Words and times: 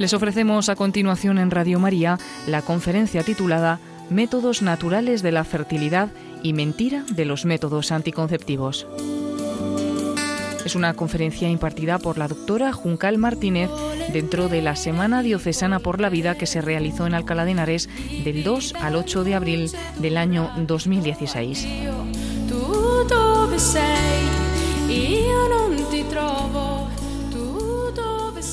Les 0.00 0.14
ofrecemos 0.14 0.70
a 0.70 0.76
continuación 0.76 1.36
en 1.36 1.50
Radio 1.50 1.78
María 1.78 2.18
la 2.46 2.62
conferencia 2.62 3.22
titulada 3.22 3.78
Métodos 4.08 4.62
naturales 4.62 5.20
de 5.20 5.30
la 5.30 5.44
fertilidad 5.44 6.08
y 6.42 6.54
mentira 6.54 7.04
de 7.10 7.26
los 7.26 7.44
métodos 7.44 7.92
anticonceptivos. 7.92 8.86
Es 10.64 10.74
una 10.74 10.94
conferencia 10.94 11.50
impartida 11.50 11.98
por 11.98 12.16
la 12.16 12.28
doctora 12.28 12.72
Juncal 12.72 13.18
Martínez 13.18 13.68
dentro 14.10 14.48
de 14.48 14.62
la 14.62 14.74
Semana 14.74 15.22
Diocesana 15.22 15.80
por 15.80 16.00
la 16.00 16.08
Vida 16.08 16.34
que 16.34 16.46
se 16.46 16.62
realizó 16.62 17.06
en 17.06 17.12
Alcalá 17.12 17.44
de 17.44 17.50
Henares 17.50 17.90
del 18.24 18.42
2 18.42 18.76
al 18.80 18.96
8 18.96 19.22
de 19.22 19.34
abril 19.34 19.70
del 19.98 20.16
año 20.16 20.50
2016. 20.66 21.68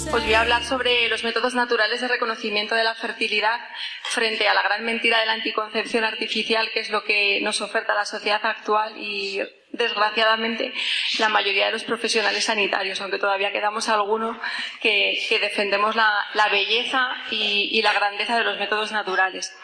Os 0.10 0.24
voy 0.24 0.34
a 0.34 0.42
hablar 0.42 0.64
sobre 0.64 1.10
los 1.10 1.24
métodos 1.24 1.54
naturales 1.54 2.00
de 2.00 2.08
reconocimiento 2.08 2.76
de 2.76 2.84
la 2.84 2.96
fertilidad 2.96 3.60
frente 4.04 4.48
a 4.48 4.54
la 4.54 4.62
gran 4.62 4.84
mentira 4.84 5.20
de 5.20 5.26
la 5.26 5.34
anticoncepción 5.34 6.06
artificial, 6.06 6.72
que 6.72 6.80
es 6.80 6.90
lo 6.90 7.04
que 7.04 7.40
nos 7.42 7.60
oferta 7.62 7.94
la 7.94 8.06
sociedad 8.06 8.44
actual 8.46 8.98
y 8.98 9.42
desgraciadamente, 9.72 10.74
la 11.20 11.30
mayoría 11.30 11.68
de 11.68 11.74
los 11.74 11.84
profesionales 11.84 12.46
sanitarios, 12.46 13.00
aunque 13.02 13.20
todavía 13.20 13.52
quedamos 13.52 13.90
algunos 13.90 14.38
que, 14.82 15.38
defendemos 15.42 15.96
la, 15.96 16.48
belleza 16.52 17.10
y, 17.30 17.82
la 17.82 17.94
grandeza 17.94 18.38
de 18.38 18.44
los 18.44 18.58
métodos 18.58 18.92
naturales. 18.92 19.56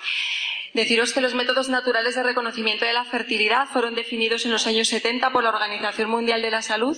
Deciros 0.73 1.13
que 1.13 1.21
los 1.21 1.35
métodos 1.35 1.69
naturales 1.69 2.15
de 2.15 2.23
reconocimiento 2.23 2.83
de 2.83 2.93
la 2.93 3.05
fertilidad 3.05 3.67
fueron 3.67 3.93
definidos 3.93 4.43
en 4.45 4.51
los 4.51 4.65
años 4.65 4.87
70 4.87 5.29
por 5.31 5.43
la 5.43 5.51
Organización 5.51 6.09
Mundial 6.09 6.41
de 6.41 6.49
la 6.49 6.63
Salud 6.63 6.97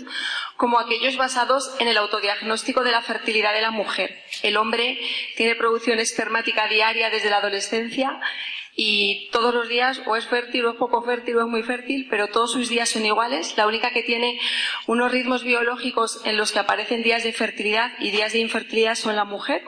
como 0.55 0.79
aquellos 0.79 1.17
basados 1.17 1.75
en 1.79 1.89
el 1.89 1.97
autodiagnóstico 1.97 2.85
de 2.85 2.91
la 2.91 3.01
fertilidad 3.01 3.53
de 3.53 3.59
la 3.59 3.71
mujer. 3.71 4.23
El 4.43 4.55
hombre 4.55 4.97
tiene 5.35 5.55
producción 5.55 5.99
espermática 5.99 6.69
diaria 6.69 7.09
desde 7.09 7.29
la 7.29 7.37
adolescencia 7.37 8.21
y 8.75 9.29
todos 9.31 9.53
los 9.53 9.69
días 9.69 10.01
o 10.05 10.17
es 10.17 10.27
fértil 10.27 10.65
o 10.65 10.71
es 10.71 10.75
poco 10.75 11.01
fértil 11.01 11.37
o 11.37 11.41
es 11.41 11.47
muy 11.47 11.63
fértil, 11.63 12.07
pero 12.09 12.27
todos 12.27 12.51
sus 12.51 12.67
días 12.67 12.89
son 12.89 13.05
iguales. 13.05 13.55
La 13.55 13.67
única 13.67 13.91
que 13.91 14.03
tiene 14.03 14.37
unos 14.85 15.11
ritmos 15.11 15.43
biológicos 15.43 16.21
en 16.25 16.35
los 16.35 16.51
que 16.51 16.59
aparecen 16.59 17.01
días 17.01 17.23
de 17.23 17.31
fertilidad 17.31 17.93
y 17.99 18.11
días 18.11 18.33
de 18.33 18.39
infertilidad 18.39 18.95
son 18.95 19.15
la 19.15 19.23
mujer 19.23 19.63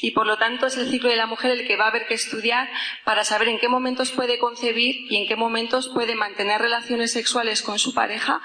y 0.00 0.12
por 0.12 0.26
lo 0.26 0.38
tanto 0.38 0.66
es 0.66 0.76
el 0.78 0.90
ciclo 0.90 1.10
de 1.10 1.16
la 1.16 1.26
mujer 1.26 1.50
el 1.50 1.66
que 1.66 1.76
va 1.76 1.84
a 1.84 1.88
haber 1.88 2.06
que 2.06 2.14
estudiar 2.14 2.68
para 3.04 3.24
saber 3.24 3.48
en 3.48 3.58
qué 3.58 3.68
momentos 3.68 4.12
puede 4.12 4.38
concebir 4.38 4.96
y 5.10 5.16
en 5.16 5.28
qué 5.28 5.36
momentos 5.36 5.90
puede 5.92 6.14
mantener 6.14 6.60
relaciones 6.60 7.12
sexuales 7.12 7.60
con 7.60 7.78
su 7.78 7.92
pareja 7.92 8.40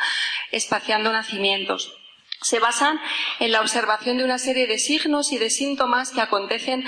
espaciando 0.51 1.13
nacimientos 1.13 2.00
se 2.41 2.59
basan 2.59 2.99
en 3.39 3.51
la 3.51 3.61
observación 3.61 4.17
de 4.17 4.23
una 4.23 4.39
serie 4.39 4.65
de 4.65 4.79
signos 4.79 5.31
y 5.31 5.37
de 5.37 5.51
síntomas 5.51 6.09
que 6.09 6.21
acontecen 6.21 6.83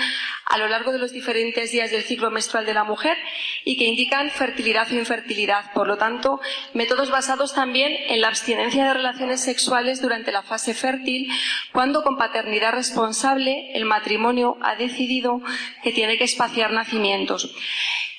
a 0.46 0.58
lo 0.58 0.66
largo 0.66 0.90
de 0.90 0.98
los 0.98 1.12
diferentes 1.12 1.70
días 1.70 1.92
del 1.92 2.02
ciclo 2.02 2.32
menstrual 2.32 2.66
de 2.66 2.74
la 2.74 2.82
mujer 2.82 3.16
y 3.64 3.76
que 3.76 3.84
indican 3.84 4.30
fertilidad 4.30 4.90
o 4.90 4.96
infertilidad. 4.96 5.72
Por 5.72 5.86
lo 5.86 5.96
tanto, 5.96 6.40
métodos 6.72 7.10
basados 7.10 7.54
también 7.54 7.92
en 8.08 8.20
la 8.20 8.28
abstinencia 8.28 8.84
de 8.84 8.94
relaciones 8.94 9.42
sexuales 9.42 10.02
durante 10.02 10.32
la 10.32 10.42
fase 10.42 10.74
fértil, 10.74 11.30
cuando 11.72 12.02
con 12.02 12.18
paternidad 12.18 12.72
responsable 12.72 13.70
el 13.74 13.84
matrimonio 13.84 14.58
ha 14.60 14.74
decidido 14.74 15.40
que 15.84 15.92
tiene 15.92 16.18
que 16.18 16.24
espaciar 16.24 16.72
nacimientos. 16.72 17.54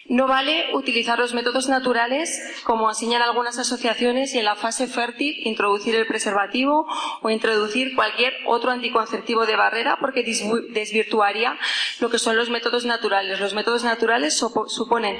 No 0.07 0.27
vale 0.27 0.67
utilizar 0.73 1.17
los 1.17 1.33
métodos 1.33 1.67
naturales, 1.67 2.39
como 2.63 2.87
enseñan 2.89 3.23
algunas 3.23 3.57
asociaciones, 3.57 4.35
y 4.35 4.39
en 4.39 4.45
la 4.45 4.55
fase 4.55 4.87
fértil 4.87 5.35
introducir 5.47 5.95
el 5.95 6.05
preservativo 6.05 6.87
o 7.21 7.29
introducir 7.31 7.95
cualquier 7.95 8.33
otro 8.45 8.69
anticonceptivo 8.69 9.47
de 9.47 9.55
barrera, 9.55 9.97
porque 9.99 10.23
desvirtuaría 10.69 11.57
lo 11.99 12.11
que 12.11 12.19
son 12.19 12.35
los 12.35 12.51
métodos 12.51 12.85
naturales. 12.85 13.39
Los 13.39 13.55
métodos 13.55 13.83
naturales 13.83 14.37
suponen 14.37 15.17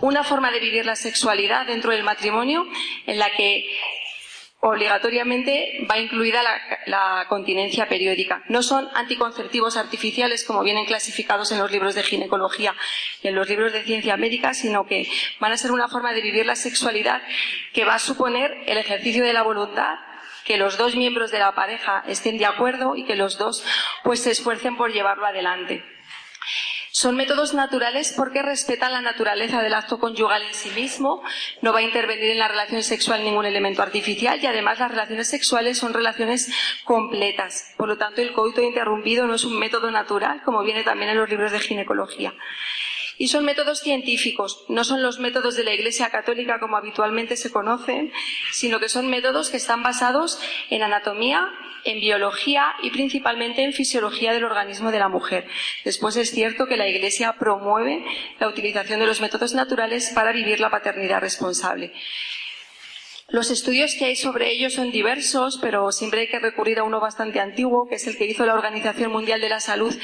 una 0.00 0.22
forma 0.22 0.50
de 0.50 0.60
vivir 0.60 0.86
la 0.86 0.96
sexualidad 0.96 1.66
dentro 1.66 1.90
del 1.90 2.04
matrimonio 2.04 2.66
en 3.06 3.18
la 3.18 3.30
que 3.30 3.66
obligatoriamente 4.66 5.86
va 5.90 5.98
incluida 5.98 6.42
la, 6.86 7.26
continencia 7.28 7.86
periódica. 7.86 8.42
No 8.48 8.62
son 8.62 8.88
anticonceptivos 8.94 9.76
artificiales 9.76 10.44
como 10.44 10.62
vienen 10.62 10.86
clasificados 10.86 11.52
en 11.52 11.58
los 11.58 11.70
libros 11.70 11.94
de 11.94 12.02
ginecología 12.02 12.74
y 13.22 13.28
en 13.28 13.34
los 13.34 13.48
libros 13.48 13.72
de 13.72 13.82
ciencia 13.82 14.16
médica, 14.16 14.54
sino 14.54 14.86
que 14.86 15.06
van 15.38 15.52
a 15.52 15.58
ser 15.58 15.70
una 15.70 15.88
forma 15.88 16.12
de 16.14 16.22
vivir 16.22 16.46
la 16.46 16.56
sexualidad 16.56 17.22
que 17.74 17.84
va 17.84 17.96
a 17.96 17.98
suponer 17.98 18.56
el 18.66 18.78
ejercicio 18.78 19.22
de 19.22 19.34
la 19.34 19.42
voluntad 19.42 19.96
que 20.44 20.56
los 20.56 20.76
dos 20.78 20.94
miembros 20.94 21.30
de 21.30 21.38
la 21.38 21.54
pareja 21.54 22.04
estén 22.06 22.38
de 22.38 22.46
acuerdo 22.46 22.96
y 22.96 23.04
que 23.04 23.16
los 23.16 23.38
dos 23.38 23.64
pues 24.02 24.20
se 24.20 24.30
esfuercen 24.30 24.76
por 24.76 24.92
llevarlo 24.92 25.26
adelante. 25.26 25.93
Son 26.96 27.16
métodos 27.16 27.54
naturales 27.54 28.14
porque 28.16 28.40
respetan 28.40 28.92
la 28.92 29.00
naturaleza 29.00 29.60
del 29.60 29.74
acto 29.74 29.98
conyugal 29.98 30.42
en 30.42 30.54
sí 30.54 30.70
mismo, 30.70 31.24
no 31.60 31.72
va 31.72 31.80
a 31.80 31.82
intervenir 31.82 32.30
en 32.30 32.38
la 32.38 32.46
relación 32.46 32.84
sexual 32.84 33.24
ningún 33.24 33.46
elemento 33.46 33.82
artificial 33.82 34.38
y 34.40 34.46
además 34.46 34.78
las 34.78 34.92
relaciones 34.92 35.26
sexuales 35.26 35.76
son 35.76 35.92
relaciones 35.92 36.52
completas. 36.84 37.74
Por 37.76 37.88
lo 37.88 37.98
tanto, 37.98 38.22
el 38.22 38.32
coito 38.32 38.62
interrumpido 38.62 39.26
no 39.26 39.34
es 39.34 39.42
un 39.42 39.58
método 39.58 39.90
natural, 39.90 40.40
como 40.44 40.62
viene 40.62 40.84
también 40.84 41.10
en 41.10 41.18
los 41.18 41.28
libros 41.28 41.50
de 41.50 41.58
ginecología. 41.58 42.32
Y 43.18 43.28
son 43.28 43.44
métodos 43.44 43.80
científicos, 43.80 44.64
no 44.68 44.84
son 44.84 45.02
los 45.02 45.18
métodos 45.18 45.56
de 45.56 45.64
la 45.64 45.74
Iglesia 45.74 46.10
Católica 46.10 46.58
como 46.58 46.76
habitualmente 46.76 47.36
se 47.36 47.50
conocen, 47.50 48.12
sino 48.52 48.80
que 48.80 48.88
son 48.88 49.08
métodos 49.08 49.50
que 49.50 49.56
están 49.56 49.82
basados 49.82 50.40
en 50.70 50.82
anatomía, 50.82 51.48
en 51.84 52.00
biología 52.00 52.74
y 52.82 52.90
principalmente 52.90 53.62
en 53.62 53.72
fisiología 53.72 54.32
del 54.32 54.44
organismo 54.44 54.90
de 54.90 54.98
la 54.98 55.08
mujer. 55.08 55.46
Después 55.84 56.16
es 56.16 56.30
cierto 56.30 56.66
que 56.66 56.76
la 56.76 56.88
Iglesia 56.88 57.36
promueve 57.38 58.04
la 58.40 58.48
utilización 58.48 59.00
de 59.00 59.06
los 59.06 59.20
métodos 59.20 59.54
naturales 59.54 60.10
para 60.14 60.32
vivir 60.32 60.60
la 60.60 60.70
paternidad 60.70 61.20
responsable. 61.20 61.92
Los 63.28 63.50
estudios 63.50 63.94
que 63.98 64.04
hay 64.04 64.16
sobre 64.16 64.52
ello 64.52 64.68
son 64.68 64.90
diversos, 64.90 65.58
pero 65.60 65.90
siempre 65.92 66.20
hay 66.20 66.28
que 66.28 66.38
recurrir 66.38 66.78
a 66.78 66.82
uno 66.82 67.00
bastante 67.00 67.40
antiguo, 67.40 67.88
que 67.88 67.94
es 67.94 68.06
el 68.06 68.18
que 68.18 68.26
hizo 68.26 68.44
la 68.44 68.54
Organización 68.54 69.10
Mundial 69.10 69.40
de 69.40 69.48
la 69.48 69.60
Salud 69.60 69.94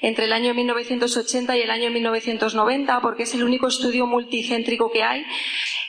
entre 0.00 0.26
el 0.26 0.32
año 0.32 0.54
1980 0.54 1.56
y 1.56 1.62
el 1.62 1.70
año 1.70 1.90
1990, 1.90 3.00
porque 3.00 3.24
es 3.24 3.34
el 3.34 3.42
único 3.42 3.66
estudio 3.66 4.06
multicéntrico 4.06 4.92
que 4.92 5.02
hay 5.02 5.24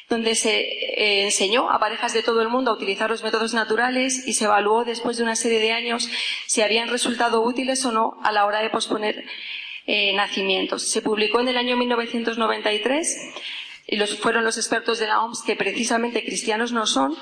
donde 0.09 0.33
se 0.33 0.61
eh, 0.61 1.23
enseñó 1.25 1.69
a 1.69 1.79
parejas 1.79 2.13
de 2.13 2.23
todo 2.23 2.41
el 2.41 2.50
mundo 2.50 2.72
a 2.72 2.73
utilizar 2.73 3.11
los 3.11 3.23
métodos 3.23 3.53
naturales 3.53 4.27
y 4.27 4.33
se 4.33 4.45
evaluó 4.45 4.83
después 4.83 5.17
de 5.17 5.23
una 5.23 5.35
serie 5.35 5.59
de 5.59 5.71
años 5.71 6.09
si 6.47 6.63
habían 6.63 6.89
resultado 6.89 7.44
útiles 7.44 7.85
o 7.85 7.91
no 7.91 8.17
a 8.23 8.31
la 8.31 8.47
hora 8.47 8.61
de 8.61 8.71
posponer 8.71 9.23
eh, 9.85 10.13
nacimientos. 10.13 10.89
Se 10.89 11.03
publicó 11.03 11.39
en 11.39 11.50
el 11.50 11.57
año 11.57 11.77
1993 11.77 13.33
y 13.91 13.95
los, 13.95 14.17
fueron 14.19 14.44
los 14.44 14.57
expertos 14.57 15.00
de 15.00 15.07
la 15.07 15.22
OMS, 15.22 15.41
que 15.41 15.55
precisamente 15.55 16.23
cristianos 16.23 16.72
no 16.72 16.85
son, 16.85 17.16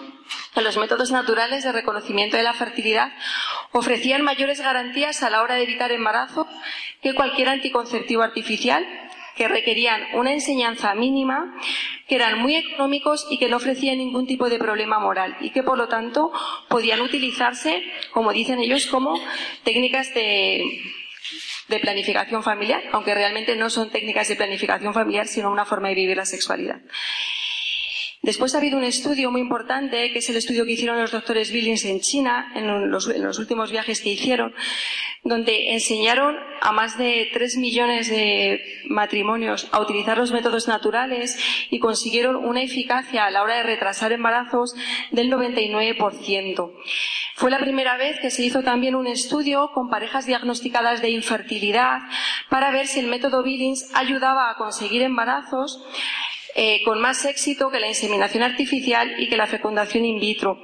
que 0.53 0.61
los 0.61 0.77
métodos 0.77 1.11
naturales 1.11 1.63
de 1.63 1.71
reconocimiento 1.71 2.35
de 2.35 2.43
la 2.43 2.53
fertilidad 2.53 3.13
ofrecían 3.71 4.21
mayores 4.21 4.59
garantías 4.59 5.23
a 5.23 5.29
la 5.29 5.41
hora 5.41 5.55
de 5.55 5.63
evitar 5.63 5.91
embarazo 5.91 6.47
que 7.01 7.15
cualquier 7.15 7.49
anticonceptivo 7.49 8.21
artificial, 8.21 8.85
que 9.37 9.47
requerían 9.47 10.01
una 10.15 10.33
enseñanza 10.33 10.93
mínima, 10.93 11.55
que 12.07 12.15
eran 12.15 12.39
muy 12.39 12.55
económicos 12.55 13.27
y 13.29 13.37
que 13.37 13.47
no 13.47 13.57
ofrecían 13.57 13.99
ningún 13.99 14.27
tipo 14.27 14.49
de 14.49 14.57
problema 14.57 14.99
moral 14.99 15.37
y 15.39 15.51
que 15.51 15.63
por 15.63 15.77
lo 15.77 15.87
tanto 15.87 16.31
podían 16.67 17.01
utilizarse, 17.01 17.83
como 18.11 18.33
dicen 18.33 18.59
ellos, 18.59 18.87
como 18.87 19.17
técnicas 19.63 20.13
de 20.13 20.63
de 21.67 21.79
planificación 21.79 22.43
familiar, 22.43 22.81
aunque 22.91 23.13
realmente 23.13 23.55
no 23.55 23.69
son 23.69 23.89
técnicas 23.89 24.27
de 24.27 24.35
planificación 24.35 24.93
familiar, 24.93 25.27
sino 25.27 25.51
una 25.51 25.65
forma 25.65 25.89
de 25.89 25.95
vivir 25.95 26.17
la 26.17 26.25
sexualidad. 26.25 26.81
Después 28.27 28.53
ha 28.53 28.57
habido 28.57 28.77
un 28.77 28.83
estudio 28.83 29.31
muy 29.31 29.39
importante, 29.39 30.11
que 30.11 30.19
es 30.19 30.29
el 30.29 30.35
estudio 30.35 30.65
que 30.65 30.73
hicieron 30.73 30.99
los 30.99 31.13
doctores 31.13 31.49
Billings 31.49 31.85
en 31.85 32.01
China, 32.01 32.51
en 32.55 32.91
los, 32.91 33.07
últimos 33.39 33.71
viajes 33.71 34.01
que 34.01 34.09
hicieron, 34.09 34.53
donde 35.23 35.71
enseñaron 35.71 36.35
a 36.59 36.73
más 36.73 36.97
de 36.97 37.29
tres 37.31 37.55
millones 37.55 38.09
de 38.09 38.83
matrimonios 38.89 39.69
a 39.71 39.79
utilizar 39.79 40.17
los 40.17 40.33
métodos 40.33 40.67
naturales 40.67 41.39
y 41.71 41.79
consiguieron 41.79 42.35
una 42.35 42.61
eficacia 42.61 43.23
a 43.23 43.31
la 43.31 43.43
hora 43.43 43.55
de 43.55 43.63
retrasar 43.63 44.11
embarazos 44.11 44.75
del 45.11 45.31
99%. 45.31 46.73
Fue 47.35 47.49
la 47.49 47.59
primera 47.59 47.95
vez 47.95 48.19
que 48.19 48.29
se 48.29 48.43
hizo 48.43 48.61
también 48.61 48.95
un 48.95 49.07
estudio 49.07 49.71
con 49.73 49.89
parejas 49.89 50.25
diagnosticadas 50.25 51.01
de 51.01 51.11
infertilidad 51.11 51.99
para 52.49 52.71
ver 52.71 52.87
si 52.87 52.99
el 52.99 53.07
método 53.07 53.41
Billings 53.41 53.89
ayudaba 53.93 54.49
a 54.49 54.55
conseguir 54.55 55.01
embarazos 55.01 55.81
eh, 56.59 56.81
con 56.83 56.99
más 56.99 57.23
éxito 57.23 57.69
que 57.69 57.79
la 57.79 57.87
inseminación 57.87 58.41
artificial 58.41 59.13
y 59.19 59.29
que 59.29 59.37
la 59.37 59.45
fecundación 59.45 60.05
in 60.05 60.19
vitro. 60.19 60.59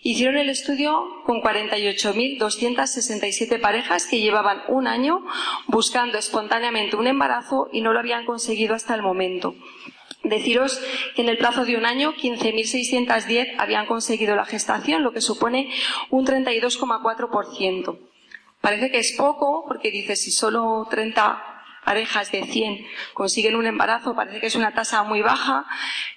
Hicieron 0.00 0.36
el 0.36 0.48
estudio 0.48 1.04
con 1.26 1.42
48.267 1.42 3.60
parejas 3.60 4.06
que 4.06 4.20
llevaban 4.20 4.62
un 4.68 4.86
año 4.86 5.26
buscando 5.66 6.16
espontáneamente 6.16 6.94
un 6.94 7.08
embarazo 7.08 7.68
y 7.72 7.80
no 7.80 7.92
lo 7.92 7.98
habían 7.98 8.24
conseguido 8.24 8.76
hasta 8.76 8.94
el 8.94 9.02
momento. 9.02 9.56
Deciros 10.22 10.80
que 11.16 11.22
en 11.22 11.28
el 11.28 11.38
plazo 11.38 11.64
de 11.64 11.76
un 11.76 11.86
año 11.86 12.14
15.610 12.14 13.56
habían 13.58 13.86
conseguido 13.86 14.36
la 14.36 14.44
gestación, 14.44 15.02
lo 15.02 15.12
que 15.12 15.20
supone 15.20 15.72
un 16.10 16.24
32,4%. 16.24 17.98
Parece 18.60 18.92
que 18.92 19.00
es 19.00 19.12
poco, 19.18 19.64
porque 19.66 19.90
dice 19.90 20.14
si 20.14 20.30
solo 20.30 20.86
30 20.88 21.51
parejas 21.84 22.30
de 22.30 22.44
100 22.44 22.86
consiguen 23.12 23.56
un 23.56 23.66
embarazo, 23.66 24.14
parece 24.14 24.40
que 24.40 24.46
es 24.46 24.54
una 24.54 24.72
tasa 24.72 25.02
muy 25.02 25.22
baja, 25.22 25.66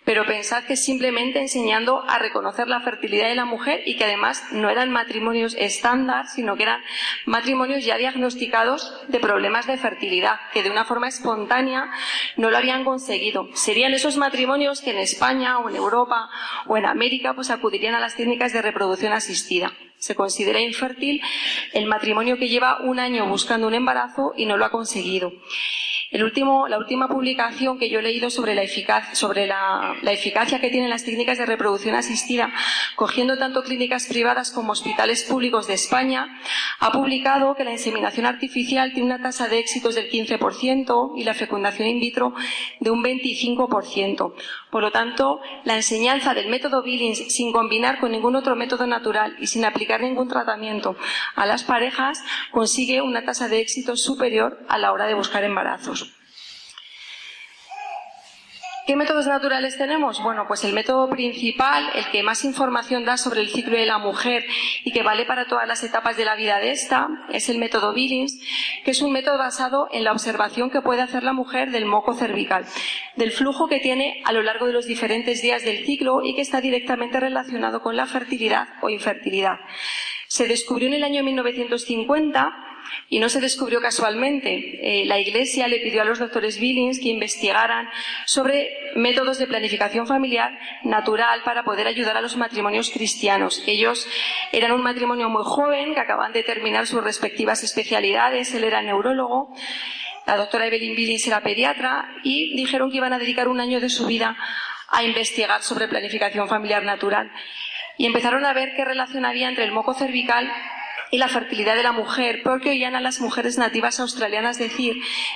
pero 0.04 0.26
pensad 0.26 0.64
que 0.64 0.78
simplemente 0.78 1.40
enseñando 1.40 2.04
a 2.08 2.20
reconocer 2.20 2.68
la 2.68 2.82
fertilidad 2.82 3.28
de 3.28 3.36
la 3.36 3.46
mujer 3.46 3.82
y 3.86 3.98
que 3.98 4.06
además 4.06 4.44
no 4.52 4.70
eran 4.70 4.92
matrimonios 4.92 5.56
estándar, 5.58 6.28
sino 6.28 6.56
que 6.56 6.64
eran 6.64 6.82
matrimonios 7.26 7.84
ya 7.84 7.98
diagnosticados 7.98 8.94
de 9.08 9.20
problemas 9.20 9.66
de 9.68 9.78
fertilidad, 9.78 10.40
que 10.54 10.64
de 10.64 10.70
una 10.70 10.86
forma 10.86 11.08
espontánea 11.08 11.92
no 12.38 12.52
lo 12.52 12.58
habían 12.58 12.84
conseguido. 12.84 13.48
Serían 13.54 13.94
esos 13.94 14.18
matrimonios 14.18 14.82
que 14.82 14.92
en 14.92 15.00
España 15.00 15.58
o 15.60 15.70
en 15.70 15.76
Europa 15.76 16.30
o 16.68 16.78
en 16.78 16.86
América 16.86 17.34
pues 17.34 17.50
acudirían 17.50 17.96
a 17.96 18.00
las 18.00 18.16
técnicas 18.16 18.54
de 18.54 18.62
reproducción 18.62 19.14
asistida. 19.14 19.74
Se 20.06 20.14
considera 20.14 20.62
infértil 20.62 21.20
el 21.74 21.88
matrimonio 21.88 22.38
que 22.38 22.48
lleva 22.48 22.78
un 22.82 23.00
año 23.00 23.26
buscando 23.26 23.66
un 23.66 23.74
embarazo 23.74 24.34
y 24.38 24.46
no 24.46 24.56
lo 24.56 24.64
ha 24.64 24.70
conseguido. 24.70 25.34
El 26.12 26.24
último, 26.24 26.68
la 26.68 26.78
última 26.78 27.08
publicación 27.08 27.80
que 27.80 27.90
yo 27.90 28.00
he 28.00 28.04
leído 28.04 28.30
sobre, 28.30 28.54
la, 28.54 29.96
la, 30.02 30.12
eficacia 30.12 30.62
que 30.62 30.70
tienen 30.70 30.92
las 30.92 31.04
técnicas 31.04 31.40
de 31.40 31.48
reproducción 31.48 31.96
asistida, 31.96 32.54
cogiendo 32.96 33.36
tanto 33.40 33.64
clínicas 33.64 34.06
privadas 34.06 34.52
como 34.52 34.74
hospitales 34.74 35.24
públicos 35.24 35.66
de 35.66 35.74
España, 35.74 36.40
ha 36.80 36.92
publicado 36.92 37.56
que 37.56 37.64
la 37.64 37.72
inseminación 37.72 38.28
artificial 38.28 38.94
tiene 38.94 39.08
una 39.08 39.24
tasa 39.24 39.48
de 39.48 39.58
éxitos 39.58 39.96
del 39.96 40.12
15% 40.12 41.14
y 41.18 41.24
la 41.24 41.34
fecundación 41.34 41.88
in 41.88 42.00
vitro 42.00 42.36
de 42.80 42.92
un 42.92 43.04
25%. 43.04 44.36
Por 44.76 44.84
lo 44.84 44.92
tanto, 44.92 45.40
la 45.64 45.78
enseñanza 45.78 46.34
del 46.34 46.50
método 46.50 46.84
Billings 46.84 47.34
sin 47.34 47.54
combinar 47.54 47.98
con 47.98 48.12
ningún 48.12 48.36
otro 48.36 48.58
método 48.58 48.86
natural 48.86 49.34
y 49.40 49.48
sin 49.48 49.64
aplicar 49.64 50.02
ningún 50.02 50.28
tratamiento 50.28 50.98
a 51.34 51.46
las 51.46 51.64
parejas 51.64 52.22
consigue 52.52 53.02
una 53.02 53.24
tasa 53.24 53.48
de 53.48 53.62
éxito 53.62 53.96
superior 53.96 54.60
a 54.68 54.78
la 54.78 54.92
hora 54.92 55.06
de 55.06 55.14
buscar 55.14 55.46
embarazos. 55.46 56.14
¿Qué 58.86 58.96
métodos 58.96 59.26
naturales 59.26 59.80
tenemos? 59.80 60.22
Bueno, 60.22 60.46
pues 60.48 60.64
el 60.64 60.72
método 60.72 61.10
principal, 61.10 61.90
el 61.96 62.06
que 62.12 62.22
más 62.22 62.46
información 62.46 63.04
da 63.04 63.18
sobre 63.18 63.42
el 63.42 63.50
ciclo 63.50 63.76
de 63.76 63.88
la 63.88 63.98
mujer 63.98 64.46
y 64.84 64.92
que 64.92 65.02
vale 65.02 65.26
para 65.26 65.48
todas 65.48 65.68
las 65.68 65.84
etapas 65.84 66.18
de 66.18 66.24
la 66.24 66.36
vida 66.36 66.60
de 66.60 66.70
esta, 66.70 67.08
es 67.32 67.50
el 67.50 67.58
método 67.58 67.96
Billings, 67.96 68.40
que 68.84 68.92
es 68.92 69.02
un 69.02 69.12
método 69.12 69.40
basado 69.40 69.88
en 69.92 70.04
la 70.04 70.12
observación 70.12 70.70
que 70.70 70.84
puede 70.84 71.02
hacer 71.02 71.24
la 71.24 71.34
mujer 71.34 71.72
del 71.72 71.86
moco 71.86 72.14
cervical, 72.14 72.68
del 73.16 73.32
flujo 73.32 73.68
que 73.68 73.80
tiene 73.80 74.22
a 74.24 74.32
lo 74.32 74.44
largo 74.44 74.68
de 74.68 74.74
los 74.74 74.86
diferentes 74.86 75.42
días 75.42 75.64
del 75.64 75.84
ciclo 75.84 76.22
y 76.24 76.36
que 76.36 76.42
está 76.42 76.62
directamente 76.62 77.20
relacionado 77.20 77.82
con 77.82 77.96
la 77.96 78.06
fertilidad 78.06 78.68
o 78.84 78.92
infertilidad. 78.92 79.62
Se 80.28 80.48
descubrió 80.48 80.90
en 80.90 80.94
el 80.94 81.04
año 81.04 81.24
1950 81.24 82.75
y 83.10 83.20
no 83.20 83.30
se 83.30 83.42
descubrió 83.42 83.82
casualmente. 83.82 85.02
Eh, 85.02 85.06
la 85.06 85.20
Iglesia 85.20 85.68
le 85.68 85.80
pidió 85.80 86.02
a 86.02 86.06
los 86.06 86.20
doctores 86.20 86.60
Billings 86.60 87.00
que 87.00 87.10
investigaran 87.10 87.90
sobre 88.26 88.70
métodos 88.96 89.38
de 89.38 89.48
planificación 89.48 90.08
familiar 90.08 90.58
natural 90.84 91.42
para 91.44 91.64
poder 91.64 91.88
ayudar 91.88 92.18
a 92.18 92.22
los 92.22 92.38
matrimonios 92.38 92.90
cristianos. 92.92 93.64
Ellos 93.68 94.08
eran 94.52 94.72
un 94.72 94.82
matrimonio 94.82 95.30
muy 95.30 95.44
joven 95.44 95.94
que 95.94 96.00
acaban 96.00 96.34
de 96.34 96.44
terminar 96.44 96.88
sus 96.88 97.04
respectivas 97.04 97.64
especialidades. 97.64 98.54
Él 98.54 98.64
era 98.64 98.82
neurólogo, 98.82 99.54
la 100.26 100.38
doctora 100.38 100.66
Evelyn 100.66 100.96
Billings 100.96 101.28
era 101.28 101.42
pediatra 101.42 102.10
y 102.24 102.56
dijeron 102.56 102.90
que 102.90 102.98
iban 102.98 103.14
a 103.14 103.20
dedicar 103.20 103.48
un 103.48 103.60
año 103.60 103.80
de 103.80 103.90
su 103.90 104.08
vida 104.08 104.36
a 104.90 105.04
investigar 105.04 105.62
sobre 105.62 105.88
planificación 105.88 106.48
familiar 106.48 106.84
natural. 106.84 107.32
Y 107.98 108.06
empezaron 108.08 108.44
a 108.46 108.54
ver 108.54 108.74
qué 108.76 108.84
relación 108.84 109.26
había 109.26 109.50
entre 109.50 109.64
el 109.64 109.72
moco 109.72 109.94
cervical 109.94 110.52
y 111.12 111.18
la 111.18 111.28
fertilidad 111.28 111.76
de 111.76 111.84
la 111.84 111.92
mujer, 111.92 112.42
porque 112.44 112.70
oían 112.70 112.96
a 112.96 113.02
las 113.02 113.22
mujeres 113.22 113.58
nativas 113.58 114.00
australianas 114.00 114.58
decir 114.58 114.96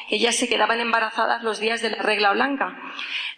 que 0.09 0.15
ellas 0.15 0.35
se 0.35 0.47
quedaban 0.47 0.79
embarazadas 0.79 1.43
los 1.43 1.59
días 1.59 1.81
de 1.81 1.91
la 1.91 2.01
regla 2.01 2.31
blanca. 2.31 2.77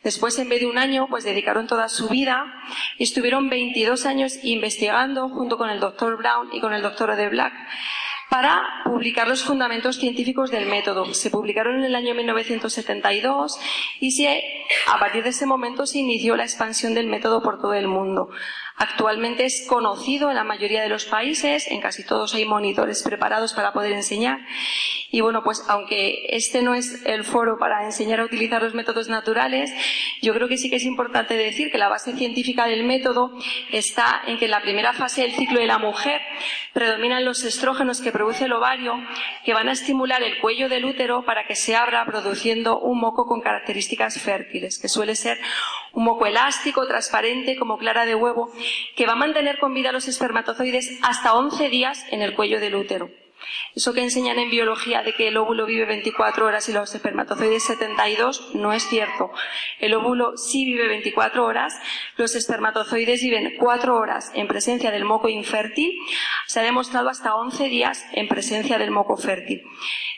Después, 0.03 0.37
en 0.39 0.49
vez 0.49 0.61
de 0.61 0.67
un 0.67 0.77
año, 0.77 1.07
pues 1.09 1.23
dedicaron 1.23 1.67
toda 1.67 1.89
su 1.89 2.07
vida 2.09 2.45
y 2.97 3.03
estuvieron 3.03 3.49
22 3.49 4.05
años 4.05 4.39
investigando 4.43 5.29
junto 5.29 5.57
con 5.57 5.69
el 5.69 5.79
doctor 5.79 6.17
Brown 6.17 6.49
y 6.53 6.59
con 6.59 6.73
el 6.73 6.81
doctor 6.81 7.15
de 7.15 7.29
Black 7.29 7.53
para 8.31 8.63
publicar 8.85 9.27
los 9.27 9.43
fundamentos 9.43 9.97
científicos 9.97 10.51
del 10.51 10.65
método. 10.65 11.13
Se 11.13 11.29
publicaron 11.29 11.79
en 11.79 11.83
el 11.83 11.95
año 11.95 12.15
1972 12.15 13.59
y 13.99 14.25
a 14.87 14.99
partir 14.99 15.23
de 15.23 15.31
ese 15.31 15.45
momento 15.45 15.85
se 15.85 15.99
inició 15.99 16.37
la 16.37 16.43
expansión 16.43 16.93
del 16.93 17.07
método 17.07 17.43
por 17.43 17.59
todo 17.59 17.73
el 17.73 17.89
mundo. 17.89 18.29
Actualmente 18.81 19.45
es 19.45 19.67
conocido 19.67 20.31
en 20.31 20.35
la 20.35 20.43
mayoría 20.43 20.81
de 20.81 20.89
los 20.89 21.05
países, 21.05 21.67
en 21.69 21.81
casi 21.81 22.03
todos 22.03 22.33
hay 22.33 22.45
monitores 22.45 23.03
preparados 23.03 23.53
para 23.53 23.73
poder 23.73 23.91
enseñar. 23.91 24.39
Y 25.11 25.21
bueno, 25.21 25.43
pues 25.43 25.63
aunque 25.67 26.25
este 26.29 26.63
no 26.63 26.73
es 26.73 27.05
el 27.05 27.23
foro 27.23 27.59
para 27.59 27.85
enseñar 27.85 28.21
a 28.21 28.25
utilizar 28.25 28.63
los 28.63 28.73
métodos 28.73 29.07
naturales, 29.07 29.71
yo 30.23 30.33
creo 30.33 30.47
que 30.47 30.57
sí 30.57 30.71
que 30.71 30.77
es 30.77 30.83
importante 30.83 31.35
decir 31.35 31.71
que 31.71 31.77
la 31.77 31.89
base 31.89 32.13
científica 32.13 32.65
del 32.65 32.83
método 32.83 33.31
está 33.71 34.23
en 34.25 34.39
que 34.39 34.45
en 34.45 34.51
la 34.51 34.63
primera 34.63 34.93
fase 34.93 35.21
del 35.21 35.33
ciclo 35.33 35.59
de 35.59 35.67
la 35.67 35.77
mujer 35.77 36.19
predominan 36.73 37.23
los 37.23 37.43
estrógenos 37.43 38.01
que 38.01 38.11
produce 38.11 38.45
el 38.45 38.53
ovario, 38.53 38.95
que 39.45 39.53
van 39.53 39.69
a 39.69 39.73
estimular 39.73 40.23
el 40.23 40.39
cuello 40.39 40.69
del 40.69 40.85
útero 40.85 41.23
para 41.23 41.45
que 41.45 41.55
se 41.55 41.75
abra 41.75 42.03
produciendo 42.07 42.79
un 42.79 42.99
moco 42.99 43.27
con 43.27 43.41
características 43.41 44.19
fértiles, 44.19 44.79
que 44.79 44.87
suele 44.87 45.15
ser 45.15 45.37
un 45.93 46.03
moco 46.03 46.25
elástico, 46.25 46.87
transparente, 46.87 47.57
como 47.57 47.77
clara 47.77 48.05
de 48.05 48.15
huevo, 48.15 48.51
que 48.95 49.05
va 49.05 49.13
a 49.13 49.17
mantener 49.17 49.59
con 49.59 49.73
vida 49.73 49.91
los 49.91 50.07
espermatozoides 50.07 50.99
hasta 51.01 51.33
11 51.33 51.69
días 51.69 52.05
en 52.11 52.21
el 52.21 52.35
cuello 52.35 52.59
del 52.59 52.75
útero. 52.75 53.20
Eso 53.75 53.93
que 53.93 54.01
enseñan 54.01 54.39
en 54.39 54.49
biología 54.49 55.03
de 55.03 55.13
que 55.13 55.27
el 55.27 55.37
óvulo 55.37 55.65
vive 55.65 55.85
24 55.85 56.45
horas 56.45 56.67
y 56.69 56.73
los 56.73 56.93
espermatozoides 56.93 57.63
72 57.63 58.55
no 58.55 58.73
es 58.73 58.83
cierto. 58.87 59.31
El 59.79 59.93
óvulo 59.93 60.37
sí 60.37 60.65
vive 60.65 60.87
24 60.87 61.45
horas, 61.45 61.73
los 62.17 62.35
espermatozoides 62.35 63.21
viven 63.21 63.53
4 63.57 63.95
horas 63.95 64.31
en 64.33 64.47
presencia 64.47 64.91
del 64.91 65.05
moco 65.05 65.29
infértil, 65.29 65.93
se 66.47 66.59
ha 66.59 66.63
demostrado 66.63 67.09
hasta 67.09 67.35
11 67.35 67.69
días 67.69 68.05
en 68.13 68.27
presencia 68.27 68.77
del 68.77 68.91
moco 68.91 69.17
fértil. 69.17 69.63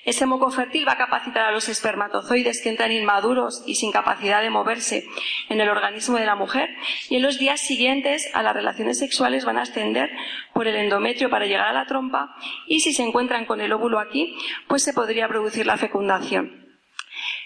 Ese 0.06 0.26
moco 0.26 0.52
fértil 0.52 0.86
va 0.86 0.94
a 0.94 0.98
capacitar 0.98 1.46
a 1.46 1.52
los 1.52 1.70
espermatozoides 1.70 2.62
que 2.62 2.70
entran 2.70 2.92
inmaduros 2.92 3.64
y 3.66 3.76
sin 3.76 3.92
capacidad 3.92 4.42
de 4.42 4.50
moverse 4.50 5.06
en 5.48 5.62
el 5.62 5.70
organismo 5.70 6.18
de 6.18 6.26
la 6.26 6.36
mujer 6.36 6.70
y 7.10 7.16
en 7.16 7.22
los 7.22 7.40
días 7.40 7.62
siguientes 7.62 8.30
a 8.34 8.44
las 8.44 8.54
relaciones 8.54 9.00
sexuales 9.00 9.46
van 9.46 9.58
a 9.58 9.62
ascender 9.62 10.12
por 10.54 10.68
el 10.68 10.76
endometrio 10.76 11.30
para 11.30 11.46
llegar 11.46 11.68
a 11.68 11.74
la 11.74 11.86
trompa 11.86 12.36
y 12.68 12.82
si 12.82 12.92
se 12.92 13.04
encuentran 13.14 13.46
con 13.46 13.62
el 13.62 13.72
óvulo 13.72 14.00
aquí, 14.00 14.36
pues 14.68 14.82
se 14.82 14.92
podría 14.92 15.28
producir 15.28 15.68
la 15.68 15.78
fecundación. 15.78 16.66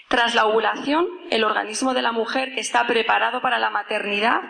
Tras 0.08 0.34
la 0.34 0.46
ovulación, 0.46 1.06
el 1.30 1.44
organismo 1.44 1.92
de 1.92 2.00
la 2.00 2.10
mujer 2.10 2.54
está 2.56 2.86
preparado 2.86 3.42
para 3.42 3.58
la 3.58 3.68
maternidad 3.68 4.40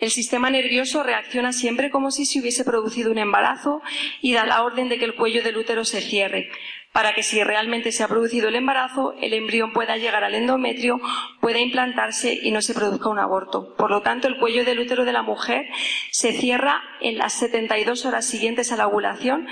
el 0.00 0.10
sistema 0.10 0.48
nervioso 0.48 1.02
reacciona 1.02 1.52
siempre 1.52 1.90
como 1.90 2.10
si 2.10 2.24
se 2.24 2.40
hubiese 2.40 2.64
producido 2.64 3.10
un 3.10 3.18
embarazo 3.18 3.82
y 4.22 4.32
da 4.32 4.46
la 4.46 4.62
orden 4.62 4.88
de 4.88 4.98
que 4.98 5.04
el 5.04 5.14
cuello 5.14 5.42
del 5.42 5.58
útero 5.58 5.84
se 5.84 6.00
cierre, 6.00 6.48
para 6.92 7.14
que 7.14 7.22
si 7.22 7.42
realmente 7.42 7.92
se 7.92 8.02
ha 8.02 8.08
producido 8.08 8.48
el 8.48 8.56
embarazo, 8.56 9.14
el 9.20 9.32
embrión 9.32 9.72
pueda 9.72 9.96
llegar 9.96 10.24
al 10.24 10.34
endometrio, 10.34 11.00
pueda 11.40 11.60
implantarse 11.60 12.38
y 12.42 12.50
no 12.50 12.62
se 12.62 12.74
produzca 12.74 13.08
un 13.08 13.18
aborto. 13.18 13.74
Por 13.76 13.90
lo 13.90 14.02
tanto, 14.02 14.26
el 14.26 14.38
cuello 14.38 14.64
del 14.64 14.80
útero 14.80 15.04
de 15.04 15.12
la 15.12 15.22
mujer 15.22 15.66
se 16.10 16.32
cierra 16.32 16.82
en 17.00 17.18
las 17.18 17.34
72 17.34 18.04
horas 18.06 18.26
siguientes 18.26 18.72
a 18.72 18.76
la 18.76 18.88
ovulación 18.88 19.46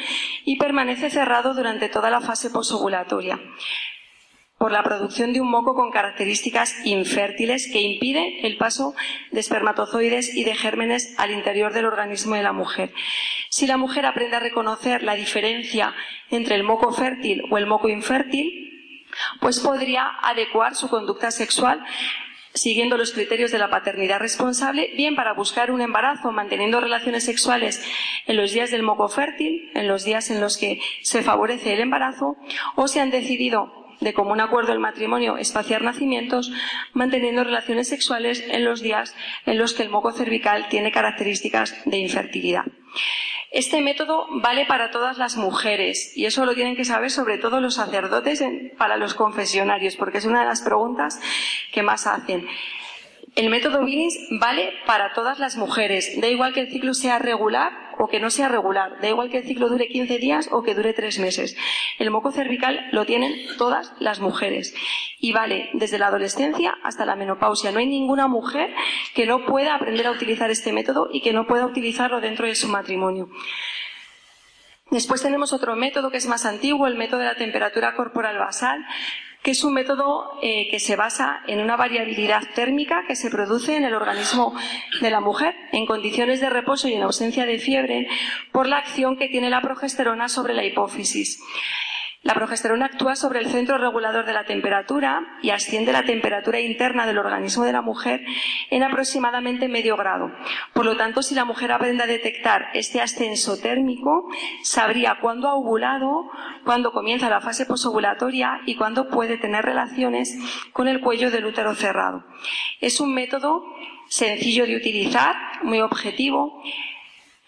y 0.44 0.56
permanece 0.56 1.10
cerrado 1.10 1.54
durante 1.54 1.88
toda 1.88 2.10
la 2.10 2.20
fase 2.20 2.50
posovulatoria 2.50 3.38
por 4.58 4.72
la 4.72 4.82
producción 4.82 5.32
de 5.32 5.40
un 5.40 5.48
moco 5.48 5.74
con 5.74 5.90
características 5.90 6.74
infértiles 6.84 7.68
que 7.72 7.80
impide 7.80 8.46
el 8.46 8.56
paso 8.56 8.94
de 9.30 9.40
espermatozoides 9.40 10.34
y 10.34 10.44
de 10.44 10.54
gérmenes 10.54 11.14
al 11.16 11.30
interior 11.30 11.72
del 11.72 11.86
organismo 11.86 12.34
de 12.34 12.42
la 12.42 12.52
mujer. 12.52 12.92
Si 13.50 13.66
la 13.66 13.76
mujer 13.76 14.04
aprende 14.04 14.36
a 14.36 14.40
reconocer 14.40 15.02
la 15.02 15.14
diferencia 15.14 15.94
entre 16.30 16.56
el 16.56 16.64
moco 16.64 16.92
fértil 16.92 17.42
o 17.50 17.58
el 17.58 17.66
moco 17.66 17.88
infértil, 17.88 19.06
pues 19.40 19.60
podría 19.60 20.08
adecuar 20.22 20.74
su 20.74 20.88
conducta 20.88 21.30
sexual 21.30 21.84
siguiendo 22.54 22.96
los 22.96 23.12
criterios 23.12 23.52
de 23.52 23.58
la 23.58 23.70
paternidad 23.70 24.18
responsable, 24.18 24.90
bien 24.96 25.14
para 25.14 25.32
buscar 25.32 25.70
un 25.70 25.80
embarazo 25.80 26.32
manteniendo 26.32 26.80
relaciones 26.80 27.24
sexuales 27.24 27.84
en 28.26 28.36
los 28.36 28.52
días 28.52 28.70
del 28.70 28.82
moco 28.82 29.08
fértil, 29.08 29.70
en 29.74 29.86
los 29.86 30.04
días 30.04 30.30
en 30.30 30.40
los 30.40 30.56
que 30.56 30.80
se 31.02 31.22
favorece 31.22 31.74
el 31.74 31.80
embarazo, 31.80 32.36
o 32.74 32.88
se 32.88 33.00
han 33.00 33.10
decidido 33.10 33.87
de 34.00 34.14
común 34.14 34.40
acuerdo 34.40 34.72
el 34.72 34.78
matrimonio 34.78 35.36
espaciar 35.36 35.82
nacimientos, 35.82 36.52
manteniendo 36.92 37.44
relaciones 37.44 37.88
sexuales 37.88 38.44
en 38.48 38.64
los 38.64 38.80
días 38.80 39.14
en 39.46 39.58
los 39.58 39.74
que 39.74 39.82
el 39.82 39.90
moco 39.90 40.12
cervical 40.12 40.68
tiene 40.68 40.92
características 40.92 41.74
de 41.84 41.98
infertilidad. 41.98 42.64
Este 43.50 43.80
método 43.80 44.26
vale 44.42 44.66
para 44.66 44.90
todas 44.90 45.16
las 45.16 45.36
mujeres 45.36 46.12
y 46.14 46.26
eso 46.26 46.44
lo 46.44 46.54
tienen 46.54 46.76
que 46.76 46.84
saber 46.84 47.10
sobre 47.10 47.38
todo 47.38 47.60
los 47.60 47.76
sacerdotes 47.76 48.44
para 48.76 48.98
los 48.98 49.14
confesionarios, 49.14 49.96
porque 49.96 50.18
es 50.18 50.26
una 50.26 50.40
de 50.40 50.46
las 50.46 50.60
preguntas 50.60 51.18
que 51.72 51.82
más 51.82 52.06
hacen. 52.06 52.46
El 53.36 53.48
método 53.48 53.84
Billings 53.84 54.18
vale 54.40 54.72
para 54.84 55.12
todas 55.14 55.38
las 55.38 55.56
mujeres, 55.56 56.20
da 56.20 56.28
igual 56.28 56.52
que 56.52 56.60
el 56.60 56.70
ciclo 56.70 56.92
sea 56.92 57.18
regular 57.18 57.87
o 57.98 58.08
que 58.08 58.20
no 58.20 58.30
sea 58.30 58.48
regular. 58.48 59.00
Da 59.00 59.08
igual 59.08 59.30
que 59.30 59.38
el 59.38 59.44
ciclo 59.44 59.68
dure 59.68 59.88
15 59.88 60.18
días 60.18 60.48
o 60.50 60.62
que 60.62 60.74
dure 60.74 60.92
3 60.92 61.18
meses. 61.18 61.56
El 61.98 62.10
moco 62.10 62.32
cervical 62.32 62.88
lo 62.92 63.04
tienen 63.04 63.34
todas 63.58 63.92
las 63.98 64.20
mujeres 64.20 64.74
y 65.20 65.32
vale 65.32 65.70
desde 65.74 65.98
la 65.98 66.06
adolescencia 66.06 66.74
hasta 66.82 67.04
la 67.04 67.16
menopausia. 67.16 67.72
No 67.72 67.80
hay 67.80 67.86
ninguna 67.86 68.28
mujer 68.28 68.74
que 69.14 69.26
no 69.26 69.44
pueda 69.44 69.74
aprender 69.74 70.06
a 70.06 70.12
utilizar 70.12 70.50
este 70.50 70.72
método 70.72 71.08
y 71.12 71.20
que 71.20 71.32
no 71.32 71.46
pueda 71.46 71.66
utilizarlo 71.66 72.20
dentro 72.20 72.46
de 72.46 72.54
su 72.54 72.68
matrimonio. 72.68 73.28
Después 74.90 75.22
tenemos 75.22 75.52
otro 75.52 75.76
método 75.76 76.10
que 76.10 76.16
es 76.16 76.26
más 76.26 76.46
antiguo, 76.46 76.86
el 76.86 76.96
método 76.96 77.20
de 77.20 77.26
la 77.26 77.34
temperatura 77.34 77.94
corporal 77.94 78.38
basal, 78.38 78.86
que 79.48 79.52
es 79.52 79.64
un 79.64 79.72
método 79.72 80.32
eh, 80.42 80.68
que 80.70 80.78
se 80.78 80.94
basa 80.94 81.40
en 81.46 81.60
una 81.60 81.74
variabilidad 81.74 82.42
térmica 82.54 83.04
que 83.08 83.16
se 83.16 83.30
produce 83.30 83.76
en 83.76 83.84
el 83.84 83.94
organismo 83.94 84.54
de 85.00 85.08
la 85.08 85.20
mujer 85.20 85.54
en 85.72 85.86
condiciones 85.86 86.42
de 86.42 86.50
reposo 86.50 86.86
y 86.86 86.92
en 86.92 87.02
ausencia 87.02 87.46
de 87.46 87.58
fiebre 87.58 88.08
por 88.52 88.66
la 88.66 88.76
acción 88.76 89.16
que 89.16 89.30
tiene 89.30 89.48
la 89.48 89.62
progesterona 89.62 90.28
sobre 90.28 90.52
la 90.52 90.66
hipófisis. 90.66 91.40
La 92.22 92.34
progesterona 92.34 92.86
actúa 92.86 93.14
sobre 93.14 93.38
el 93.38 93.46
centro 93.46 93.78
regulador 93.78 94.26
de 94.26 94.32
la 94.32 94.44
temperatura 94.44 95.38
y 95.40 95.50
asciende 95.50 95.92
la 95.92 96.02
temperatura 96.02 96.58
interna 96.58 97.06
del 97.06 97.18
organismo 97.18 97.64
de 97.64 97.72
la 97.72 97.80
mujer 97.80 98.24
en 98.70 98.82
aproximadamente 98.82 99.68
medio 99.68 99.96
grado. 99.96 100.32
Por 100.74 100.84
lo 100.84 100.96
tanto, 100.96 101.22
si 101.22 101.36
la 101.36 101.44
mujer 101.44 101.70
aprende 101.70 102.02
a 102.02 102.08
detectar 102.08 102.70
este 102.74 103.00
ascenso 103.00 103.60
térmico, 103.60 104.28
sabría 104.64 105.18
cuándo 105.20 105.48
ha 105.48 105.54
ovulado, 105.54 106.28
cuándo 106.64 106.90
comienza 106.90 107.30
la 107.30 107.40
fase 107.40 107.66
posovulatoria 107.66 108.62
y 108.66 108.74
cuándo 108.74 109.08
puede 109.08 109.38
tener 109.38 109.64
relaciones 109.64 110.36
con 110.72 110.88
el 110.88 111.00
cuello 111.00 111.30
del 111.30 111.46
útero 111.46 111.74
cerrado. 111.76 112.24
Es 112.80 113.00
un 113.00 113.14
método 113.14 113.64
sencillo 114.08 114.66
de 114.66 114.76
utilizar, 114.76 115.36
muy 115.62 115.80
objetivo, 115.80 116.62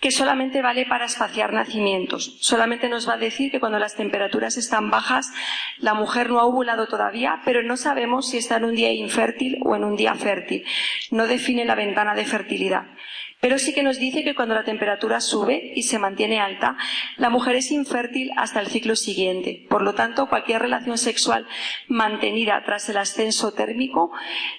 que 0.01 0.11
solamente 0.11 0.63
vale 0.63 0.87
para 0.87 1.05
espaciar 1.05 1.53
nacimientos. 1.53 2.37
Solamente 2.41 2.89
nos 2.89 3.09
va 3.09 3.15
a 3.15 3.19
decir 3.19 3.51
que 3.51 3.61
cuando 3.61 3.79
las 3.79 3.97
temperaturas 3.97 4.57
están 4.57 4.91
bajas, 4.91 5.31
la 5.79 5.93
mujer 5.93 6.31
no 6.31 6.41
ha 6.41 6.47
ovulado 6.47 6.87
todavía, 6.87 7.43
pero 7.45 7.63
no 7.63 7.77
sabemos 7.77 8.31
si 8.31 8.39
está 8.39 8.57
en 8.57 8.65
un 8.65 8.75
día 8.75 8.93
infértil 8.93 9.59
o 9.63 9.77
en 9.77 9.85
un 9.85 9.97
día 9.97 10.15
fértil. 10.15 10.65
No 11.11 11.27
define 11.27 11.67
la 11.67 11.75
ventana 11.75 12.15
de 12.15 12.25
fertilidad. 12.25 12.87
Pero 13.41 13.59
sí 13.59 13.73
que 13.73 13.83
nos 13.83 13.99
dice 13.99 14.23
que 14.23 14.35
cuando 14.35 14.55
la 14.55 14.65
temperatura 14.65 15.21
sube 15.21 15.73
y 15.75 15.85
se 15.85 15.99
mantiene 15.99 16.41
alta, 16.41 16.77
la 17.17 17.31
mujer 17.31 17.57
es 17.57 17.71
infértil 17.71 18.31
hasta 18.37 18.61
el 18.61 18.67
ciclo 18.67 18.97
siguiente. 18.97 19.67
Por 19.71 19.81
lo 19.81 19.95
tanto, 19.95 20.29
cualquier 20.29 20.61
relación 20.61 20.99
sexual 20.99 21.47
mantenida 21.89 22.63
tras 22.67 22.89
el 22.91 22.99
ascenso 22.99 23.53
térmico 23.53 24.13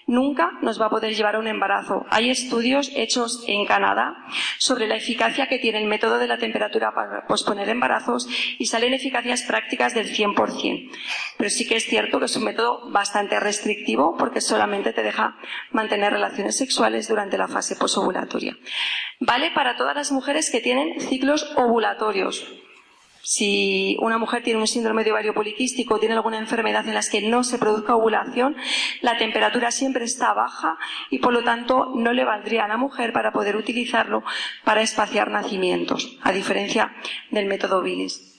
nunca 0.08 0.52
nos 0.64 0.82
va 0.82 0.88
a 0.88 0.90
poder 0.90 1.14
llevar 1.14 1.36
a 1.36 1.40
un 1.40 1.48
embarazo. 1.48 2.08
Hay 2.10 2.32
estudios 2.32 2.92
hechos 2.96 3.44
en 3.48 3.66
Canadá 3.66 4.16
sobre 4.58 4.88
la 4.88 4.96
eficacia 4.96 5.48
que 5.48 5.60
tiene 5.60 5.80
el 5.80 5.88
método 5.88 6.18
de 6.18 6.28
la 6.28 6.40
temperatura 6.40 6.92
para 6.94 7.28
posponer 7.28 7.70
embarazos 7.70 8.28
y 8.58 8.66
salen 8.66 8.94
eficacias 8.94 9.44
prácticas 9.44 9.94
del 9.94 10.08
100%. 10.08 10.92
Pero 11.38 11.50
sí 11.52 11.68
que 11.68 11.76
es 11.76 11.86
cierto 11.86 12.18
que 12.18 12.26
es 12.26 12.36
un 12.36 12.46
método 12.46 12.90
bastante 12.90 13.40
restrictivo 13.40 14.16
porque 14.18 14.42
solamente 14.42 14.92
te 14.92 15.04
deja 15.04 15.38
mantener 15.72 16.14
relaciones 16.14 16.58
sexuales 16.58 17.08
durante 17.08 17.38
la 17.38 17.48
fase 17.48 17.76
posovulatoria. 17.76 18.58
Vale 19.20 19.52
para 19.52 19.76
todas 19.76 19.96
las 19.96 20.12
mujeres 20.12 20.50
que 20.50 20.62
tienen 20.62 21.00
ciclos 21.00 21.54
ovulatorios. 21.56 22.46
Si 23.24 23.98
una 24.02 24.18
mujer 24.18 24.42
tiene 24.42 24.60
un 24.60 24.68
síndrome 24.68 25.04
de 25.04 25.12
ovario 25.12 25.34
poliquístico 25.34 26.00
tiene 26.00 26.16
alguna 26.16 26.40
enfermedad 26.40 26.88
en 26.88 26.96
la 26.96 27.02
que 27.02 27.22
no 27.22 27.44
se 27.44 27.60
produzca 27.60 27.96
ovulación, 27.96 28.56
la 29.02 29.18
temperatura 29.18 29.72
siempre 29.72 30.06
está 30.06 30.34
baja 30.34 30.78
y 31.10 31.20
por 31.20 31.32
lo 31.32 31.44
tanto 31.44 31.92
no 31.96 32.14
le 32.14 32.26
valdría 32.26 32.66
a 32.66 32.68
la 32.68 32.78
mujer 32.78 33.14
para 33.14 33.32
poder 33.32 33.56
utilizarlo 33.56 34.24
para 34.64 34.82
espaciar 34.82 35.30
nacimientos, 35.30 36.18
a 36.24 36.32
diferencia 36.32 36.96
del 37.30 37.46
método 37.46 37.82
Billis. 37.82 38.31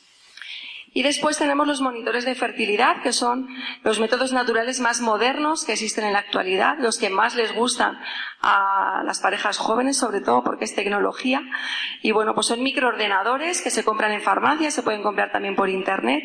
Y 0.95 1.03
después 1.03 1.39
tenemos 1.39 1.67
los 1.67 1.81
monitores 1.81 2.25
de 2.25 2.35
fertilidad, 2.35 3.03
que 3.03 3.13
son 3.13 3.49
los 3.83 3.99
métodos 3.99 4.33
naturales 4.33 4.79
más 4.81 5.01
modernos 5.01 5.65
que 5.65 5.73
existen 5.73 6.05
en 6.05 6.13
la 6.13 6.19
actualidad, 6.19 6.77
los 6.79 6.99
que 6.99 7.09
más 7.09 7.35
les 7.35 7.55
gustan 7.55 7.99
a 8.43 9.03
las 9.05 9.21
parejas 9.21 9.57
jóvenes, 9.57 9.97
sobre 9.97 10.21
todo 10.21 10.45
porque 10.45 10.67
es 10.67 10.75
tecnología. 10.75 11.43
Y 12.03 12.13
bueno, 12.13 12.35
pues 12.35 12.47
son 12.47 12.63
microordenadores 12.63 13.63
que 13.63 13.71
se 13.71 13.85
compran 13.85 14.13
en 14.13 14.21
farmacias, 14.21 14.75
se 14.75 14.83
pueden 14.83 15.03
comprar 15.03 15.33
también 15.33 15.57
por 15.57 15.71
internet 15.71 16.23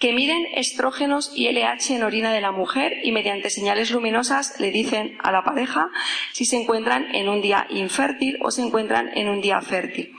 que 0.00 0.14
miden 0.14 0.46
estrógenos 0.54 1.30
y 1.36 1.46
LH 1.52 1.94
en 1.94 2.02
orina 2.02 2.32
de 2.32 2.40
la 2.40 2.52
mujer 2.52 3.00
y 3.04 3.12
mediante 3.12 3.50
señales 3.50 3.90
luminosas 3.90 4.58
le 4.58 4.70
dicen 4.70 5.18
a 5.22 5.30
la 5.30 5.44
pareja 5.44 5.90
si 6.32 6.46
se 6.46 6.56
encuentran 6.56 7.14
en 7.14 7.28
un 7.28 7.42
día 7.42 7.66
infértil 7.68 8.38
o 8.40 8.50
se 8.50 8.62
encuentran 8.62 9.10
en 9.14 9.28
un 9.28 9.42
día 9.42 9.60
fértil. 9.60 10.10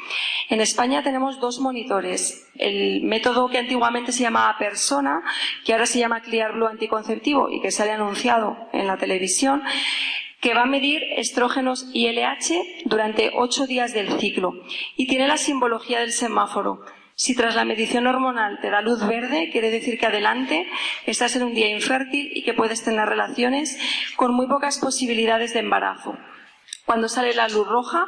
En 0.50 0.62
España 0.62 1.02
tenemos 1.02 1.40
dos 1.40 1.60
monitores. 1.60 2.48
El 2.56 3.02
método 3.02 3.50
que 3.50 3.58
antiguamente 3.58 4.12
se 4.12 4.22
llamaba 4.22 4.56
persona, 4.60 5.24
que 5.66 5.74
ahora 5.74 5.88
se 5.88 5.98
llama 5.98 6.22
Clear 6.22 6.54
Blue 6.54 6.68
anticonceptivo 6.68 7.50
y 7.50 7.60
que 7.60 7.70
ha 7.70 7.94
anunciado 7.96 8.70
en 8.74 8.86
la 8.86 8.98
televisión, 8.98 9.64
que 10.42 10.54
va 10.54 10.62
a 10.64 10.68
medir 10.68 11.02
estrógenos 11.18 11.88
y 11.92 12.08
LH 12.08 12.84
durante 12.86 13.32
ocho 13.34 13.66
días 13.66 13.94
del 13.94 14.20
ciclo 14.20 14.54
y 14.96 15.08
tiene 15.08 15.28
la 15.28 15.38
simbología 15.38 16.02
del 16.02 16.12
semáforo 16.12 16.86
si 17.22 17.36
tras 17.36 17.54
la 17.54 17.66
medición 17.66 18.08
hormonal 18.08 18.60
te 18.62 18.72
da 18.72 18.82
luz 18.82 19.06
verde, 19.06 19.51
quiere 19.51 19.70
decir 19.70 20.00
que 20.00 20.08
adelante 20.08 20.68
estás 21.06 21.36
en 21.36 21.44
un 21.44 21.54
día 21.54 21.70
infértil 21.70 22.32
y 22.34 22.42
que 22.42 22.56
puedes 22.56 22.84
tener 22.84 23.08
relaciones 23.08 23.78
con 24.16 24.34
muy 24.34 24.48
pocas 24.48 24.80
posibilidades 24.80 25.54
de 25.54 25.60
embarazo. 25.60 26.18
Cuando 26.84 27.08
sale 27.08 27.36
la 27.36 27.48
luz 27.48 27.68
roja, 27.68 28.08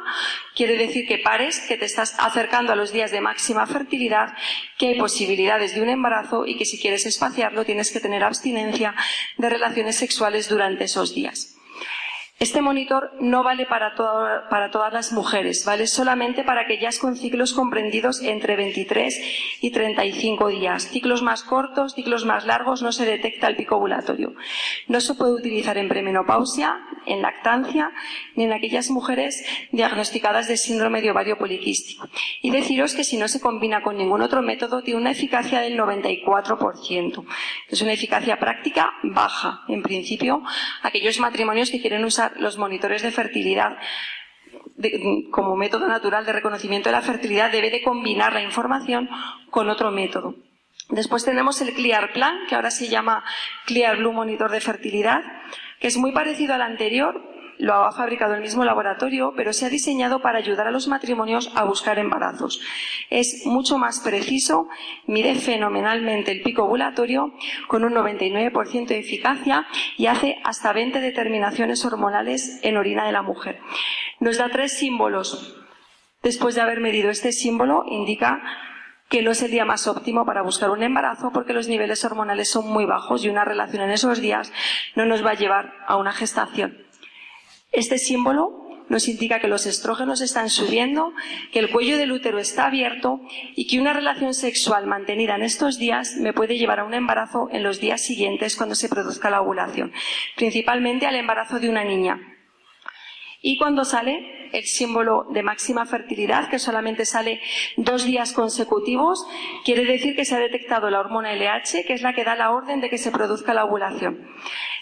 quiere 0.56 0.76
decir 0.76 1.06
que 1.06 1.18
pares, 1.18 1.60
que 1.60 1.76
te 1.76 1.84
estás 1.84 2.16
acercando 2.18 2.72
a 2.72 2.76
los 2.76 2.90
días 2.90 3.12
de 3.12 3.20
máxima 3.20 3.68
fertilidad, 3.68 4.34
que 4.78 4.88
hay 4.88 4.98
posibilidades 4.98 5.76
de 5.76 5.82
un 5.82 5.90
embarazo 5.90 6.44
y 6.44 6.56
que 6.56 6.64
si 6.64 6.80
quieres 6.80 7.06
espaciarlo 7.06 7.64
tienes 7.64 7.92
que 7.92 8.00
tener 8.00 8.24
abstinencia 8.24 8.96
de 9.38 9.48
relaciones 9.48 9.94
sexuales 9.94 10.48
durante 10.48 10.84
esos 10.84 11.14
días. 11.14 11.53
Este 12.44 12.60
monitor 12.60 13.10
no 13.20 13.42
vale 13.42 13.64
para, 13.64 13.94
todas 13.94 14.92
las 14.92 15.12
mujeres, 15.12 15.64
vale 15.64 15.86
solamente 15.86 16.44
para 16.44 16.60
aquellas 16.60 16.98
con 16.98 17.16
ciclos 17.16 17.54
comprendidos 17.54 18.20
entre 18.20 18.54
23 18.54 19.18
y 19.62 19.70
35 19.70 20.48
días. 20.48 20.90
Ciclos 20.90 21.22
más 21.22 21.42
cortos, 21.42 21.94
ciclos 21.94 22.26
más 22.26 22.44
largos, 22.44 22.82
no 22.82 22.92
se 22.92 23.06
detecta 23.06 23.46
el 23.46 23.56
pico 23.56 23.76
ovulatorio. 23.76 24.34
No 24.88 25.00
se 25.00 25.14
puede 25.14 25.32
utilizar 25.32 25.78
en 25.78 25.88
premenopausia, 25.88 26.76
en 27.06 27.22
lactancia, 27.22 27.90
ni 28.36 28.44
en 28.44 28.52
aquellas 28.52 28.90
mujeres 28.90 29.42
diagnosticadas 29.72 30.46
de 30.46 30.58
síndrome 30.58 31.00
de 31.00 31.12
ovario 31.12 31.38
poliquístico. 31.38 32.10
Y 32.42 32.50
deciros 32.50 32.94
que 32.94 33.04
si 33.04 33.16
no 33.16 33.26
se 33.26 33.40
combina 33.40 33.82
con 33.82 33.96
ningún 33.96 34.20
otro 34.20 34.42
método, 34.42 34.82
tiene 34.82 35.00
una 35.00 35.12
eficacia 35.12 35.60
del 35.60 35.78
94%. 35.78 37.24
Es 37.70 37.80
una 37.80 37.94
eficacia 37.94 38.38
práctica 38.38 38.90
baja. 39.02 39.62
En 39.68 39.82
principio, 39.82 40.42
aquellos 40.82 41.18
matrimonios 41.20 41.70
que 41.70 41.80
quieren 41.80 42.04
usar 42.04 42.33
los 42.38 42.58
monitores 42.58 43.02
de 43.02 43.10
fertilidad 43.10 43.76
como 45.30 45.56
método 45.56 45.88
natural 45.88 46.26
de 46.26 46.32
reconocimiento 46.32 46.88
de 46.88 46.96
la 46.96 47.02
fertilidad 47.02 47.50
debe 47.50 47.70
de 47.70 47.82
combinar 47.82 48.32
la 48.32 48.42
información 48.42 49.08
con 49.50 49.68
otro 49.68 49.90
método. 49.90 50.34
Después 50.90 51.24
tenemos 51.24 51.60
el 51.60 51.74
Clear 51.74 52.12
Plan, 52.12 52.36
que 52.48 52.54
ahora 52.54 52.70
se 52.70 52.88
llama 52.88 53.24
Clear 53.66 53.96
Blue 53.98 54.12
Monitor 54.12 54.50
de 54.50 54.60
Fertilidad, 54.60 55.22
que 55.80 55.86
es 55.86 55.96
muy 55.96 56.12
parecido 56.12 56.54
al 56.54 56.62
anterior, 56.62 57.33
lo 57.58 57.74
ha 57.74 57.92
fabricado 57.92 58.34
el 58.34 58.40
mismo 58.40 58.64
laboratorio, 58.64 59.32
pero 59.36 59.52
se 59.52 59.66
ha 59.66 59.68
diseñado 59.68 60.20
para 60.20 60.38
ayudar 60.38 60.66
a 60.66 60.70
los 60.70 60.88
matrimonios 60.88 61.50
a 61.54 61.64
buscar 61.64 61.98
embarazos. 61.98 62.60
Es 63.10 63.46
mucho 63.46 63.78
más 63.78 64.00
preciso, 64.00 64.68
mide 65.06 65.34
fenomenalmente 65.34 66.32
el 66.32 66.42
pico 66.42 66.64
ovulatorio 66.64 67.32
con 67.68 67.84
un 67.84 67.94
99% 67.94 68.86
de 68.86 68.98
eficacia 68.98 69.66
y 69.96 70.06
hace 70.06 70.38
hasta 70.44 70.72
20 70.72 71.00
determinaciones 71.00 71.84
hormonales 71.84 72.60
en 72.62 72.76
orina 72.76 73.06
de 73.06 73.12
la 73.12 73.22
mujer. 73.22 73.60
Nos 74.20 74.38
da 74.38 74.48
tres 74.48 74.72
símbolos. 74.72 75.56
Después 76.22 76.54
de 76.54 76.62
haber 76.62 76.80
medido 76.80 77.10
este 77.10 77.32
símbolo, 77.32 77.84
indica 77.86 78.42
que 79.08 79.22
no 79.22 79.30
es 79.30 79.42
el 79.42 79.50
día 79.50 79.64
más 79.64 79.86
óptimo 79.86 80.24
para 80.24 80.42
buscar 80.42 80.70
un 80.70 80.82
embarazo 80.82 81.30
porque 81.32 81.52
los 81.52 81.68
niveles 81.68 82.04
hormonales 82.04 82.50
son 82.50 82.66
muy 82.68 82.84
bajos 82.86 83.24
y 83.24 83.28
una 83.28 83.44
relación 83.44 83.82
en 83.82 83.90
esos 83.90 84.20
días 84.20 84.52
no 84.96 85.04
nos 85.04 85.24
va 85.24 85.32
a 85.32 85.34
llevar 85.34 85.72
a 85.86 85.96
una 85.96 86.12
gestación. 86.12 86.78
Este 87.74 87.98
símbolo 87.98 88.64
nos 88.88 89.08
indica 89.08 89.40
que 89.40 89.48
los 89.48 89.66
estrógenos 89.66 90.20
están 90.20 90.50
subiendo, 90.50 91.12
que 91.52 91.58
el 91.58 91.70
cuello 91.70 91.98
del 91.98 92.12
útero 92.12 92.38
está 92.38 92.66
abierto 92.66 93.20
y 93.56 93.66
que 93.66 93.80
una 93.80 93.92
relación 93.92 94.34
sexual 94.34 94.86
mantenida 94.86 95.34
en 95.34 95.42
estos 95.42 95.78
días 95.78 96.16
me 96.16 96.32
puede 96.32 96.58
llevar 96.58 96.80
a 96.80 96.84
un 96.84 96.94
embarazo 96.94 97.48
en 97.50 97.62
los 97.62 97.80
días 97.80 98.02
siguientes 98.02 98.56
cuando 98.56 98.74
se 98.74 98.88
produzca 98.88 99.30
la 99.30 99.40
ovulación, 99.40 99.92
principalmente 100.36 101.06
al 101.06 101.16
embarazo 101.16 101.58
de 101.58 101.68
una 101.68 101.84
niña. 101.84 102.20
Y 103.40 103.56
cuando 103.58 103.84
sale 103.84 104.43
el 104.54 104.64
símbolo 104.64 105.26
de 105.30 105.42
máxima 105.42 105.84
fertilidad, 105.84 106.48
que 106.48 106.58
solamente 106.58 107.04
sale 107.04 107.40
dos 107.76 108.04
días 108.04 108.32
consecutivos, 108.32 109.26
quiere 109.64 109.84
decir 109.84 110.16
que 110.16 110.24
se 110.24 110.36
ha 110.36 110.38
detectado 110.38 110.90
la 110.90 111.00
hormona 111.00 111.34
LH, 111.34 111.84
que 111.86 111.92
es 111.92 112.02
la 112.02 112.14
que 112.14 112.24
da 112.24 112.36
la 112.36 112.52
orden 112.52 112.80
de 112.80 112.88
que 112.88 112.98
se 112.98 113.10
produzca 113.10 113.54
la 113.54 113.64
ovulación. 113.64 114.26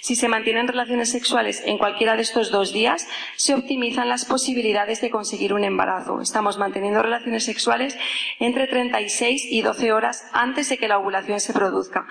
Si 0.00 0.17
se 0.17 0.29
mantienen 0.29 0.69
relaciones 0.69 1.11
sexuales 1.11 1.62
en 1.64 1.79
cualquiera 1.79 2.17
de 2.17 2.23
estos 2.23 2.50
dos 2.50 2.73
días, 2.73 3.09
se 3.37 3.55
optimizan 3.55 4.09
las 4.09 4.25
posibilidades 4.25 5.00
de 5.00 5.11
conseguir 5.11 5.55
un 5.55 5.64
embarazo. 5.64 6.21
Estamos 6.21 6.59
manteniendo 6.59 7.02
relaciones 7.02 7.45
sexuales 7.45 7.97
entre 8.41 8.67
36 8.67 9.47
y 9.49 9.62
12 9.62 9.93
horas 9.93 10.29
antes 10.33 10.69
de 10.69 10.79
que 10.79 10.88
la 10.88 10.99
ovulación 10.99 11.41
se 11.41 11.52
produzca. 11.52 12.07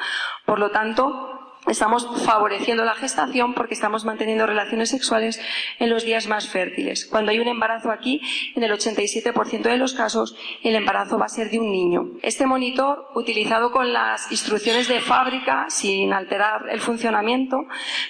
Por 0.45 0.59
lo 0.59 0.71
tanto, 0.71 1.40
estamos 1.67 2.07
favoreciendo 2.25 2.83
la 2.83 2.95
gestación 2.95 3.53
porque 3.53 3.73
estamos 3.73 4.03
manteniendo 4.03 4.47
relaciones 4.47 4.89
sexuales 4.89 5.39
en 5.79 5.89
los 5.89 6.03
días 6.03 6.27
más 6.27 6.47
fértiles. 6.49 7.05
Cuando 7.05 7.31
hay 7.31 7.39
un 7.39 7.47
embarazo 7.47 7.91
aquí, 7.91 8.21
en 8.55 8.63
el 8.63 8.71
87% 8.71 9.61
de 9.61 9.77
los 9.77 9.93
casos, 9.93 10.35
el 10.63 10.75
embarazo 10.75 11.17
va 11.17 11.25
a 11.25 11.29
ser 11.29 11.49
de 11.49 11.59
un 11.59 11.71
niño. 11.71 12.11
Este 12.23 12.45
monitor, 12.45 13.07
utilizado 13.15 13.71
con 13.71 13.93
las 13.93 14.31
instrucciones 14.31 14.87
de 14.87 15.01
fábrica, 15.01 15.65
sin 15.69 16.13
alterar 16.13 16.69
el 16.69 16.81
funcionamiento, 16.81 17.65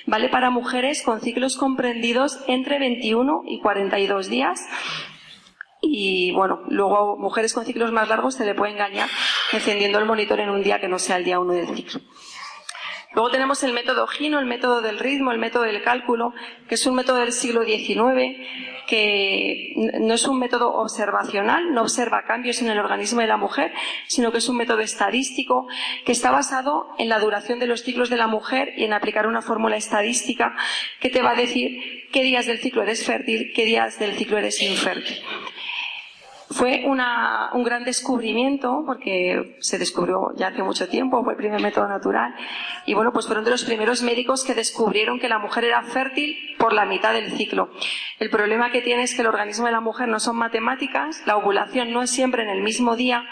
vale 0.05 0.29
para 0.29 0.49
mujeres 0.49 1.01
con 1.03 1.21
ciclos 1.21 1.57
comprendidos 1.57 2.39
entre 2.47 2.79
21 2.79 3.43
y 3.45 3.59
42 3.59 4.29
días 4.29 4.61
y 5.81 6.31
bueno, 6.33 6.61
luego 6.69 7.17
mujeres 7.17 7.53
con 7.53 7.65
ciclos 7.65 7.91
más 7.91 8.07
largos 8.07 8.35
se 8.35 8.45
le 8.45 8.53
puede 8.53 8.73
engañar 8.73 9.09
encendiendo 9.51 9.97
el 9.97 10.05
monitor 10.05 10.39
en 10.39 10.49
un 10.49 10.61
día 10.61 10.79
que 10.79 10.87
no 10.87 10.99
sea 10.99 11.17
el 11.17 11.25
día 11.25 11.39
1 11.39 11.53
del 11.53 11.75
ciclo. 11.75 12.01
Luego 13.13 13.29
tenemos 13.29 13.61
el 13.63 13.73
método 13.73 14.07
Gino, 14.07 14.39
el 14.39 14.45
método 14.45 14.81
del 14.81 14.97
ritmo, 14.97 15.31
el 15.31 15.37
método 15.37 15.63
del 15.63 15.83
cálculo, 15.83 16.33
que 16.69 16.75
es 16.75 16.85
un 16.85 16.95
método 16.95 17.17
del 17.17 17.33
siglo 17.33 17.63
XIX, 17.65 18.37
que 18.87 19.73
no 19.99 20.13
es 20.13 20.27
un 20.27 20.39
método 20.39 20.73
observacional, 20.73 21.73
no 21.73 21.81
observa 21.81 22.23
cambios 22.23 22.61
en 22.61 22.69
el 22.69 22.79
organismo 22.79 23.19
de 23.19 23.27
la 23.27 23.37
mujer, 23.37 23.73
sino 24.07 24.31
que 24.31 24.37
es 24.37 24.47
un 24.47 24.55
método 24.55 24.79
estadístico 24.79 25.67
que 26.05 26.13
está 26.13 26.31
basado 26.31 26.87
en 26.97 27.09
la 27.09 27.19
duración 27.19 27.59
de 27.59 27.67
los 27.67 27.83
ciclos 27.83 28.09
de 28.09 28.17
la 28.17 28.27
mujer 28.27 28.73
y 28.77 28.85
en 28.85 28.93
aplicar 28.93 29.27
una 29.27 29.41
fórmula 29.41 29.75
estadística 29.75 30.55
que 31.01 31.09
te 31.09 31.21
va 31.21 31.31
a 31.31 31.35
decir 31.35 32.07
qué 32.11 32.23
días 32.23 32.45
del 32.45 32.59
ciclo 32.59 32.81
eres 32.83 33.05
fértil, 33.05 33.51
qué 33.53 33.65
días 33.65 33.99
del 33.99 34.13
ciclo 34.13 34.37
eres 34.37 34.61
infértil. 34.61 35.17
Fue 36.51 36.83
un 36.85 37.63
gran 37.63 37.85
descubrimiento, 37.85 38.83
porque 38.85 39.57
se 39.61 39.77
descubrió 39.77 40.33
ya 40.35 40.47
hace 40.47 40.63
mucho 40.63 40.89
tiempo, 40.89 41.23
fue 41.23 41.33
el 41.33 41.37
primer 41.37 41.61
método 41.61 41.87
natural. 41.87 42.35
Y 42.85 42.93
bueno, 42.93 43.13
pues 43.13 43.25
fueron 43.25 43.45
de 43.45 43.51
los 43.51 43.63
primeros 43.63 44.01
médicos 44.03 44.43
que 44.43 44.53
descubrieron 44.53 45.19
que 45.19 45.29
la 45.29 45.39
mujer 45.39 45.63
era 45.63 45.81
fértil 45.81 46.37
por 46.57 46.73
la 46.73 46.85
mitad 46.85 47.13
del 47.13 47.31
ciclo. 47.31 47.69
El 48.19 48.29
problema 48.29 48.69
que 48.71 48.81
tiene 48.81 49.03
es 49.03 49.15
que 49.15 49.21
el 49.21 49.27
organismo 49.27 49.65
de 49.65 49.71
la 49.71 49.79
mujer 49.79 50.09
no 50.09 50.19
son 50.19 50.35
matemáticas, 50.35 51.23
la 51.25 51.37
ovulación 51.37 51.91
no 51.91 52.03
es 52.03 52.09
siempre 52.09 52.43
en 52.43 52.49
el 52.49 52.61
mismo 52.61 52.95
día, 52.95 53.23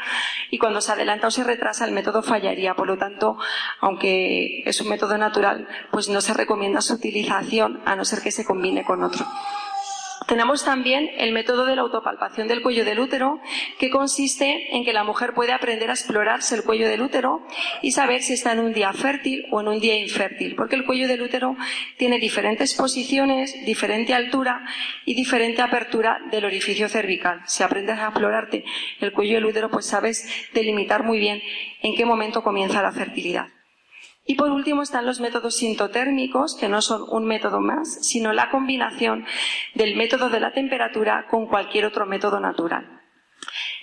y 0.50 0.58
cuando 0.58 0.80
se 0.80 0.92
adelanta 0.92 1.28
o 1.28 1.32
se 1.32 1.44
retrasa 1.44 1.86
el 1.86 1.92
método 1.92 2.24
fallaría. 2.24 2.74
Por 2.74 2.88
lo 2.88 2.98
tanto, 2.98 3.38
aunque 3.82 4.64
es 4.66 4.80
un 4.82 4.90
método 4.90 5.18
natural, 5.18 5.68
pues 5.92 6.10
no 6.10 6.22
se 6.22 6.34
recomienda 6.34 6.82
su 6.82 6.94
utilización 6.94 7.82
a 7.86 7.96
no 7.96 8.06
ser 8.06 8.22
que 8.22 8.32
se 8.32 8.46
combine 8.46 8.84
con 8.84 9.04
otro. 9.04 9.26
Tenemos 10.30 10.64
también 10.64 11.10
el 11.18 11.32
método 11.32 11.66
de 11.66 11.76
la 11.76 11.82
autopalpación 11.82 12.48
del 12.48 12.62
cuello 12.62 12.86
del 12.86 13.00
útero, 13.00 13.42
que 13.80 13.90
consiste 13.90 14.76
en 14.76 14.86
que 14.86 14.94
la 14.94 15.04
mujer 15.04 15.34
puede 15.34 15.54
aprender 15.54 15.90
a 15.90 15.94
explorarse 15.94 16.54
el 16.54 16.64
cuello 16.64 16.88
del 16.88 17.02
útero 17.02 17.42
y 17.82 17.94
saber 17.94 18.22
si 18.22 18.34
está 18.34 18.52
en 18.52 18.60
un 18.60 18.72
día 18.72 18.94
fértil 18.94 19.48
o 19.50 19.60
en 19.60 19.68
un 19.70 19.80
día 19.80 19.98
infértil, 19.98 20.54
porque 20.54 20.76
el 20.76 20.86
cuello 20.86 21.08
del 21.08 21.24
útero 21.24 21.58
tiene 21.98 22.20
diferentes 22.20 22.76
posiciones, 22.76 23.66
diferente 23.66 24.14
altura 24.14 24.64
y 25.04 25.16
diferente 25.16 25.64
apertura 25.64 26.20
del 26.30 26.46
orificio 26.46 26.88
cervical. 26.90 27.42
Si 27.48 27.64
aprendes 27.64 27.98
a 27.98 28.10
explorarte 28.10 28.64
el 29.02 29.12
cuello 29.12 29.34
del 29.34 29.46
útero, 29.46 29.72
pues 29.72 29.88
sabes 29.88 30.30
delimitar 30.54 31.04
muy 31.04 31.18
bien 31.18 31.42
en 31.82 31.96
qué 31.96 32.06
momento 32.06 32.44
comienza 32.44 32.84
la 32.84 32.92
fertilidad. 32.92 33.48
Y 34.30 34.36
por 34.36 34.52
último 34.52 34.84
están 34.84 35.08
los 35.08 35.20
métodos 35.20 35.56
sintotérmicos, 35.56 36.56
que 36.56 36.70
no 36.70 36.84
son 36.84 37.04
un 37.10 37.26
método 37.26 37.62
más, 37.62 38.06
sino 38.06 38.32
la 38.32 38.52
combinación 38.52 39.26
del 39.74 39.96
método 39.96 40.30
de 40.30 40.40
la 40.40 40.54
temperatura 40.54 41.26
con 41.32 41.48
cualquier 41.48 41.86
otro 41.86 42.06
método 42.06 42.40
natural. 42.40 43.02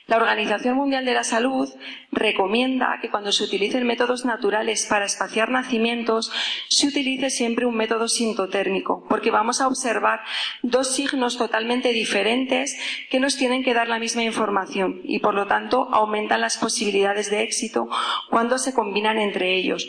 La 0.07 0.19
Organización 0.19 0.76
Mundial 0.76 1.05
de 1.05 1.15
la 1.15 1.25
Salud 1.25 1.69
recomienda 2.12 2.99
que 3.03 3.11
cuando 3.11 3.33
se 3.33 3.43
utilicen 3.43 3.88
métodos 3.88 4.25
naturales 4.25 4.87
para 4.87 5.07
espaciar 5.07 5.50
nacimientos, 5.50 6.30
se 6.69 6.87
utilice 6.87 7.28
siempre 7.30 7.67
un 7.67 7.75
método 7.75 8.06
sintotérmico, 8.06 9.04
porque 9.09 9.32
vamos 9.32 9.61
a 9.61 9.67
observar 9.67 10.21
dos 10.63 10.95
signos 10.95 11.39
totalmente 11.39 11.89
diferentes 11.89 12.78
que 13.11 13.19
nos 13.19 13.37
tienen 13.37 13.65
que 13.65 13.75
dar 13.75 13.89
la 13.89 13.99
misma 13.99 14.23
información 14.23 15.00
y, 15.02 15.19
por 15.19 15.35
lo 15.35 15.49
tanto, 15.49 15.89
aumentan 15.93 16.41
las 16.41 16.56
posibilidades 16.56 17.28
de 17.28 17.43
éxito 17.43 17.89
cuando 18.30 18.59
se 18.59 18.75
combinan 18.75 19.19
entre 19.19 19.56
ellos. 19.56 19.89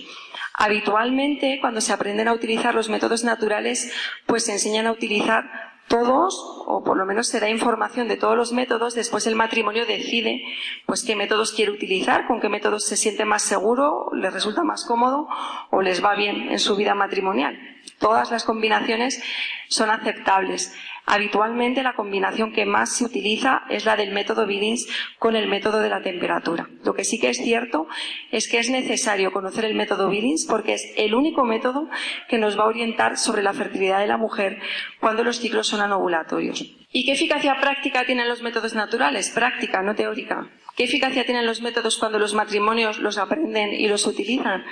Habitualmente, 0.57 1.59
cuando 1.61 1.81
se 1.81 1.93
aprenden 1.93 2.27
a 2.27 2.33
utilizar 2.33 2.73
los 2.73 2.89
métodos 2.89 3.23
naturales, 3.23 3.93
pues 4.25 4.45
se 4.45 4.53
enseñan 4.53 4.87
a 4.87 4.91
utilizar 4.91 5.45
todos, 5.87 6.35
o 6.65 6.83
por 6.83 6.97
lo 6.97 7.05
menos 7.05 7.27
se 7.27 7.39
da 7.39 7.47
información 7.47 8.07
de 8.07 8.17
todos 8.17 8.35
los 8.35 8.51
métodos, 8.51 8.95
después 8.95 9.27
el 9.27 9.35
matrimonio 9.35 9.85
decide 9.85 10.43
pues 10.87 11.03
qué 11.03 11.15
métodos 11.15 11.53
quiere 11.53 11.71
utilizar, 11.71 12.25
con 12.25 12.41
qué 12.41 12.49
métodos 12.49 12.85
se 12.85 12.97
siente 12.97 13.23
más 13.23 13.43
seguro, 13.43 14.09
les 14.13 14.33
resulta 14.33 14.63
más 14.63 14.83
cómodo 14.83 15.27
o 15.69 15.83
les 15.83 16.03
va 16.03 16.15
bien 16.15 16.51
en 16.51 16.59
su 16.59 16.75
vida 16.75 16.95
matrimonial. 16.95 17.57
Todas 17.99 18.31
las 18.31 18.43
combinaciones 18.43 19.23
son 19.69 19.91
aceptables. 19.91 20.75
Habitualmente 21.09 21.83
la 21.83 21.95
combinación 21.95 22.51
que 22.51 22.65
más 22.65 22.97
se 22.97 23.05
utiliza 23.05 23.63
es 23.69 23.85
la 23.85 23.95
del 23.95 24.11
método 24.11 24.45
Billings 24.45 24.87
con 25.19 25.37
el 25.37 25.47
método 25.47 25.79
de 25.79 25.87
la 25.87 26.01
temperatura. 26.01 26.67
Lo 26.83 26.93
que 26.95 27.05
sí 27.05 27.17
que 27.17 27.29
es 27.29 27.37
cierto 27.37 27.87
es 28.29 28.49
que 28.49 28.59
es 28.59 28.69
necesario 28.69 29.31
conocer 29.31 29.63
el 29.63 29.73
método 29.73 30.09
Billings 30.09 30.45
porque 30.45 30.73
es 30.73 30.93
el 30.97 31.15
único 31.15 31.45
método 31.45 31.87
que 32.27 32.37
nos 32.37 32.59
va 32.59 32.63
a 32.63 32.67
orientar 32.67 33.17
sobre 33.17 33.41
la 33.41 33.53
fertilidad 33.53 33.99
de 33.99 34.07
la 34.07 34.17
mujer 34.17 34.59
cuando 34.99 35.23
los 35.23 35.39
ciclos 35.39 35.67
son 35.67 35.79
anovulatorios. 35.79 36.75
¿Y 36.91 37.05
qué 37.05 37.13
eficacia 37.13 37.55
práctica 37.61 38.05
tienen 38.05 38.27
los 38.27 38.41
métodos 38.41 38.75
naturales? 38.75 39.29
Práctica, 39.29 39.81
no 39.81 39.95
teórica. 39.95 40.49
¿Qué 40.75 40.83
eficacia 40.83 41.25
tienen 41.25 41.45
los 41.45 41.61
métodos 41.61 41.97
cuando 41.97 42.19
los 42.19 42.33
matrimonios 42.33 42.99
los 42.99 43.17
aprenden 43.17 43.73
y 43.73 43.87
los 43.87 44.05
utilizan? 44.05 44.65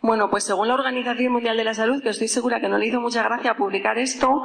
Bueno, 0.00 0.30
pues 0.30 0.44
según 0.44 0.68
la 0.68 0.74
Organización 0.74 1.34
Mundial 1.34 1.58
de 1.58 1.64
la 1.64 1.74
Salud, 1.74 2.02
que 2.02 2.08
estoy 2.08 2.28
segura 2.28 2.60
que 2.60 2.68
no 2.68 2.78
le 2.78 2.86
hizo 2.86 3.00
mucha 3.00 3.22
gracia 3.22 3.56
publicar 3.56 3.98
esto, 3.98 4.42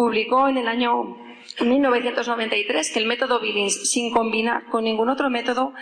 publicó 0.00 0.48
en 0.48 0.56
el 0.56 0.66
año 0.66 1.18
1993 1.60 2.90
que 2.90 2.98
el 3.00 3.04
método 3.04 3.38
Billings, 3.38 3.90
sin 3.90 4.10
combinar 4.14 4.64
con 4.70 4.84
ningún 4.84 5.10
otro 5.10 5.28
método, 5.28 5.74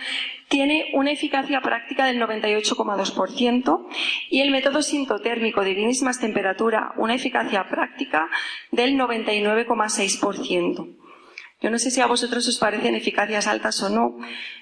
tiene 0.49 0.91
una 0.93 1.13
eficacia 1.13 1.61
práctica 1.61 2.05
del 2.05 2.19
98,2% 2.19 3.87
y 4.29 4.41
el 4.41 4.51
método 4.51 4.81
sintotérmico 4.81 5.63
de 5.63 5.73
Billings 5.73 6.01
más 6.01 6.19
temperatura, 6.19 6.91
una 6.97 7.15
eficacia 7.15 7.69
práctica 7.69 8.27
del 8.71 8.95
99,6%. 8.99 10.97
Yo 11.61 11.69
no 11.69 11.79
sé 11.79 11.89
si 11.89 12.01
a 12.01 12.07
vosotros 12.07 12.45
os 12.45 12.59
parecen 12.59 12.95
eficacias 12.95 13.47
altas 13.47 13.81
o 13.83 13.89
no, 13.89 14.17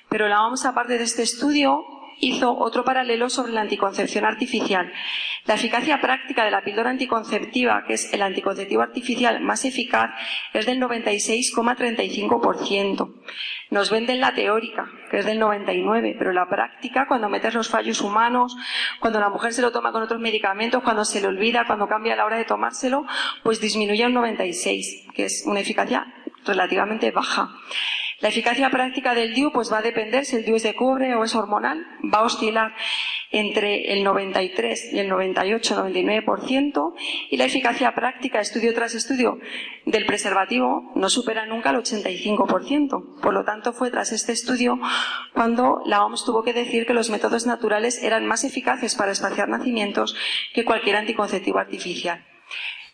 pero 0.07 0.27
la 0.27 0.35
vamos 0.35 0.67
aparte 0.67 0.99
de 0.99 1.03
este 1.03 1.23
estudio 1.23 1.83
hizo 2.19 2.57
otro 2.57 2.83
paralelo 2.83 3.29
sobre 3.29 3.53
la 3.53 3.61
anticoncepción 3.61 4.25
artificial. 4.25 4.91
La 5.45 5.53
eficacia 5.55 5.99
práctica 6.01 6.45
de 6.45 6.51
la 6.51 6.63
píldora 6.63 6.89
anticonceptiva, 6.89 7.83
que 7.85 7.93
es 7.93 8.13
el 8.13 8.21
anticonceptivo 8.21 8.81
artificial 8.81 9.39
más 9.41 9.65
eficaz, 9.65 10.11
es 10.53 10.65
del 10.65 10.79
96,35%. 10.81 13.13
Nos 13.69 13.91
venden 13.91 14.19
la 14.19 14.33
teórica, 14.33 14.89
que 15.09 15.19
es 15.19 15.25
del 15.25 15.39
99%, 15.39 16.15
pero 16.17 16.33
la 16.33 16.49
práctica, 16.49 17.05
cuando 17.07 17.29
metes 17.29 17.53
los 17.53 17.69
fallos 17.69 18.01
humanos, 18.01 18.57
cuando 18.99 19.19
la 19.19 19.29
mujer 19.29 19.53
se 19.53 19.61
lo 19.61 19.71
toma 19.71 19.91
con 19.91 20.01
otros 20.03 20.19
medicamentos, 20.19 20.81
cuando 20.83 21.05
se 21.05 21.21
le 21.21 21.27
olvida, 21.27 21.65
cuando 21.65 21.87
cambia 21.87 22.15
la 22.15 22.25
hora 22.25 22.37
de 22.37 22.45
tomárselo, 22.45 23.05
pues 23.43 23.61
disminuye 23.61 24.03
a 24.03 24.07
un 24.07 24.15
96%, 24.15 25.13
que 25.13 25.25
es 25.25 25.43
una 25.45 25.59
eficacia 25.59 26.07
relativamente 26.45 27.11
baja. 27.11 27.49
La 28.19 28.29
eficacia 28.29 28.71
práctica 28.71 29.13
del 29.13 29.35
DIU 29.35 29.51
pues 29.51 29.71
va 29.71 29.77
a 29.77 29.81
depender 29.83 30.25
si 30.25 30.37
el 30.37 30.43
DIU 30.43 30.55
es 30.55 30.63
de 30.63 30.73
cobre 30.73 31.13
o 31.13 31.23
es 31.23 31.35
hormonal, 31.35 31.85
va 32.11 32.19
a 32.19 32.23
oscilar 32.23 32.73
entre 33.31 33.93
el 33.93 34.03
93 34.03 34.93
y 34.93 34.99
el 34.99 35.07
98, 35.07 35.75
99% 35.75 36.93
y 37.29 37.37
la 37.37 37.45
eficacia 37.45 37.93
práctica 37.93 38.39
estudio 38.39 38.73
tras 38.73 38.95
estudio 38.95 39.37
del 39.85 40.07
preservativo 40.07 40.91
no 40.95 41.09
supera 41.09 41.45
nunca 41.45 41.69
el 41.69 41.77
85%. 41.77 43.21
Por 43.21 43.33
lo 43.33 43.43
tanto, 43.43 43.71
fue 43.71 43.91
tras 43.91 44.11
este 44.11 44.31
estudio 44.31 44.79
cuando 45.35 45.81
la 45.85 46.03
OMS 46.03 46.25
tuvo 46.25 46.43
que 46.43 46.53
decir 46.53 46.87
que 46.87 46.95
los 46.95 47.11
métodos 47.11 47.45
naturales 47.45 48.01
eran 48.01 48.25
más 48.25 48.43
eficaces 48.43 48.95
para 48.95 49.11
espaciar 49.11 49.47
nacimientos 49.47 50.15
que 50.55 50.65
cualquier 50.65 50.95
anticonceptivo 50.95 51.59
artificial. 51.59 52.25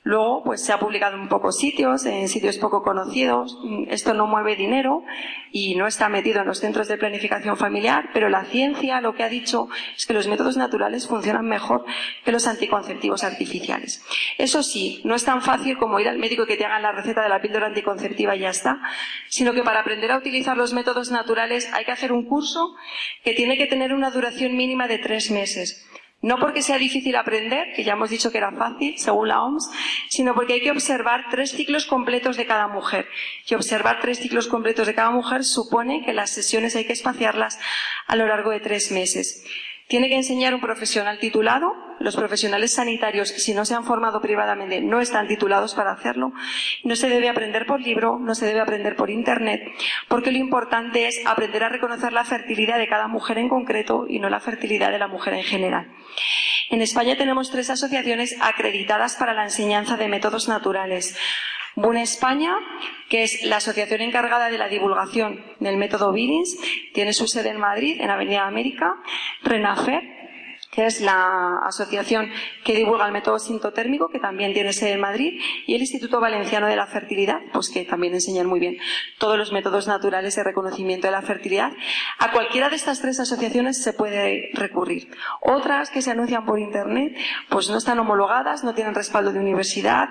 Luego, 0.05 0.43
pues 0.43 0.61
se 0.61 0.73
ha 0.73 0.79
publicado 0.79 1.15
en 1.15 1.29
pocos 1.29 1.57
sitios, 1.57 2.05
en 2.05 2.27
sitios 2.27 2.57
poco 2.57 2.83
conocidos. 2.83 3.57
Esto 3.87 4.13
no 4.13 4.27
mueve 4.27 4.57
dinero 4.57 5.03
y 5.49 5.75
no 5.75 5.87
está 5.87 6.09
metido 6.09 6.41
en 6.41 6.47
los 6.47 6.59
centros 6.59 6.89
de 6.89 6.97
planificación 6.97 7.55
familiar, 7.55 8.09
pero 8.13 8.27
la 8.27 8.43
ciencia 8.43 8.99
lo 8.99 9.15
que 9.15 9.23
ha 9.23 9.29
dicho 9.29 9.69
es 9.95 10.05
que 10.05 10.13
los 10.13 10.27
métodos 10.27 10.57
naturales 10.57 11.07
funcionan 11.07 11.45
mejor 11.45 11.85
que 12.25 12.33
los 12.33 12.47
anticonceptivos 12.47 13.23
artificiales. 13.23 14.03
Eso 14.37 14.61
sí, 14.61 14.99
no 15.05 15.15
es 15.15 15.23
tan 15.23 15.41
fácil 15.41 15.77
como 15.77 16.01
ir 16.01 16.09
al 16.09 16.19
médico 16.19 16.43
y 16.43 16.47
que 16.47 16.57
te 16.57 16.65
hagan 16.65 16.81
la 16.81 16.91
receta 16.91 17.23
de 17.23 17.29
la 17.29 17.41
píldora 17.41 17.67
anticonceptiva 17.67 18.35
y 18.35 18.39
ya 18.39 18.49
está, 18.49 18.81
sino 19.29 19.53
que 19.53 19.63
para 19.63 19.79
aprender 19.79 20.11
a 20.11 20.17
utilizar 20.17 20.57
los 20.57 20.73
métodos 20.73 21.11
naturales 21.11 21.71
hay 21.71 21.85
que 21.85 21.93
hacer 21.93 22.11
un 22.11 22.25
curso 22.25 22.75
que 23.23 23.33
tiene 23.33 23.57
que 23.57 23.67
tener 23.67 23.93
una 23.93 24.11
duración 24.11 24.57
mínima 24.57 24.89
de 24.89 24.97
tres 24.97 25.31
meses. 25.31 25.87
No 26.23 26.39
porque 26.39 26.61
sea 26.61 26.77
difícil 26.77 27.17
aprender, 27.17 27.73
que 27.75 27.83
ya 27.83 27.93
hemos 27.93 28.09
dicho 28.09 28.31
que 28.31 28.37
era 28.37 28.53
fácil, 28.53 28.97
según 28.97 29.27
la 29.27 29.43
OMS, 29.43 29.69
sino 30.07 30.33
porque 30.33 30.53
hay 30.53 30.61
que 30.61 30.71
observar 30.71 31.25
tres 31.29 31.51
ciclos 31.51 31.85
completos 31.85 32.37
de 32.37 32.45
cada 32.45 32.69
mujer. 32.69 33.09
Y 33.45 33.55
observar 33.55 33.99
tres 33.99 34.19
ciclos 34.19 34.47
completos 34.47 34.87
de 34.87 34.95
cada 34.95 35.11
mujer 35.11 35.43
supone 35.43 36.01
que 36.05 36.13
las 36.13 36.29
sesiones 36.31 36.77
hay 36.77 36.85
que 36.85 36.93
espaciarlas 36.93 37.59
a 38.07 38.15
lo 38.15 38.25
largo 38.25 38.51
de 38.51 38.61
tres 38.61 38.89
meses. 38.89 39.43
Tiene 39.87 40.09
que 40.09 40.15
enseñar 40.15 40.53
un 40.53 40.61
profesional 40.61 41.19
titulado. 41.19 41.73
Los 41.99 42.15
profesionales 42.15 42.73
sanitarios, 42.73 43.29
si 43.29 43.53
no 43.53 43.65
se 43.65 43.75
han 43.75 43.85
formado 43.85 44.21
privadamente, 44.21 44.81
no 44.81 44.99
están 44.99 45.27
titulados 45.27 45.75
para 45.75 45.91
hacerlo. 45.91 46.33
No 46.83 46.95
se 46.95 47.09
debe 47.09 47.29
aprender 47.29 47.65
por 47.65 47.79
libro, 47.81 48.17
no 48.19 48.35
se 48.35 48.45
debe 48.45 48.59
aprender 48.59 48.95
por 48.95 49.09
Internet, 49.09 49.61
porque 50.07 50.31
lo 50.31 50.37
importante 50.37 51.07
es 51.07 51.21
aprender 51.25 51.63
a 51.63 51.69
reconocer 51.69 52.11
la 52.11 52.25
fertilidad 52.25 52.77
de 52.77 52.87
cada 52.87 53.07
mujer 53.07 53.37
en 53.37 53.49
concreto 53.49 54.05
y 54.07 54.19
no 54.19 54.29
la 54.29 54.39
fertilidad 54.39 54.91
de 54.91 54.99
la 54.99 55.07
mujer 55.07 55.35
en 55.35 55.43
general. 55.43 55.91
En 56.69 56.81
España 56.81 57.15
tenemos 57.15 57.51
tres 57.51 57.69
asociaciones 57.69 58.35
acreditadas 58.41 59.15
para 59.15 59.33
la 59.33 59.43
enseñanza 59.43 59.95
de 59.95 60.07
métodos 60.07 60.47
naturales. 60.47 61.15
Bune 61.75 62.03
España, 62.03 62.55
que 63.09 63.23
es 63.23 63.43
la 63.43 63.57
asociación 63.57 64.01
encargada 64.01 64.49
de 64.49 64.57
la 64.57 64.67
divulgación 64.67 65.43
del 65.59 65.77
método 65.77 66.11
Billings, 66.11 66.57
tiene 66.93 67.13
su 67.13 67.27
sede 67.27 67.49
en 67.49 67.57
Madrid, 67.57 67.99
en 67.99 68.09
Avenida 68.09 68.45
América. 68.45 68.95
Renafer, 69.43 70.22
que 70.73 70.85
es 70.85 71.01
la 71.01 71.59
asociación 71.63 72.31
que 72.63 72.73
divulga 72.73 73.05
el 73.05 73.11
método 73.11 73.37
sintotérmico, 73.37 74.09
que 74.09 74.19
también 74.19 74.53
tiene 74.53 74.73
sede 74.73 74.93
en 74.93 75.01
Madrid, 75.01 75.39
y 75.67 75.75
el 75.75 75.81
Instituto 75.81 76.19
Valenciano 76.19 76.67
de 76.67 76.75
la 76.75 76.87
Fertilidad, 76.87 77.39
pues 77.51 77.69
que 77.69 77.85
también 77.85 78.13
enseñan 78.13 78.47
muy 78.47 78.59
bien 78.59 78.77
todos 79.19 79.37
los 79.37 79.51
métodos 79.51 79.87
naturales 79.87 80.35
de 80.35 80.43
reconocimiento 80.43 81.07
de 81.07 81.11
la 81.11 81.21
fertilidad. 81.21 81.71
A 82.17 82.31
cualquiera 82.31 82.69
de 82.69 82.75
estas 82.75 83.01
tres 83.01 83.19
asociaciones 83.19 83.81
se 83.81 83.93
puede 83.93 84.49
recurrir. 84.53 85.09
Otras 85.41 85.89
que 85.89 86.01
se 86.01 86.11
anuncian 86.11 86.45
por 86.45 86.59
Internet, 86.59 87.15
pues 87.49 87.69
no 87.69 87.77
están 87.77 87.99
homologadas, 87.99 88.63
no 88.63 88.73
tienen 88.73 88.95
respaldo 88.95 89.31
de 89.31 89.39
universidad, 89.39 90.09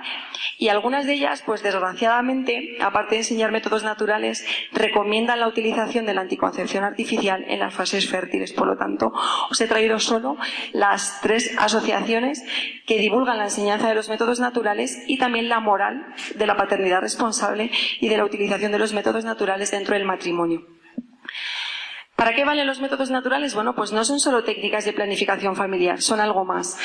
y 0.59 0.69
algunas 0.69 1.07
de 1.07 1.15
ellas, 1.15 1.43
pues 1.45 1.63
desgraciadamente, 1.63 2.77
aparte 2.81 3.17
de 3.17 3.23
enseñar 3.23 3.51
métodos 3.51 3.83
naturales, 3.83 4.45
recomiendan 4.73 5.41
la 5.41 5.49
utilización 5.49 6.07
de 6.07 6.15
la 6.15 6.21
anticoncepción 6.21 6.85
artificial 6.85 7.45
en 7.49 7.59
las 7.59 7.75
fases 7.75 8.09
fértiles. 8.09 8.53
Por 8.53 8.69
lo 8.69 8.77
tanto, 8.77 9.13
os 9.51 9.61
he 9.61 9.67
traído 9.67 9.99
solo 9.99 10.37
las 10.73 11.21
tres 11.21 11.55
asociaciones 11.59 12.43
que 12.87 12.99
divulgan 12.99 13.39
la 13.39 13.45
enseñanza 13.45 13.89
de 13.89 13.95
los 13.95 14.09
métodos 14.09 14.41
naturales 14.41 15.03
y 15.07 15.19
también 15.19 15.49
la 15.49 15.61
moral 15.61 16.07
de 16.35 16.47
la 16.47 16.57
paternidad 16.57 17.01
responsable 17.01 17.71
y 18.01 18.09
de 18.09 18.17
la 18.17 18.25
utilización 18.25 18.73
de 18.73 18.79
los 18.79 18.93
métodos 18.93 19.25
naturales 19.25 19.71
dentro 19.71 19.95
del 19.95 20.05
matrimonio. 20.05 20.67
¿Para 22.17 22.35
qué 22.35 22.45
valen 22.45 22.67
los 22.67 22.81
métodos 22.81 23.11
naturales? 23.11 23.55
Bueno, 23.55 23.75
pues 23.75 23.93
no 23.93 24.05
son 24.05 24.21
solo 24.21 24.45
técnicas 24.45 24.85
de 24.85 24.93
planificación 24.93 25.57
familiar, 25.57 26.03
son 26.03 26.21
algo 26.21 26.45
más. 26.45 26.79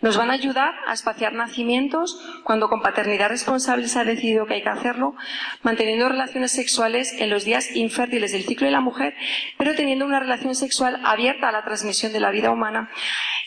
Nos 0.00 0.16
van 0.16 0.30
a 0.30 0.34
ayudar 0.34 0.74
a 0.86 0.92
espaciar 0.92 1.32
nacimientos 1.32 2.20
cuando 2.42 2.68
con 2.68 2.82
paternidad 2.82 3.28
responsable 3.28 3.86
se 3.86 4.00
ha 4.00 4.04
decidido 4.04 4.44
que 4.46 4.54
hay 4.54 4.62
que 4.62 4.68
hacerlo, 4.68 5.14
manteniendo 5.62 6.08
relaciones 6.08 6.50
sexuales 6.50 7.12
en 7.18 7.30
los 7.30 7.44
días 7.44 7.74
infértiles 7.76 8.32
del 8.32 8.42
ciclo 8.42 8.66
de 8.66 8.72
la 8.72 8.80
mujer, 8.80 9.14
pero 9.56 9.74
teniendo 9.76 10.04
una 10.04 10.18
relación 10.18 10.54
sexual 10.56 11.00
abierta 11.04 11.48
a 11.48 11.52
la 11.52 11.64
transmisión 11.64 12.12
de 12.12 12.20
la 12.20 12.30
vida 12.30 12.50
humana 12.50 12.90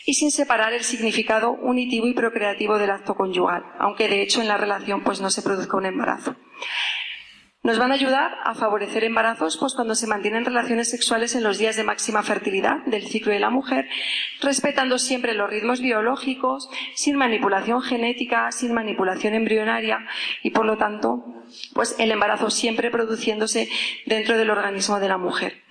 y 0.06 0.14
sin 0.14 0.30
separar 0.30 0.72
el 0.72 0.84
significado 0.84 1.50
unitivo 1.52 2.06
y 2.06 2.14
procreativo 2.14 2.78
del 2.78 2.90
acto 2.90 3.14
conyugal, 3.14 3.62
aunque 3.78 4.08
de 4.08 4.22
hecho 4.22 4.40
en 4.40 4.48
la 4.48 4.56
relación 4.56 5.02
pues 5.02 5.20
no 5.20 5.28
se 5.28 5.42
produzca 5.42 5.76
un 5.76 5.86
embarazo. 5.86 6.34
Nos 7.66 7.80
van 7.80 7.90
a 7.90 7.94
ayudar 7.94 8.38
a 8.44 8.54
favorecer 8.54 9.02
embarazos 9.02 9.56
pues, 9.56 9.74
cuando 9.74 9.96
se 9.96 10.06
mantienen 10.06 10.44
relaciones 10.44 10.88
sexuales 10.88 11.34
en 11.34 11.42
los 11.42 11.58
días 11.58 11.74
de 11.74 11.82
máxima 11.82 12.22
fertilidad 12.22 12.76
del 12.86 13.08
ciclo 13.08 13.32
de 13.32 13.40
la 13.40 13.50
mujer, 13.50 13.88
respetando 14.40 15.00
siempre 15.00 15.34
los 15.34 15.50
ritmos 15.50 15.80
biológicos, 15.80 16.70
sin 16.94 17.16
manipulación 17.16 17.82
genética, 17.82 18.52
sin 18.52 18.72
manipulación 18.72 19.34
embrionaria 19.34 20.06
y, 20.44 20.50
por 20.50 20.64
lo 20.64 20.76
tanto, 20.76 21.24
pues 21.74 21.96
el 21.98 22.12
embarazo 22.12 22.50
siempre 22.50 22.92
produciéndose 22.92 23.68
dentro 24.06 24.38
del 24.38 24.50
organismo 24.50 25.00
de 25.00 25.08
la 25.08 25.18
mujer. 25.18 25.64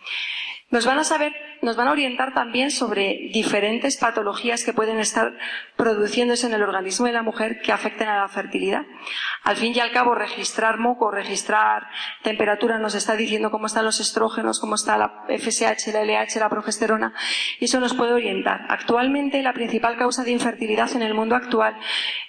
Nos 0.71 0.86
van 0.86 0.99
a 0.99 1.05
saber 1.05 1.34
nos 1.62 1.76
van 1.76 1.88
a 1.88 1.91
orientar 1.91 2.34
también 2.34 2.72
sobre 2.72 3.30
diferentes 3.34 3.98
patologías 3.98 4.63
que 4.63 4.74
pueden 4.74 5.00
estar 5.00 5.34
produciéndose 5.76 6.48
en 6.48 6.54
el 6.54 6.63
organismo 6.63 7.06
de 7.06 7.13
la 7.13 7.24
mujer 7.24 7.62
que 7.62 7.72
afecten 7.72 8.08
a 8.08 8.22
la 8.22 8.28
fertilidad. 8.28 8.84
Al 9.44 9.56
fin 9.56 9.74
y 9.76 9.80
al 9.80 9.91
cabo, 9.91 10.15
registrar 10.15 10.78
moco, 10.78 11.12
registrar 11.12 11.88
temperatura 12.24 12.80
nos 12.80 12.96
está 12.96 13.15
diciendo 13.15 13.52
cómo 13.52 13.68
están 13.68 13.86
los 13.86 14.00
estrógenos, 14.00 14.60
cómo 14.60 14.76
está 14.76 14.98
la 14.98 15.26
FSH, 15.28 15.91
la 15.94 16.04
LH, 16.04 16.39
la 16.39 16.50
progesterona, 16.50 17.13
y 17.60 17.65
eso 17.65 17.80
nos 17.80 17.94
puede 17.94 18.13
orientar. 18.13 18.65
Actualmente, 18.70 19.41
la 19.41 19.54
principal 19.54 19.98
causa 19.98 20.24
de 20.24 20.32
infertilidad 20.32 20.91
en 20.96 21.02
el 21.02 21.13
mundo 21.13 21.36
actual 21.36 21.78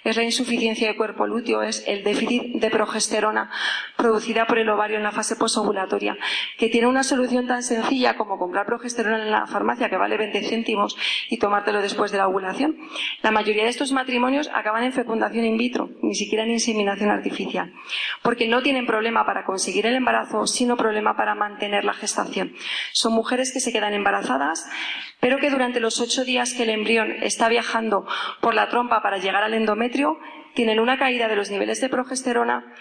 es 0.03 0.15
la 0.15 0.23
insuficiencia 0.23 0.87
de 0.87 0.95
cuerpo 0.95 1.27
lúteo, 1.27 1.61
es 1.61 1.83
el 1.87 2.03
déficit 2.03 2.55
de 2.55 2.69
progesterona 2.69 3.49
producida 3.95 4.45
por 4.45 4.57
el 4.57 4.69
ovario 4.69 4.97
en 4.97 5.03
la 5.03 5.11
fase 5.11 5.35
posovulatoria, 5.35 6.17
que 6.57 6.69
tiene 6.69 6.87
una 6.87 7.03
solución 7.03 7.47
tan 7.47 7.63
sencilla 7.63 8.15
como 8.15 8.37
comprar 8.37 8.65
progesterona 8.65 9.16
en 9.21 9.31
la 9.31 9.47
farmacia 9.47 9.89
que 9.89 9.97
vale 9.97 10.17
20 10.17 10.41
céntimos 10.43 10.95
y 11.29 11.37
tomártelo 11.37 11.81
después 11.81 12.11
de 12.11 12.17
la 12.17 12.27
ovulación. 12.27 12.77
La 13.21 13.31
mayoría 13.31 13.63
de 13.63 13.69
estos 13.69 13.91
matrimonios 13.91 14.49
acaban 14.53 14.83
en 14.83 14.93
fecundación 14.93 15.45
in 15.45 15.57
vitro, 15.57 15.89
ni 16.01 16.15
siquiera 16.15 16.43
en 16.43 16.51
inseminación 16.51 17.09
artificial, 17.09 17.73
porque 18.21 18.47
no 18.47 18.61
tienen 18.61 18.85
problema 18.85 19.25
para 19.25 19.45
conseguir 19.45 19.85
el 19.85 19.95
embarazo, 19.95 20.47
sino 20.47 20.77
problema 20.77 21.15
para 21.15 21.35
mantener 21.35 21.83
la 21.83 21.93
gestación. 21.93 22.53
Son 22.93 23.13
mujeres 23.13 23.51
que 23.53 23.59
se 23.59 23.71
quedan 23.71 23.93
embarazadas, 23.93 24.69
pero 25.19 25.37
que 25.37 25.49
durante 25.49 25.79
los 25.79 25.99
ocho 25.99 26.23
días 26.23 26.53
que 26.53 26.63
el 26.63 26.69
embrión 26.69 27.11
está 27.21 27.49
viajando 27.49 28.07
por 28.41 28.53
la 28.53 28.69
trompa 28.69 29.01
para 29.01 29.17
llegar 29.17 29.43
al 29.43 29.53
endometrio, 29.53 30.19
tienen 30.53 30.79
una 30.79 30.97
caída 30.97 31.27
de 31.27 31.35
los 31.35 31.51
niveles 31.51 31.81
de 31.81 31.89
progesterona, 31.89 32.73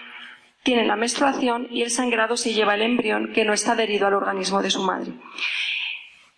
tienen 0.63 0.89
la 0.89 0.97
menstruación 0.97 1.69
y 1.71 1.83
el 1.83 1.91
sangrado 1.91 2.37
se 2.37 2.53
lleva 2.53 2.75
el 2.75 2.83
embrión 2.83 3.33
que 3.33 3.45
no 3.45 3.53
está 3.53 3.73
adherido 3.73 4.07
al 4.07 4.15
organismo 4.15 4.63
de 4.63 4.71
su 4.71 4.83
madre 4.83 5.13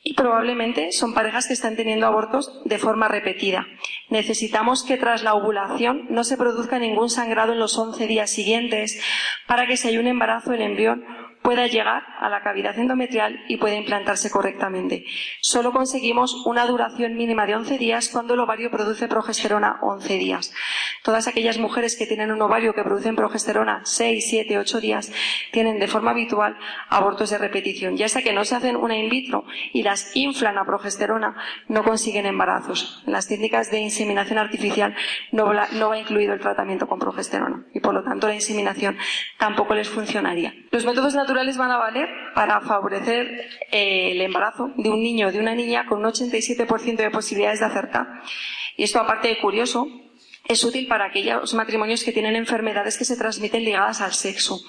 y 0.03 0.15
probablemente 0.15 0.93
son 0.93 1.13
parejas 1.13 1.47
que 1.47 1.55
están 1.55 1.77
teniendo 1.77 2.07
abortos 2.07 2.63
de 2.65 2.79
forma 2.79 3.09
repetida. 3.09 3.67
Necesitamos 4.11 4.85
que 4.85 4.97
tras 4.97 5.23
la 5.23 5.35
ovulación 5.35 6.07
no 6.11 6.25
se 6.25 6.37
produzca 6.37 6.79
ningún 6.79 7.11
sangrado 7.11 7.53
en 7.53 7.59
los 7.59 7.77
11 7.79 8.07
días 8.07 8.31
siguientes 8.31 9.03
para 9.47 9.67
que 9.67 9.77
si 9.77 9.89
hay 9.89 9.99
un 9.99 10.07
embarazo 10.07 10.53
el 10.53 10.63
embrión 10.63 11.05
pueda 11.49 11.67
llegar 11.67 12.03
a 12.21 12.29
la 12.29 12.43
cavidad 12.43 12.79
endometrial 12.79 13.43
y 13.49 13.57
pueda 13.57 13.75
implantarse 13.75 14.31
correctamente. 14.31 15.07
Solo 15.41 15.73
conseguimos 15.73 16.45
una 16.45 16.67
duración 16.67 17.17
mínima 17.17 17.47
de 17.47 17.55
11 17.55 17.79
días 17.79 18.11
cuando 18.11 18.35
el 18.35 18.41
ovario 18.41 18.71
produce 18.71 19.09
progesterona 19.09 19.79
11 19.81 20.19
días. 20.19 20.53
Todas 21.03 21.27
aquellas 21.27 21.57
mujeres 21.57 21.97
que 21.97 22.07
tienen 22.07 22.33
un 22.33 22.43
ovario 22.43 22.75
que 22.75 22.83
producen 22.83 23.17
progesterona 23.17 23.81
6, 23.85 24.27
7, 24.29 24.59
8 24.59 24.81
días 24.83 25.11
tienen 25.51 25.79
de 25.79 25.89
forma 25.89 26.11
habitual 26.11 26.55
abortos 26.91 27.31
de 27.31 27.39
repetición. 27.39 27.97
Ya 27.97 28.11
sea 28.11 28.21
que 28.21 28.35
no 28.35 28.45
se 28.45 28.55
hacen 28.55 28.77
una 28.77 28.99
in 28.99 29.09
vitro 29.09 29.45
y 29.73 29.83
las 29.83 30.15
inflan 30.17 30.59
a 30.59 30.67
progesterona, 30.67 31.35
no 31.69 31.83
consiguen 31.83 32.27
embarazos. 32.27 33.03
En 33.07 33.15
las 33.15 33.27
técnicas 33.27 33.71
de 33.71 33.79
inseminación 33.79 34.39
artificial 34.39 34.95
no, 35.33 35.51
no 35.55 35.89
va 35.89 35.99
incluido 35.99 36.35
el 36.35 36.41
tratamiento 36.41 36.87
con 36.87 36.99
progesterona 36.99 37.65
y 37.73 37.81
por 37.81 37.95
lo 37.95 38.05
tanto 38.05 38.29
la 38.29 38.35
inseminación 38.35 38.99
tampoco 39.39 39.75
les 39.75 39.89
funcionaría. 39.89 40.53
Los 40.71 40.85
métodos 40.85 41.15
naturales 41.15 41.38
van 41.57 41.71
a 41.71 41.77
valer 41.79 42.09
para 42.35 42.61
favorecer 42.61 43.27
eh, 43.71 44.13
el 44.13 44.21
embarazo 44.21 44.73
de 44.77 44.91
un 44.91 45.03
niño 45.03 45.29
o 45.29 45.33
de 45.33 45.39
una 45.39 45.55
niña 45.55 45.87
con 45.87 45.99
un 45.99 46.13
87% 46.13 46.97
de 46.97 47.11
posibilidades 47.11 47.61
de 47.61 47.67
acertar. 47.67 48.07
Y 48.77 48.85
esto, 48.85 49.01
aparte 49.01 49.29
de 49.29 49.39
curioso, 49.39 49.87
es 50.47 50.65
útil 50.65 50.87
para 50.89 51.07
aquellos 51.07 51.55
matrimonios 51.55 52.03
que 52.03 52.13
tienen 52.13 52.37
enfermedades 52.37 52.99
que 52.99 53.05
se 53.05 53.17
transmiten 53.17 53.65
ligadas 53.65 54.01
al 54.01 54.13
sexo. 54.13 54.61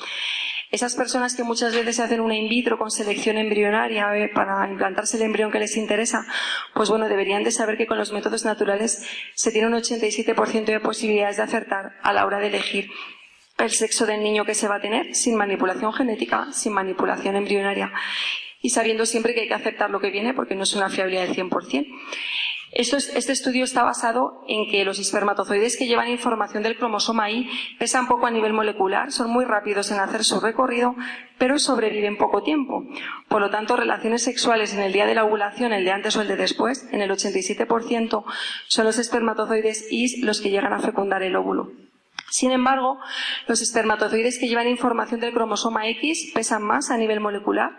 Esas 0.71 0.95
personas 0.95 1.35
que 1.35 1.43
muchas 1.43 1.73
veces 1.73 1.95
se 1.95 2.03
hacen 2.03 2.21
una 2.21 2.35
in 2.35 2.47
vitro 2.47 2.77
con 2.77 2.91
selección 2.91 3.39
embrionaria 3.39 4.15
eh, 4.15 4.29
para 4.29 4.69
implantarse 4.69 5.17
el 5.17 5.23
embrión 5.23 5.51
que 5.51 5.57
les 5.57 5.75
interesa, 5.77 6.27
pues 6.75 6.89
bueno, 6.89 7.09
deberían 7.09 7.43
de 7.43 7.49
saber 7.49 7.75
que 7.75 7.87
con 7.87 7.97
los 7.97 8.11
métodos 8.11 8.45
naturales 8.45 9.03
se 9.33 9.51
tiene 9.51 9.67
un 9.67 9.73
87% 9.73 10.65
de 10.65 10.79
posibilidades 10.79 11.37
de 11.37 11.43
acertar 11.43 11.93
a 12.03 12.13
la 12.13 12.25
hora 12.25 12.37
de 12.37 12.47
elegir 12.47 12.91
el 13.59 13.71
sexo 13.71 14.05
del 14.05 14.23
niño 14.23 14.45
que 14.45 14.55
se 14.55 14.67
va 14.67 14.75
a 14.75 14.81
tener 14.81 15.13
sin 15.13 15.35
manipulación 15.35 15.93
genética, 15.93 16.51
sin 16.51 16.73
manipulación 16.73 17.35
embrionaria 17.35 17.91
y 18.61 18.69
sabiendo 18.69 19.05
siempre 19.05 19.33
que 19.33 19.41
hay 19.41 19.47
que 19.47 19.53
aceptar 19.53 19.89
lo 19.89 19.99
que 19.99 20.11
viene 20.11 20.33
porque 20.33 20.55
no 20.55 20.63
es 20.63 20.73
una 20.73 20.89
fiabilidad 20.89 21.27
del 21.27 21.35
100%. 21.35 21.87
este 22.71 23.31
estudio 23.31 23.63
está 23.63 23.83
basado 23.83 24.43
en 24.47 24.69
que 24.69 24.83
los 24.83 24.99
espermatozoides 24.99 25.77
que 25.77 25.87
llevan 25.87 26.09
información 26.09 26.61
del 26.63 26.77
cromosoma 26.77 27.31
Y 27.31 27.49
pesan 27.79 28.07
poco 28.07 28.27
a 28.27 28.31
nivel 28.31 28.53
molecular, 28.53 29.11
son 29.11 29.29
muy 29.29 29.45
rápidos 29.45 29.91
en 29.91 29.99
hacer 29.99 30.23
su 30.23 30.39
recorrido, 30.39 30.95
pero 31.37 31.57
sobreviven 31.57 32.17
poco 32.17 32.43
tiempo. 32.43 32.83
Por 33.27 33.41
lo 33.41 33.49
tanto, 33.49 33.75
relaciones 33.75 34.23
sexuales 34.23 34.73
en 34.73 34.81
el 34.81 34.93
día 34.93 35.05
de 35.05 35.15
la 35.15 35.23
ovulación, 35.23 35.73
el 35.73 35.85
de 35.85 35.91
antes 35.91 36.15
o 36.17 36.21
el 36.21 36.27
de 36.27 36.35
después, 36.35 36.87
en 36.91 37.01
el 37.01 37.11
87% 37.11 38.23
son 38.67 38.85
los 38.85 38.99
espermatozoides 38.99 39.87
Y 39.89 40.21
los 40.21 40.41
que 40.41 40.49
llegan 40.49 40.73
a 40.73 40.79
fecundar 40.79 41.23
el 41.23 41.35
óvulo. 41.35 41.88
Sin 42.29 42.51
embargo, 42.51 42.99
los 43.47 43.61
espermatozoides 43.61 44.39
que 44.39 44.47
llevan 44.47 44.67
información 44.67 45.19
del 45.19 45.33
cromosoma 45.33 45.87
X 45.87 46.31
pesan 46.33 46.63
más 46.63 46.89
a 46.91 46.97
nivel 46.97 47.19
molecular. 47.19 47.71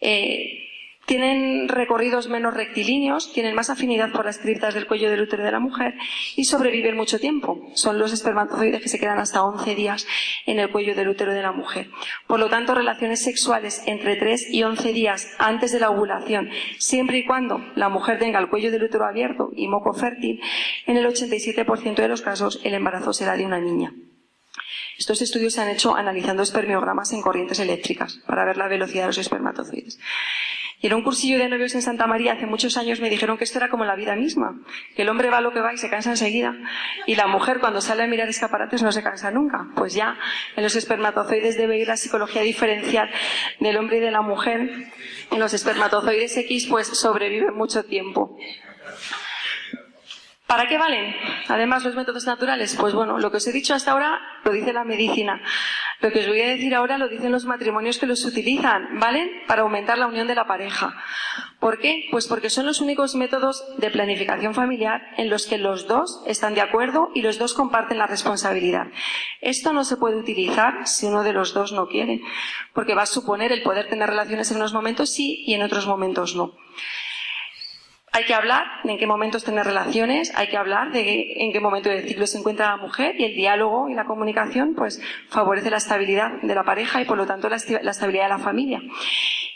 Eh, 0.00 0.73
tienen 1.06 1.68
recorridos 1.68 2.28
menos 2.28 2.54
rectilíneos, 2.54 3.32
tienen 3.32 3.54
más 3.54 3.70
afinidad 3.70 4.12
por 4.12 4.24
las 4.24 4.38
criptas 4.38 4.74
del 4.74 4.86
cuello 4.86 5.10
del 5.10 5.22
útero 5.22 5.44
de 5.44 5.52
la 5.52 5.60
mujer 5.60 5.94
y 6.36 6.44
sobreviven 6.44 6.96
mucho 6.96 7.18
tiempo. 7.18 7.60
Son 7.74 7.98
los 7.98 8.12
espermatozoides 8.12 8.80
que 8.80 8.88
se 8.88 8.98
quedan 8.98 9.18
hasta 9.18 9.42
11 9.42 9.74
días 9.74 10.06
en 10.46 10.58
el 10.58 10.70
cuello 10.70 10.94
del 10.94 11.08
útero 11.08 11.32
de 11.32 11.42
la 11.42 11.52
mujer. 11.52 11.90
Por 12.26 12.40
lo 12.40 12.48
tanto, 12.48 12.74
relaciones 12.74 13.22
sexuales 13.22 13.82
entre 13.86 14.16
3 14.16 14.50
y 14.50 14.62
11 14.62 14.92
días 14.92 15.34
antes 15.38 15.72
de 15.72 15.80
la 15.80 15.90
ovulación, 15.90 16.50
siempre 16.78 17.18
y 17.18 17.24
cuando 17.24 17.64
la 17.74 17.88
mujer 17.88 18.18
tenga 18.18 18.38
el 18.38 18.48
cuello 18.48 18.70
del 18.70 18.84
útero 18.84 19.04
abierto 19.04 19.50
y 19.54 19.68
moco 19.68 19.92
fértil, 19.92 20.40
en 20.86 20.96
el 20.96 21.06
87% 21.06 21.94
de 21.94 22.08
los 22.08 22.22
casos 22.22 22.60
el 22.64 22.74
embarazo 22.74 23.12
será 23.12 23.36
de 23.36 23.44
una 23.44 23.60
niña. 23.60 23.92
Estos 24.98 25.22
estudios 25.22 25.54
se 25.54 25.60
han 25.60 25.68
hecho 25.68 25.96
analizando 25.96 26.42
espermiogramas 26.42 27.12
en 27.12 27.22
corrientes 27.22 27.58
eléctricas 27.58 28.20
para 28.26 28.44
ver 28.44 28.56
la 28.56 28.68
velocidad 28.68 29.02
de 29.02 29.08
los 29.08 29.18
espermatozoides. 29.18 29.98
Y 30.80 30.88
en 30.88 30.94
un 30.94 31.02
cursillo 31.02 31.38
de 31.38 31.48
novios 31.48 31.74
en 31.74 31.82
Santa 31.82 32.06
María 32.06 32.34
hace 32.34 32.46
muchos 32.46 32.76
años 32.76 33.00
me 33.00 33.08
dijeron 33.08 33.38
que 33.38 33.44
esto 33.44 33.58
era 33.58 33.68
como 33.68 33.84
la 33.84 33.94
vida 33.94 34.16
misma, 34.16 34.60
que 34.94 35.02
el 35.02 35.08
hombre 35.08 35.30
va 35.30 35.40
lo 35.40 35.52
que 35.52 35.60
va 35.60 35.72
y 35.72 35.78
se 35.78 35.88
cansa 35.88 36.10
enseguida, 36.10 36.54
y 37.06 37.14
la 37.14 37.26
mujer 37.26 37.60
cuando 37.60 37.80
sale 37.80 38.02
a 38.02 38.06
mirar 38.06 38.28
escaparates 38.28 38.82
no 38.82 38.92
se 38.92 39.02
cansa 39.02 39.30
nunca. 39.30 39.68
Pues 39.76 39.94
ya 39.94 40.18
en 40.56 40.62
los 40.62 40.76
espermatozoides 40.76 41.56
debe 41.56 41.78
ir 41.78 41.88
la 41.88 41.96
psicología 41.96 42.42
diferencial 42.42 43.10
del 43.60 43.76
hombre 43.76 43.98
y 43.98 44.00
de 44.00 44.10
la 44.10 44.20
mujer. 44.20 44.70
En 45.30 45.40
los 45.40 45.54
espermatozoides 45.54 46.36
X 46.36 46.66
pues 46.68 46.88
sobrevive 46.88 47.50
mucho 47.50 47.84
tiempo. 47.84 48.36
¿Para 50.46 50.68
qué 50.68 50.76
valen? 50.76 51.16
Además, 51.48 51.84
los 51.84 51.94
métodos 51.94 52.26
naturales. 52.26 52.76
Pues 52.78 52.92
bueno, 52.92 53.18
lo 53.18 53.30
que 53.30 53.38
os 53.38 53.46
he 53.46 53.52
dicho 53.52 53.74
hasta 53.74 53.92
ahora 53.92 54.20
lo 54.44 54.52
dice 54.52 54.74
la 54.74 54.84
medicina. 54.84 55.40
Lo 56.00 56.12
que 56.12 56.20
os 56.20 56.28
voy 56.28 56.42
a 56.42 56.48
decir 56.48 56.74
ahora 56.74 56.98
lo 56.98 57.08
dicen 57.08 57.32
los 57.32 57.46
matrimonios 57.46 57.98
que 57.98 58.06
los 58.06 58.26
utilizan, 58.26 59.00
¿valen? 59.00 59.30
Para 59.46 59.62
aumentar 59.62 59.96
la 59.96 60.06
unión 60.06 60.26
de 60.26 60.34
la 60.34 60.46
pareja. 60.46 60.94
¿Por 61.60 61.78
qué? 61.78 62.08
Pues 62.10 62.26
porque 62.26 62.50
son 62.50 62.66
los 62.66 62.82
únicos 62.82 63.14
métodos 63.14 63.64
de 63.78 63.90
planificación 63.90 64.54
familiar 64.54 65.00
en 65.16 65.30
los 65.30 65.46
que 65.46 65.56
los 65.56 65.88
dos 65.88 66.22
están 66.26 66.54
de 66.54 66.60
acuerdo 66.60 67.08
y 67.14 67.22
los 67.22 67.38
dos 67.38 67.54
comparten 67.54 67.96
la 67.96 68.06
responsabilidad. 68.06 68.88
Esto 69.40 69.72
no 69.72 69.82
se 69.82 69.96
puede 69.96 70.16
utilizar 70.16 70.86
si 70.86 71.06
uno 71.06 71.22
de 71.22 71.32
los 71.32 71.54
dos 71.54 71.72
no 71.72 71.88
quiere, 71.88 72.20
porque 72.74 72.94
va 72.94 73.02
a 73.02 73.06
suponer 73.06 73.50
el 73.50 73.62
poder 73.62 73.88
tener 73.88 74.10
relaciones 74.10 74.50
en 74.50 74.58
unos 74.58 74.74
momentos 74.74 75.08
sí 75.08 75.42
y 75.46 75.54
en 75.54 75.62
otros 75.62 75.86
momentos 75.86 76.36
no. 76.36 76.52
Hay 78.16 78.26
que 78.26 78.34
hablar 78.34 78.64
de 78.84 78.92
en 78.92 78.98
qué 78.98 79.08
momentos 79.08 79.42
tener 79.42 79.66
relaciones, 79.66 80.32
hay 80.36 80.46
que 80.46 80.56
hablar 80.56 80.92
de 80.92 81.32
en 81.34 81.52
qué 81.52 81.58
momento 81.58 81.88
del 81.88 82.06
ciclo 82.06 82.28
se 82.28 82.38
encuentra 82.38 82.68
la 82.68 82.76
mujer 82.76 83.16
y 83.18 83.24
el 83.24 83.34
diálogo 83.34 83.88
y 83.88 83.94
la 83.94 84.04
comunicación 84.04 84.76
pues 84.76 85.02
favorece 85.30 85.68
la 85.68 85.78
estabilidad 85.78 86.40
de 86.40 86.54
la 86.54 86.62
pareja 86.62 87.02
y 87.02 87.06
por 87.06 87.16
lo 87.16 87.26
tanto 87.26 87.48
la, 87.48 87.56
estabilidad 87.56 88.22
de 88.22 88.28
la 88.28 88.38
familia. 88.38 88.80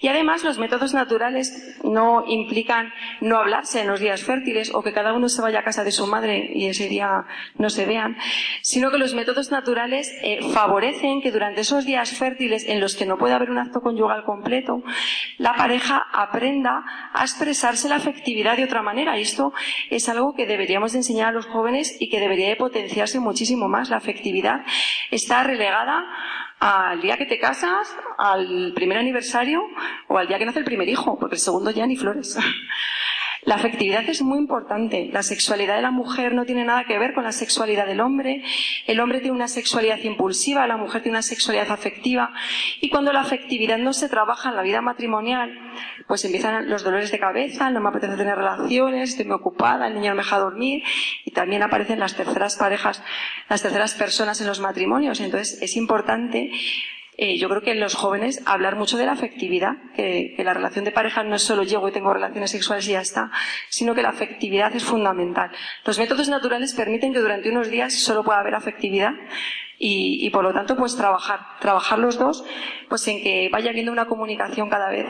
Y 0.01 0.09
además 0.09 0.43
los 0.43 0.59
métodos 0.59 0.93
naturales 0.93 1.79
no 1.85 2.25
implican 2.27 2.93
no 3.21 3.39
hablarse 3.39 3.81
en 3.81 3.87
los 3.87 4.01
días 4.01 4.25
fértiles 4.25 4.73
o 4.75 4.83
que 4.83 4.93
cada 4.93 5.13
uno 5.13 5.29
se 5.29 5.41
vaya 5.41 5.61
a 5.61 5.65
casa 5.65 5.85
de 5.85 5.93
su 5.93 6.09
madre 6.09 6.51
y 6.53 6.67
ese 6.67 6.89
día 6.89 7.27
no 7.59 7.71
se 7.71 7.87
vean, 7.87 8.17
sino 8.63 8.91
que 8.91 8.99
los 8.99 9.15
métodos 9.15 9.53
naturales 9.53 10.13
eh, 10.23 10.41
favorecen 10.53 11.21
que 11.21 11.31
durante 11.31 11.61
esos 11.61 11.85
días 11.85 12.11
fértiles 12.11 12.65
en 12.69 12.81
los 12.81 12.97
que 12.97 13.07
no 13.07 13.19
puede 13.19 13.35
haber 13.35 13.51
un 13.51 13.59
acto 13.59 13.81
conyugal 13.81 14.25
completo, 14.25 14.83
la 15.37 15.55
pareja 15.55 16.07
aprenda 16.13 16.85
a 17.13 17.23
expresarse 17.23 17.89
la 17.89 17.97
afectividad 17.97 18.48
de 18.57 18.65
otra 18.65 18.83
manera. 18.83 19.19
Y 19.19 19.23
esto 19.23 19.53
es 19.91 20.09
algo 20.09 20.35
que 20.35 20.47
deberíamos 20.47 20.93
de 20.93 20.99
enseñar 20.99 21.29
a 21.29 21.33
los 21.33 21.47
jóvenes 21.47 21.97
y 22.01 22.09
que 22.09 22.21
debería 22.21 22.49
de 22.49 22.57
potenciarse 22.57 23.21
muchísimo 23.21 23.69
más. 23.69 23.91
La 23.91 23.97
afectividad 23.97 24.65
está 25.11 25.43
relegada 25.43 26.05
al 26.61 27.01
día 27.01 27.17
que 27.17 27.27
te 27.27 27.39
casas, 27.39 27.95
al 28.19 28.73
primer 28.75 28.99
aniversario 28.99 29.63
o 30.09 30.19
al 30.19 30.27
día 30.27 30.39
que 30.39 30.47
nace 30.47 30.59
el 30.59 30.65
primer 30.65 30.89
hijo, 30.89 31.19
porque 31.19 31.37
el 31.37 31.41
segundo 31.41 31.71
ya 31.71 31.87
ni 31.87 31.97
flores. 31.97 32.37
La 33.43 33.55
afectividad 33.55 34.09
es 34.09 34.23
muy 34.23 34.39
importante. 34.39 35.11
La 35.13 35.23
sexualidad 35.23 35.77
de 35.77 35.83
la 35.83 35.91
mujer 35.91 36.35
no 36.35 36.45
tiene 36.45 36.65
nada 36.65 36.85
que 36.85 36.99
ver 36.99 37.15
con 37.15 37.25
la 37.25 37.33
sexualidad 37.33 37.87
del 37.87 38.01
hombre. 38.01 38.43
El 38.87 39.01
hombre 39.01 39.21
tiene 39.21 39.37
una 39.37 39.49
sexualidad 39.49 39.99
impulsiva, 39.99 40.67
la 40.67 40.77
mujer 40.77 41.03
tiene 41.03 41.17
una 41.17 41.23
sexualidad 41.23 41.71
afectiva. 41.71 42.33
Y 42.81 42.91
cuando 42.91 43.13
la 43.13 43.21
afectividad 43.21 43.79
no 43.79 43.93
se 43.93 44.09
trabaja 44.09 44.51
en 44.51 44.57
la 44.57 44.63
vida 44.63 44.81
matrimonial, 44.81 45.57
pues 46.07 46.25
empiezan 46.25 46.69
los 46.69 46.83
dolores 46.83 47.11
de 47.11 47.19
cabeza, 47.19 47.71
no 47.71 47.81
me 47.81 47.91
apetece 47.91 48.17
tener 48.17 48.37
relaciones, 48.37 49.11
estoy 49.11 49.27
muy 49.27 49.37
ocupada, 49.37 49.87
el 49.87 49.95
niño 49.95 50.11
no 50.11 50.17
me 50.17 50.23
deja 50.23 50.39
dormir. 50.39 50.83
Y 51.25 51.31
también 51.31 51.63
aparecen 51.63 52.01
las 52.01 52.17
terceras 52.17 52.57
parejas, 52.57 53.03
las 53.49 53.63
terceras 53.63 53.95
personas 53.95 54.41
en 54.41 54.47
los 54.47 54.61
matrimonios. 54.61 55.21
Entonces 55.21 55.63
es 55.63 55.77
importante 55.77 56.51
eh, 57.21 57.37
yo 57.37 57.49
creo 57.49 57.63
que 57.63 57.73
en 57.73 57.81
los 57.81 57.97
jóvenes 57.97 58.41
hablar 58.47 58.77
mucho 58.77 58.97
de 58.97 59.05
la 59.05 59.11
afectividad, 59.11 59.73
que, 59.97 60.37
la 60.39 60.55
relación 60.55 60.85
de 60.85 60.93
pareja 60.93 61.25
no 61.25 61.35
es 61.35 61.43
solo 61.43 61.65
llego 61.65 61.89
y 61.89 61.93
tengo 61.93 62.15
relaciones 62.15 62.53
sexuales 62.53 62.87
y 62.87 62.93
ya 62.93 63.01
está, 63.01 63.33
sino 63.69 63.93
que 63.93 64.03
la 64.03 64.11
afectividad 64.11 64.73
es 64.77 64.85
fundamental. 64.85 65.51
Los 65.85 65.99
métodos 65.99 66.29
naturales 66.29 66.75
permiten 66.75 67.13
que 67.13 67.19
durante 67.19 67.51
unos 67.51 67.71
días 67.71 67.93
solo 67.93 68.23
pueda 68.23 68.39
haber 68.39 68.55
afectividad 68.55 69.15
y, 69.81 70.25
y 70.25 70.31
por 70.31 70.45
lo 70.45 70.55
tanto 70.55 70.77
pues 70.77 70.97
trabajar, 70.97 71.41
trabajar 71.61 71.99
los 71.99 72.21
dos 72.21 72.45
pues 72.89 73.09
en 73.09 73.21
que 73.21 73.49
vaya 73.51 73.71
habiendo 73.71 73.91
una 73.91 74.07
comunicación 74.07 74.71
cada 74.71 74.89
vez 74.89 75.07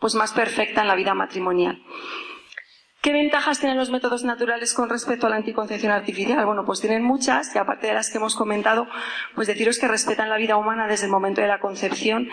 pues 0.00 0.16
más 0.16 0.32
perfecta 0.32 0.80
en 0.80 0.88
la 0.88 0.96
vida 0.96 1.14
matrimonial. 1.14 1.80
¿Qué 3.00 3.14
ventajas 3.14 3.58
tienen 3.58 3.78
los 3.78 3.90
métodos 3.90 4.24
naturales 4.24 4.74
con 4.74 4.90
respecto 4.90 5.26
a 5.26 5.30
la 5.30 5.36
anticoncepción 5.36 5.90
artificial? 5.90 6.44
Bueno, 6.44 6.66
pues 6.66 6.80
tienen 6.80 7.02
muchas, 7.02 7.54
y 7.56 7.58
aparte 7.58 7.86
de 7.86 7.94
las 7.94 8.10
que 8.10 8.18
hemos 8.18 8.36
comentado, 8.36 8.86
pues 9.34 9.48
deciros 9.48 9.78
que 9.78 9.88
respetan 9.88 10.28
la 10.28 10.36
vida 10.36 10.58
humana 10.58 10.86
desde 10.86 11.06
el 11.06 11.10
momento 11.10 11.40
de 11.40 11.48
la 11.48 11.60
concepción 11.60 12.28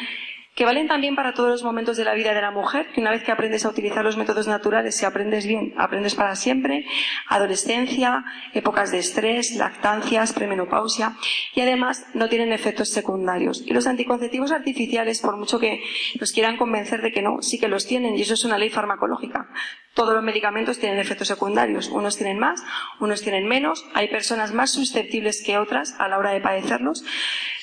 que 0.58 0.66
valen 0.66 0.88
también 0.88 1.16
para 1.16 1.36
todos 1.36 1.52
los 1.52 1.62
momentos 1.62 1.98
de 1.98 2.04
la 2.04 2.16
vida 2.16 2.34
de 2.34 2.42
la 2.42 2.50
mujer, 2.50 2.88
que 2.88 3.00
una 3.00 3.12
vez 3.12 3.24
que 3.24 3.32
aprendes 3.32 3.64
a 3.64 3.70
utilizar 3.70 4.04
los 4.04 4.18
métodos 4.18 4.48
naturales, 4.48 4.96
si 4.96 5.06
aprendes 5.06 5.46
bien, 5.46 5.76
aprendes 5.78 6.16
para 6.16 6.36
siempre, 6.36 6.84
adolescencia, 7.28 8.26
épocas 8.56 8.90
de 8.90 8.98
estrés, 8.98 9.56
lactancias, 9.56 10.34
premenopausia, 10.34 11.16
y 11.54 11.62
además 11.62 12.08
no 12.16 12.28
tienen 12.28 12.52
efectos 12.52 12.90
secundarios. 12.90 13.62
Y 13.68 13.74
los 13.74 13.86
anticonceptivos 13.86 14.52
artificiales, 14.52 15.22
por 15.22 15.38
mucho 15.38 15.60
que 15.60 15.84
nos 16.20 16.32
quieran 16.32 16.58
convencer 16.58 17.04
de 17.04 17.12
que 17.12 17.22
no, 17.22 17.44
sí 17.44 17.60
que 17.60 17.68
los 17.68 17.86
tienen, 17.86 18.18
y 18.18 18.24
eso 18.24 18.34
es 18.34 18.44
una 18.44 18.58
ley 18.58 18.72
farmacológica. 18.72 19.52
Todos 19.94 20.16
los 20.16 20.24
medicamentos 20.24 20.80
tienen 20.80 20.98
efectos 20.98 21.28
secundarios, 21.28 21.90
unos 21.90 22.18
tienen 22.18 22.40
más, 22.40 22.64
unos 23.00 23.22
tienen 23.22 23.48
menos, 23.48 23.86
hay 23.94 24.08
personas 24.08 24.56
más 24.56 24.72
susceptibles 24.72 25.44
que 25.46 25.60
otras 25.60 25.94
a 26.00 26.08
la 26.08 26.18
hora 26.18 26.32
de 26.32 26.42
padecerlos, 26.42 27.06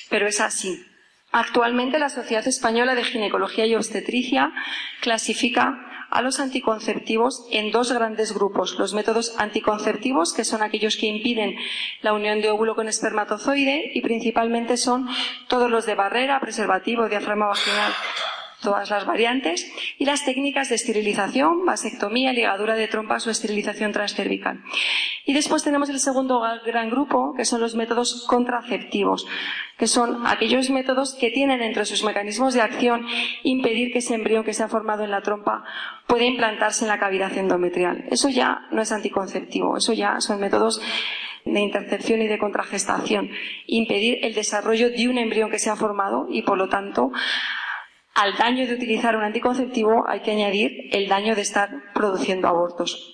pero 0.09 0.27
es 0.27 0.39
así. 0.39 0.94
Actualmente 1.37 1.99
la 1.99 2.07
Sociedad 2.07 2.47
Española 2.47 2.95
de 2.95 3.03
Ginecología 3.03 3.65
y 3.65 3.75
Obstetricia 3.75 4.53
clasifica 5.01 5.85
a 6.09 6.21
los 6.21 6.39
anticonceptivos 6.39 7.45
en 7.51 7.71
dos 7.71 7.91
grandes 7.91 8.33
grupos. 8.33 8.79
Los 8.79 8.93
métodos 8.93 9.35
anticonceptivos, 9.37 10.31
que 10.31 10.45
son 10.45 10.63
aquellos 10.63 10.95
que 10.95 11.07
impiden 11.07 11.57
la 12.01 12.13
unión 12.13 12.39
de 12.39 12.51
óvulo 12.51 12.73
con 12.73 12.87
espermatozoide, 12.87 13.91
y 13.93 13.99
principalmente 13.99 14.77
son 14.77 15.09
todos 15.49 15.69
los 15.69 15.85
de 15.85 15.95
barrera, 15.95 16.39
preservativo, 16.39 17.09
diafragma 17.09 17.47
vaginal, 17.47 17.91
todas 18.65 18.89
las 18.89 19.05
variantes, 19.05 19.71
y 19.97 20.03
las 20.03 20.25
técnicas 20.25 20.67
de 20.67 20.75
esterilización, 20.75 21.65
vasectomía, 21.65 22.33
ligadura 22.33 22.75
de 22.75 22.89
trompas 22.89 23.25
o 23.27 23.31
esterilización 23.31 23.93
transcervical. 23.93 24.61
Y 25.25 25.33
después 25.33 25.63
tenemos 25.63 25.89
el 25.89 25.99
segundo 25.99 26.41
gran 26.65 26.89
grupo, 26.89 27.33
que 27.35 27.45
son 27.45 27.61
los 27.61 27.75
métodos 27.75 28.25
contraceptivos, 28.27 29.25
que 29.77 29.87
son 29.87 30.25
aquellos 30.27 30.69
métodos 30.69 31.13
que 31.13 31.31
tienen 31.31 31.61
entre 31.61 31.85
sus 31.85 32.03
mecanismos 32.03 32.53
de 32.53 32.61
acción 32.61 33.05
impedir 33.43 33.91
que 33.91 33.99
ese 33.99 34.15
embrión 34.15 34.43
que 34.43 34.53
se 34.53 34.63
ha 34.63 34.67
formado 34.67 35.03
en 35.03 35.11
la 35.11 35.21
trompa 35.21 35.63
pueda 36.07 36.25
implantarse 36.25 36.85
en 36.85 36.89
la 36.89 36.99
cavidad 36.99 37.37
endometrial. 37.37 38.05
Eso 38.09 38.29
ya 38.29 38.67
no 38.71 38.81
es 38.81 38.91
anticonceptivo, 38.91 39.77
eso 39.77 39.93
ya 39.93 40.19
son 40.19 40.39
métodos 40.39 40.81
de 41.45 41.59
intercepción 41.59 42.21
y 42.21 42.27
de 42.27 42.39
contragestación, 42.39 43.29
impedir 43.67 44.19
el 44.23 44.33
desarrollo 44.33 44.89
de 44.89 45.07
un 45.07 45.17
embrión 45.17 45.51
que 45.51 45.59
se 45.59 45.69
ha 45.69 45.75
formado 45.75 46.27
y, 46.29 46.41
por 46.41 46.57
lo 46.57 46.69
tanto, 46.69 47.11
al 48.15 48.37
daño 48.37 48.65
de 48.65 48.73
utilizar 48.73 49.15
un 49.15 49.23
anticonceptivo 49.23 50.05
hay 50.07 50.21
que 50.21 50.31
añadir 50.31 50.89
el 50.91 51.07
daño 51.07 51.35
de 51.35 51.41
estar 51.41 51.69
produciendo 51.93 52.47
abortos. 52.47 53.11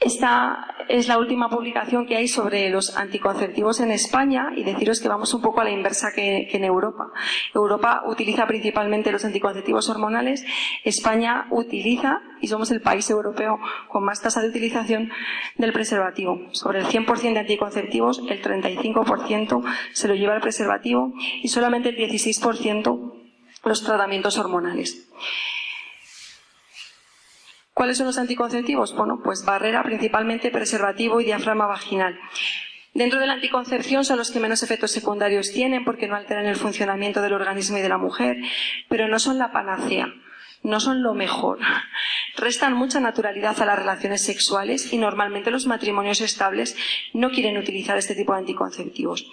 Esta 0.00 0.74
es 0.88 1.06
la 1.06 1.16
última 1.16 1.48
publicación 1.48 2.06
que 2.06 2.16
hay 2.16 2.26
sobre 2.26 2.70
los 2.70 2.96
anticonceptivos 2.96 3.78
en 3.78 3.92
España 3.92 4.48
y 4.56 4.64
deciros 4.64 5.00
que 5.00 5.06
vamos 5.06 5.32
un 5.32 5.42
poco 5.42 5.60
a 5.60 5.64
la 5.64 5.70
inversa 5.70 6.10
que, 6.12 6.48
en 6.50 6.64
Europa. 6.64 7.12
Europa 7.54 8.02
utiliza 8.08 8.48
principalmente 8.48 9.12
los 9.12 9.24
anticonceptivos 9.24 9.88
hormonales, 9.88 10.44
España 10.82 11.46
utiliza, 11.50 12.20
y 12.40 12.48
somos 12.48 12.72
el 12.72 12.80
país 12.80 13.08
europeo 13.10 13.60
con 13.90 14.02
más 14.02 14.20
tasa 14.20 14.42
de 14.42 14.48
utilización 14.48 15.12
del 15.56 15.72
preservativo. 15.72 16.48
Sobre 16.50 16.80
el 16.80 16.86
100% 16.86 17.34
de 17.34 17.38
anticonceptivos, 17.38 18.22
el 18.28 18.42
35% 18.42 19.62
se 19.92 20.08
lo 20.08 20.16
lleva 20.16 20.34
el 20.34 20.40
preservativo 20.40 21.12
y 21.42 21.46
solamente 21.46 21.90
el 21.90 21.96
16% 21.96 23.21
los 23.64 23.82
tratamientos 23.84 24.38
hormonales. 24.38 25.08
¿Cuáles 27.74 27.96
son 27.96 28.06
los 28.06 28.18
anticonceptivos? 28.18 28.94
Bueno, 28.94 29.20
pues 29.24 29.44
barrera 29.44 29.82
principalmente 29.82 30.50
preservativo 30.50 31.20
y 31.20 31.24
diafragma 31.24 31.66
vaginal. 31.66 32.18
Dentro 32.94 33.18
de 33.18 33.26
la 33.26 33.32
anticoncepción 33.34 34.04
son 34.04 34.18
los 34.18 34.30
que 34.30 34.40
menos 34.40 34.62
efectos 34.62 34.90
secundarios 34.90 35.50
tienen 35.50 35.84
porque 35.84 36.06
no 36.06 36.14
alteran 36.14 36.44
el 36.44 36.56
funcionamiento 36.56 37.22
del 37.22 37.32
organismo 37.32 37.78
y 37.78 37.80
de 37.80 37.88
la 37.88 37.96
mujer, 37.96 38.36
pero 38.90 39.08
no 39.08 39.18
son 39.18 39.38
la 39.38 39.50
panacea, 39.50 40.12
no 40.62 40.80
son 40.80 41.02
lo 41.02 41.14
mejor. 41.14 41.58
Restan 42.36 42.74
mucha 42.74 43.00
naturalidad 43.00 43.60
a 43.60 43.66
las 43.66 43.78
relaciones 43.78 44.22
sexuales 44.22 44.92
y 44.92 44.98
normalmente 44.98 45.50
los 45.50 45.66
matrimonios 45.66 46.20
estables 46.20 46.76
no 47.12 47.30
quieren 47.30 47.58
utilizar 47.58 47.98
este 47.98 48.14
tipo 48.14 48.32
de 48.32 48.40
anticonceptivos. 48.40 49.26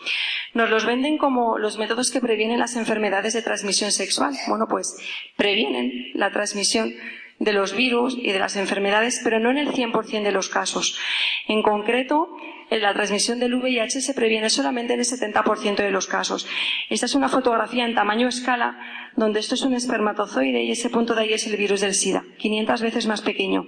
Nos 0.54 0.70
los 0.70 0.86
venden 0.86 1.18
como 1.18 1.58
los 1.58 1.78
métodos 1.78 2.12
que 2.12 2.22
previenen 2.22 2.60
las 2.60 2.76
enfermedades 2.76 3.34
de 3.34 3.42
transmisión 3.42 3.92
sexual. 3.92 4.36
Bueno, 4.48 4.68
pues 4.68 4.98
previenen 5.38 6.12
la 6.16 6.32
transmisión 6.32 6.94
de 7.40 7.54
los 7.54 7.74
virus 7.74 8.18
y 8.18 8.32
de 8.32 8.40
las 8.40 8.58
enfermedades, 8.58 9.22
pero 9.24 9.40
no 9.40 9.50
en 9.50 9.60
el 9.60 9.72
100% 9.72 10.24
de 10.24 10.32
los 10.32 10.50
casos. 10.50 11.00
En 11.48 11.64
concreto, 11.64 12.36
la 12.70 12.94
transmisión 12.94 13.40
del 13.40 13.56
VIH 13.56 14.02
se 14.02 14.14
previene 14.14 14.50
solamente 14.50 14.94
en 14.94 15.00
el 15.00 15.06
70% 15.06 15.76
de 15.78 15.92
los 15.92 16.08
casos. 16.08 16.48
Esta 16.90 17.08
es 17.08 17.16
una 17.16 17.30
fotografía 17.30 17.86
en 17.86 17.96
tamaño 17.96 18.28
escala 18.28 18.78
donde 19.16 19.40
esto 19.40 19.56
es 19.56 19.64
un 19.64 19.74
espermatozoide 19.74 20.64
y 20.64 20.72
ese 20.72 20.90
punto 20.90 21.16
de 21.16 21.22
ahí 21.22 21.34
es 21.34 21.46
el 21.48 21.58
virus 21.58 21.82
del 21.82 21.94
SIDA, 21.94 22.24
500 22.38 22.82
veces 22.82 23.08
más 23.08 23.22
pequeño. 23.22 23.66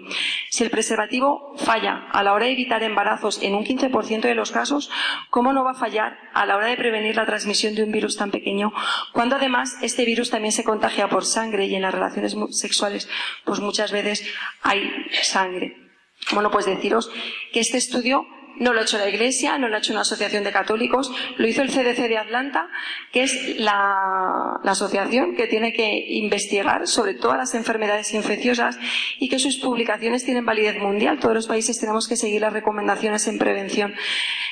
Si 0.50 0.64
el 0.64 0.70
preservativo 0.70 1.54
falla 1.58 2.08
a 2.12 2.24
la 2.24 2.34
hora 2.34 2.46
de 2.46 2.54
evitar 2.54 2.84
embarazos 2.84 3.42
en 3.42 3.56
un 3.56 3.66
15% 3.66 4.22
de 4.22 4.36
los 4.36 4.52
casos, 4.52 4.90
¿cómo 5.30 5.52
no 5.52 5.64
va 5.64 5.72
a 5.72 5.76
fallar 5.76 6.18
a 6.34 6.46
la 6.46 6.56
hora 6.56 6.68
de 6.68 6.78
prevenir 6.78 7.16
la 7.16 7.26
transmisión 7.26 7.76
de 7.76 7.84
un 7.84 7.92
virus 7.92 8.18
tan 8.18 8.32
pequeño? 8.32 8.72
Cuando 9.14 9.36
además 9.36 9.78
este 9.82 10.06
virus 10.06 10.30
también 10.30 10.52
se 10.52 10.64
contagia 10.64 11.10
por 11.10 11.26
sangre 11.26 11.66
y 11.66 11.76
en 11.76 11.82
las 11.82 11.94
relaciones 11.94 12.36
sexuales 12.52 13.10
pues 13.44 13.60
muchas 13.60 13.92
veces 13.92 14.24
hay 14.62 14.90
sangre. 15.24 15.76
Bueno, 16.34 16.52
pues 16.52 16.66
deciros 16.66 17.12
que 17.52 17.60
este 17.60 17.78
estudio 17.78 18.26
no 18.60 18.74
lo 18.74 18.80
ha 18.80 18.84
hecho 18.84 18.98
la 18.98 19.10
Iglesia, 19.10 19.58
no 19.58 19.68
lo 19.68 19.76
ha 19.76 19.80
hecho 19.80 19.94
una 19.94 20.02
asociación 20.02 20.44
de 20.44 20.52
católicos, 20.52 21.12
lo 21.38 21.48
hizo 21.48 21.62
el 21.62 21.70
CDC 21.70 22.08
de 22.08 22.18
Atlanta, 22.18 22.70
que 23.12 23.24
es 23.24 23.60
la, 23.60 24.60
asociación 24.64 25.36
que 25.36 25.48
tiene 25.48 25.74
que 25.74 26.06
investigar 26.10 26.88
sobre 26.88 27.14
todas 27.14 27.38
las 27.38 27.56
enfermedades 27.56 28.14
infecciosas 28.14 28.80
y 29.20 29.28
que 29.28 29.40
sus 29.40 29.58
publicaciones 29.58 30.24
tienen 30.24 30.46
validez 30.46 30.80
mundial. 30.80 31.20
Todos 31.20 31.34
los 31.34 31.48
países 31.48 31.80
tenemos 31.80 32.08
que 32.08 32.16
seguir 32.16 32.42
las 32.42 32.54
recomendaciones 32.54 33.28
en 33.28 33.38
prevención 33.38 33.94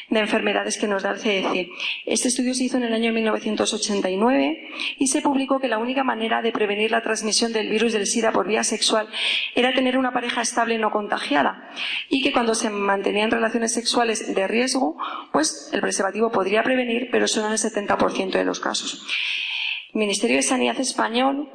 de 0.10 0.20
enfermedades 0.20 0.78
que 0.78 0.88
nos 0.88 1.04
da 1.04 1.12
el 1.12 1.20
CDC. 1.20 1.70
Este 2.06 2.28
estudio 2.28 2.54
se 2.54 2.66
hizo 2.66 2.78
en 2.78 2.84
el 2.84 2.94
año 2.94 3.14
1989 3.14 4.70
y 4.98 5.08
se 5.08 5.22
publicó 5.22 5.60
que 5.60 5.68
la 5.68 5.78
única 5.78 6.04
manera 6.04 6.42
de 6.42 6.52
prevenir 6.52 6.92
la 6.92 7.02
transmisión 7.02 7.54
del 7.54 7.70
virus 7.70 7.94
del 7.94 8.08
SIDA 8.08 8.32
por 8.32 8.48
vía 8.48 8.64
sexual 8.64 9.08
era 9.56 9.74
tener 9.74 9.98
una 9.98 10.12
pareja 10.12 10.42
estable 10.42 10.78
no 10.78 10.92
contagiada 10.92 11.70
y 12.10 12.22
que 12.22 12.34
cuando 12.34 12.56
se 12.56 12.70
mantenían 12.70 13.32
relaciones 13.32 13.74
sexuales 13.74 13.99
de 14.06 14.48
riesgo, 14.48 14.98
pues 15.32 15.70
el 15.74 15.82
preservativo 15.82 16.32
podría 16.32 16.64
prevenir, 16.64 17.10
pero 17.12 17.28
solo 17.28 17.48
en 17.48 17.54
el 17.54 17.60
70% 17.60 18.32
de 18.32 18.46
los 18.46 18.60
casos. 18.60 19.06
El 19.94 20.00
Ministerio 20.00 20.38
de 20.38 20.44
Sanidad 20.44 20.80
español 20.80 21.50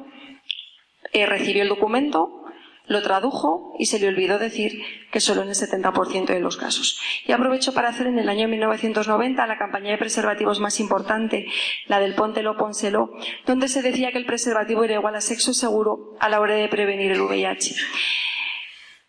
eh, 1.13 1.25
recibió 1.25 1.63
el 1.63 1.69
documento, 1.69 2.43
lo 2.87 3.01
tradujo 3.01 3.73
y 3.79 3.85
se 3.85 3.99
le 3.99 4.07
olvidó 4.07 4.37
decir 4.37 4.83
que 5.11 5.19
solo 5.19 5.41
en 5.41 5.49
el 5.49 5.55
70% 5.55 6.25
de 6.25 6.39
los 6.39 6.57
casos. 6.57 6.99
Y 7.25 7.31
aprovecho 7.31 7.73
para 7.73 7.89
hacer 7.89 8.07
en 8.07 8.19
el 8.19 8.29
año 8.29 8.47
1990 8.47 9.47
la 9.47 9.57
campaña 9.57 9.91
de 9.91 9.97
preservativos 9.97 10.59
más 10.59 10.79
importante, 10.79 11.47
la 11.87 11.99
del 11.99 12.15
Póntelo, 12.15 12.57
Pónselo, 12.57 13.11
donde 13.45 13.69
se 13.69 13.81
decía 13.81 14.11
que 14.11 14.17
el 14.17 14.25
preservativo 14.25 14.83
era 14.83 14.95
igual 14.95 15.15
a 15.15 15.21
sexo 15.21 15.53
seguro 15.53 16.15
a 16.19 16.29
la 16.29 16.39
hora 16.39 16.55
de 16.55 16.67
prevenir 16.67 17.11
el 17.11 17.21
VIH. 17.21 17.75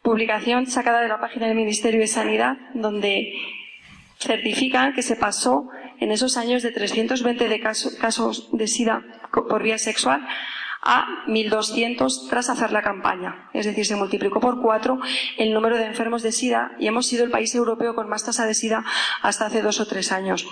Publicación 0.06 0.68
sacada 0.68 1.00
de 1.00 1.08
la 1.08 1.18
página 1.18 1.48
del 1.48 1.56
Ministerio 1.56 1.98
de 1.98 2.06
Sanidad, 2.06 2.58
donde 2.74 3.32
certifican 4.20 4.94
que 4.94 5.02
se 5.02 5.16
pasó 5.16 5.68
en 5.98 6.12
esos 6.12 6.36
años 6.36 6.62
de 6.62 6.70
320 6.70 7.48
de 7.48 7.60
casos 7.60 8.48
de 8.52 8.68
SIDA 8.68 9.02
por 9.32 9.64
vía 9.64 9.78
sexual 9.78 10.24
a 10.80 11.24
1.200 11.26 12.28
tras 12.30 12.48
hacer 12.50 12.70
la 12.70 12.82
campaña. 12.82 13.50
Es 13.52 13.66
decir, 13.66 13.84
se 13.84 13.96
multiplicó 13.96 14.38
por 14.38 14.62
cuatro 14.62 15.00
el 15.38 15.52
número 15.52 15.76
de 15.76 15.86
enfermos 15.86 16.22
de 16.22 16.30
SIDA 16.30 16.76
y 16.78 16.86
hemos 16.86 17.08
sido 17.08 17.24
el 17.24 17.32
país 17.32 17.52
europeo 17.56 17.96
con 17.96 18.08
más 18.08 18.24
tasa 18.24 18.46
de 18.46 18.54
SIDA 18.54 18.84
hasta 19.22 19.46
hace 19.46 19.60
dos 19.60 19.80
o 19.80 19.88
tres 19.88 20.12
años. 20.12 20.46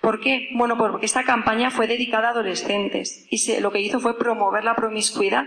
¿Por 0.00 0.20
qué? 0.20 0.48
Bueno, 0.54 0.78
porque 0.78 1.04
esta 1.04 1.24
campaña 1.24 1.70
fue 1.70 1.86
dedicada 1.86 2.28
a 2.28 2.30
adolescentes 2.30 3.26
y 3.28 3.60
lo 3.60 3.70
que 3.70 3.80
hizo 3.80 4.00
fue 4.00 4.18
promover 4.18 4.64
la 4.64 4.74
promiscuidad. 4.74 5.44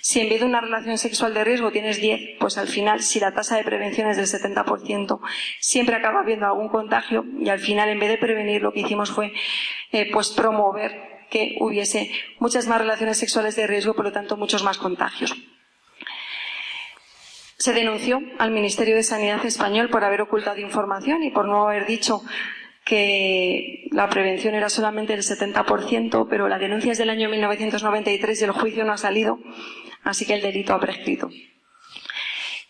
Si 0.00 0.20
en 0.20 0.28
vez 0.28 0.40
de 0.40 0.46
una 0.46 0.60
relación 0.60 0.98
sexual 0.98 1.34
de 1.34 1.42
riesgo 1.42 1.72
tienes 1.72 2.00
10, 2.00 2.38
pues 2.38 2.58
al 2.58 2.68
final, 2.68 3.02
si 3.02 3.18
la 3.18 3.32
tasa 3.32 3.56
de 3.56 3.64
prevención 3.64 4.08
es 4.08 4.16
del 4.16 4.26
70%, 4.26 5.20
siempre 5.58 5.96
acaba 5.96 6.20
habiendo 6.20 6.46
algún 6.46 6.68
contagio 6.68 7.24
y 7.40 7.48
al 7.48 7.58
final, 7.58 7.88
en 7.88 7.98
vez 7.98 8.10
de 8.10 8.18
prevenir, 8.18 8.62
lo 8.62 8.72
que 8.72 8.80
hicimos 8.80 9.10
fue 9.10 9.32
eh, 9.90 10.08
pues 10.12 10.30
promover 10.30 11.26
que 11.28 11.56
hubiese 11.60 12.10
muchas 12.38 12.68
más 12.68 12.78
relaciones 12.78 13.18
sexuales 13.18 13.56
de 13.56 13.66
riesgo, 13.66 13.94
por 13.94 14.04
lo 14.04 14.12
tanto, 14.12 14.36
muchos 14.36 14.62
más 14.62 14.78
contagios. 14.78 15.34
Se 17.56 17.72
denunció 17.72 18.22
al 18.38 18.52
Ministerio 18.52 18.94
de 18.94 19.02
Sanidad 19.02 19.44
español 19.44 19.90
por 19.90 20.04
haber 20.04 20.22
ocultado 20.22 20.60
información 20.60 21.24
y 21.24 21.30
por 21.30 21.46
no 21.46 21.66
haber 21.66 21.86
dicho 21.86 22.22
que 22.88 23.86
la 23.92 24.08
prevención 24.08 24.54
era 24.54 24.70
solamente 24.70 25.12
del 25.12 25.22
70%, 25.22 26.26
pero 26.28 26.48
la 26.48 26.58
denuncia 26.58 26.92
es 26.92 26.98
del 26.98 27.10
año 27.10 27.28
1993 27.28 28.40
y 28.40 28.44
el 28.44 28.52
juicio 28.52 28.84
no 28.84 28.92
ha 28.92 28.96
salido, 28.96 29.38
así 30.04 30.24
que 30.24 30.32
el 30.32 30.40
delito 30.40 30.72
ha 30.72 30.80
prescrito. 30.80 31.28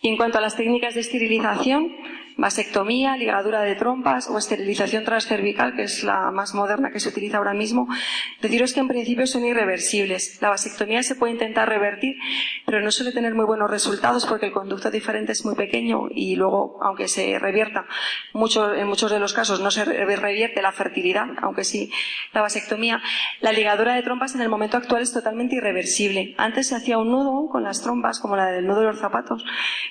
Y 0.03 0.09
en 0.09 0.17
cuanto 0.17 0.39
a 0.39 0.41
las 0.41 0.57
técnicas 0.57 0.95
de 0.95 1.03
esterilización, 1.03 1.97
vasectomía, 2.39 3.17
ligadura 3.17 3.63
de 3.63 3.75
trompas 3.75 4.29
o 4.31 4.39
esterilización 4.39 5.05
transcervical, 5.05 5.75
que 5.75 5.83
es 5.83 6.05
la 6.05 6.31
más 6.31 6.55
moderna 6.55 6.91
que 6.91 7.01
se 7.01 7.09
utiliza 7.09 7.39
ahora 7.39 7.53
mismo, 7.53 7.89
deciros 8.41 8.73
que 8.73 8.79
en 8.79 8.87
principio 8.87 9.27
son 9.27 9.45
irreversibles. 9.45 10.41
La 10.41 10.49
vasectomía 10.49 11.03
se 11.03 11.17
puede 11.17 11.33
intentar 11.33 11.69
revertir, 11.69 12.15
pero 12.65 12.81
no 12.81 12.93
suele 12.93 13.11
tener 13.11 13.35
muy 13.35 13.45
buenos 13.45 13.69
resultados 13.69 14.25
porque 14.25 14.47
el 14.47 14.53
conducto 14.53 14.89
diferente 14.89 15.33
es 15.33 15.45
muy 15.45 15.57
pequeño 15.57 16.07
y 16.11 16.37
luego, 16.37 16.79
aunque 16.81 17.09
se 17.09 17.41
revierta, 17.41 17.87
mucho, 18.33 18.73
en 18.73 18.87
muchos 18.87 19.11
de 19.11 19.19
los 19.19 19.33
casos 19.33 19.61
no 19.61 19.73
se 19.73 19.85
revierte 19.85 20.63
la 20.63 20.71
fertilidad, 20.71 21.27
aunque 21.43 21.65
sí 21.65 21.91
la 22.33 22.41
vasectomía. 22.41 23.03
La 23.41 23.51
ligadura 23.51 23.95
de 23.95 24.03
trompas 24.03 24.37
en 24.37 24.43
el 24.43 24.49
momento 24.49 24.77
actual 24.77 25.03
es 25.03 25.13
totalmente 25.13 25.57
irreversible. 25.57 26.37
Antes 26.39 26.69
se 26.69 26.77
hacía 26.77 26.99
un 26.99 27.11
nudo 27.11 27.49
con 27.51 27.65
las 27.65 27.83
trompas, 27.83 28.21
como 28.21 28.37
la 28.37 28.47
del 28.47 28.65
nudo 28.65 28.81
de 28.81 28.87
los 28.87 29.01
zapatos, 29.01 29.45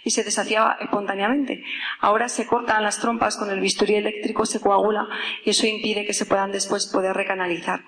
y 0.06 0.12
se 0.12 0.24
deshacía 0.24 0.78
espontáneamente. 0.80 1.66
Ahora 2.00 2.30
se 2.38 2.46
cortan 2.46 2.84
las 2.84 3.00
trompas 3.00 3.36
con 3.36 3.50
el 3.50 3.60
bisturí 3.60 3.96
eléctrico, 3.96 4.46
se 4.46 4.60
coagula 4.60 5.08
y 5.44 5.50
eso 5.50 5.66
impide 5.66 6.06
que 6.06 6.14
se 6.14 6.28
puedan 6.28 6.52
después 6.52 6.86
poder 6.86 7.16
recanalizar. 7.16 7.82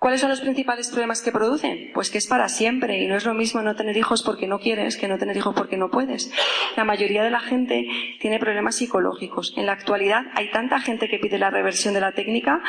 ¿Cuáles 0.00 0.20
son 0.20 0.30
los 0.30 0.40
principales 0.40 0.88
problemas 0.88 1.22
que 1.22 1.30
producen? 1.30 1.92
Pues 1.94 2.10
que 2.10 2.18
es 2.18 2.26
para 2.26 2.48
siempre 2.48 2.98
y 2.98 3.06
no 3.06 3.14
es 3.14 3.24
lo 3.24 3.32
mismo 3.32 3.62
no 3.62 3.76
tener 3.76 3.96
hijos 3.96 4.24
porque 4.24 4.48
no 4.48 4.58
quieres 4.58 4.96
que 4.96 5.06
no 5.06 5.18
tener 5.18 5.36
hijos 5.36 5.54
porque 5.54 5.76
no 5.76 5.88
puedes. 5.88 6.32
La 6.76 6.82
mayoría 6.82 7.22
de 7.22 7.30
la 7.30 7.38
gente 7.38 7.86
tiene 8.18 8.40
problemas 8.40 8.74
psicológicos. 8.74 9.54
En 9.56 9.66
la 9.66 9.72
actualidad 9.72 10.24
hay 10.34 10.50
tanta 10.50 10.80
gente 10.80 11.08
que 11.08 11.20
pide 11.20 11.38
la 11.38 11.50
reversión 11.50 11.94
de 11.94 12.00
la 12.00 12.10
técnica 12.10 12.60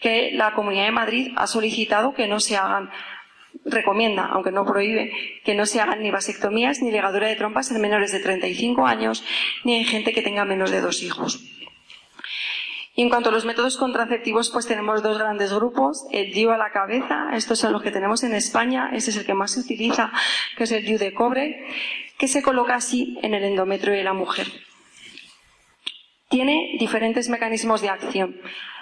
que 0.00 0.30
la 0.34 0.54
Comunidad 0.54 0.84
de 0.84 0.92
Madrid 0.92 1.32
ha 1.34 1.48
solicitado 1.48 2.14
que 2.14 2.28
no 2.28 2.38
se 2.38 2.56
hagan 2.56 2.90
recomienda, 3.70 4.26
aunque 4.26 4.50
no 4.50 4.64
prohíbe, 4.64 5.12
que 5.44 5.54
no 5.54 5.66
se 5.66 5.80
hagan 5.80 6.02
ni 6.02 6.10
vasectomías 6.10 6.82
ni 6.82 6.90
ligadura 6.90 7.28
de 7.28 7.36
trompas 7.36 7.70
en 7.70 7.80
menores 7.80 8.12
de 8.12 8.20
35 8.20 8.86
años 8.86 9.24
ni 9.64 9.76
en 9.76 9.84
gente 9.84 10.12
que 10.12 10.22
tenga 10.22 10.44
menos 10.44 10.70
de 10.70 10.80
dos 10.80 11.02
hijos. 11.02 11.42
Y 12.98 13.02
en 13.02 13.10
cuanto 13.10 13.28
a 13.28 13.32
los 13.32 13.44
métodos 13.44 13.76
contraceptivos, 13.76 14.50
pues 14.50 14.66
tenemos 14.66 15.04
dos 15.04 15.18
grandes 15.18 15.52
grupos. 15.52 16.04
El 16.10 16.32
DIU 16.32 16.50
a 16.50 16.58
la 16.58 16.72
cabeza, 16.72 17.28
estos 17.32 17.60
son 17.60 17.72
los 17.72 17.80
que 17.80 17.92
tenemos 17.92 18.24
en 18.24 18.34
España, 18.34 18.90
este 18.92 19.12
es 19.12 19.16
el 19.18 19.24
que 19.24 19.34
más 19.34 19.52
se 19.52 19.60
utiliza, 19.60 20.10
que 20.56 20.64
es 20.64 20.72
el 20.72 20.84
DIU 20.84 20.98
de 20.98 21.14
cobre, 21.14 21.64
que 22.18 22.26
se 22.26 22.42
coloca 22.42 22.74
así 22.74 23.16
en 23.22 23.34
el 23.34 23.44
endometrio 23.44 23.94
de 23.94 24.02
la 24.02 24.14
mujer. 24.14 24.48
Tiene 26.28 26.76
diferentes 26.80 27.28
mecanismos 27.28 27.82
de 27.82 27.88
acción. 27.88 28.40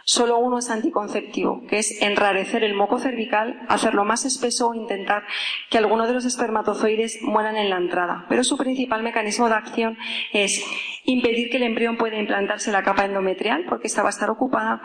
Solo 0.09 0.38
uno 0.38 0.59
es 0.59 0.71
anticonceptivo, 0.71 1.66
que 1.69 1.79
es 1.79 2.01
enrarecer 2.01 2.62
el 2.62 2.75
moco 2.75 3.01
cervical, 3.01 3.59
hacerlo 3.69 4.05
más 4.05 4.25
espeso 4.25 4.69
o 4.69 4.75
intentar 4.75 5.25
que 5.69 5.79
alguno 5.79 6.07
de 6.07 6.12
los 6.12 6.25
espermatozoides 6.25 7.19
mueran 7.23 7.57
en 7.57 7.71
la 7.71 7.79
entrada. 7.79 8.25
Pero 8.29 8.45
su 8.45 8.57
principal 8.57 9.03
mecanismo 9.03 9.49
de 9.49 9.57
acción 9.57 9.99
es 10.33 10.64
impedir 11.07 11.51
que 11.51 11.57
el 11.57 11.64
embrión 11.64 11.97
pueda 11.97 12.21
implantarse 12.21 12.71
en 12.71 12.75
la 12.75 12.85
capa 12.85 13.05
endometrial, 13.05 13.64
porque 13.69 13.88
esta 13.88 14.03
va 14.03 14.11
a 14.11 14.11
estar 14.11 14.31
ocupada, 14.31 14.81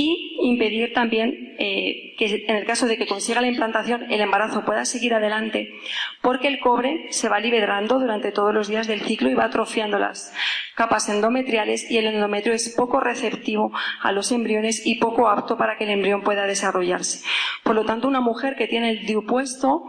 y 0.00 0.38
impedir 0.42 0.92
también 0.94 1.56
eh, 1.58 2.14
que 2.16 2.44
en 2.46 2.54
el 2.54 2.64
caso 2.64 2.86
de 2.86 2.96
que 2.96 3.08
consiga 3.08 3.40
la 3.40 3.48
implantación 3.48 4.10
el 4.12 4.20
embarazo 4.20 4.64
pueda 4.64 4.84
seguir 4.84 5.12
adelante 5.12 5.74
porque 6.22 6.46
el 6.46 6.60
cobre 6.60 7.08
se 7.10 7.28
va 7.28 7.40
liberando 7.40 7.98
durante 7.98 8.30
todos 8.30 8.54
los 8.54 8.68
días 8.68 8.86
del 8.86 9.00
ciclo 9.00 9.28
y 9.28 9.34
va 9.34 9.46
atrofiando 9.46 9.98
las 9.98 10.32
capas 10.76 11.08
endometriales 11.08 11.90
y 11.90 11.98
el 11.98 12.06
endometrio 12.06 12.54
es 12.54 12.72
poco 12.76 13.00
receptivo 13.00 13.72
a 14.00 14.12
los 14.12 14.30
embriones 14.30 14.86
y 14.86 15.00
poco 15.00 15.28
apto 15.28 15.58
para 15.58 15.76
que 15.76 15.84
el 15.84 15.90
embrión 15.90 16.22
pueda 16.22 16.46
desarrollarse. 16.46 17.26
Por 17.64 17.74
lo 17.74 17.84
tanto, 17.84 18.06
una 18.06 18.20
mujer 18.20 18.54
que 18.54 18.68
tiene 18.68 18.90
el 18.90 19.04
DIU 19.04 19.26
puesto 19.26 19.82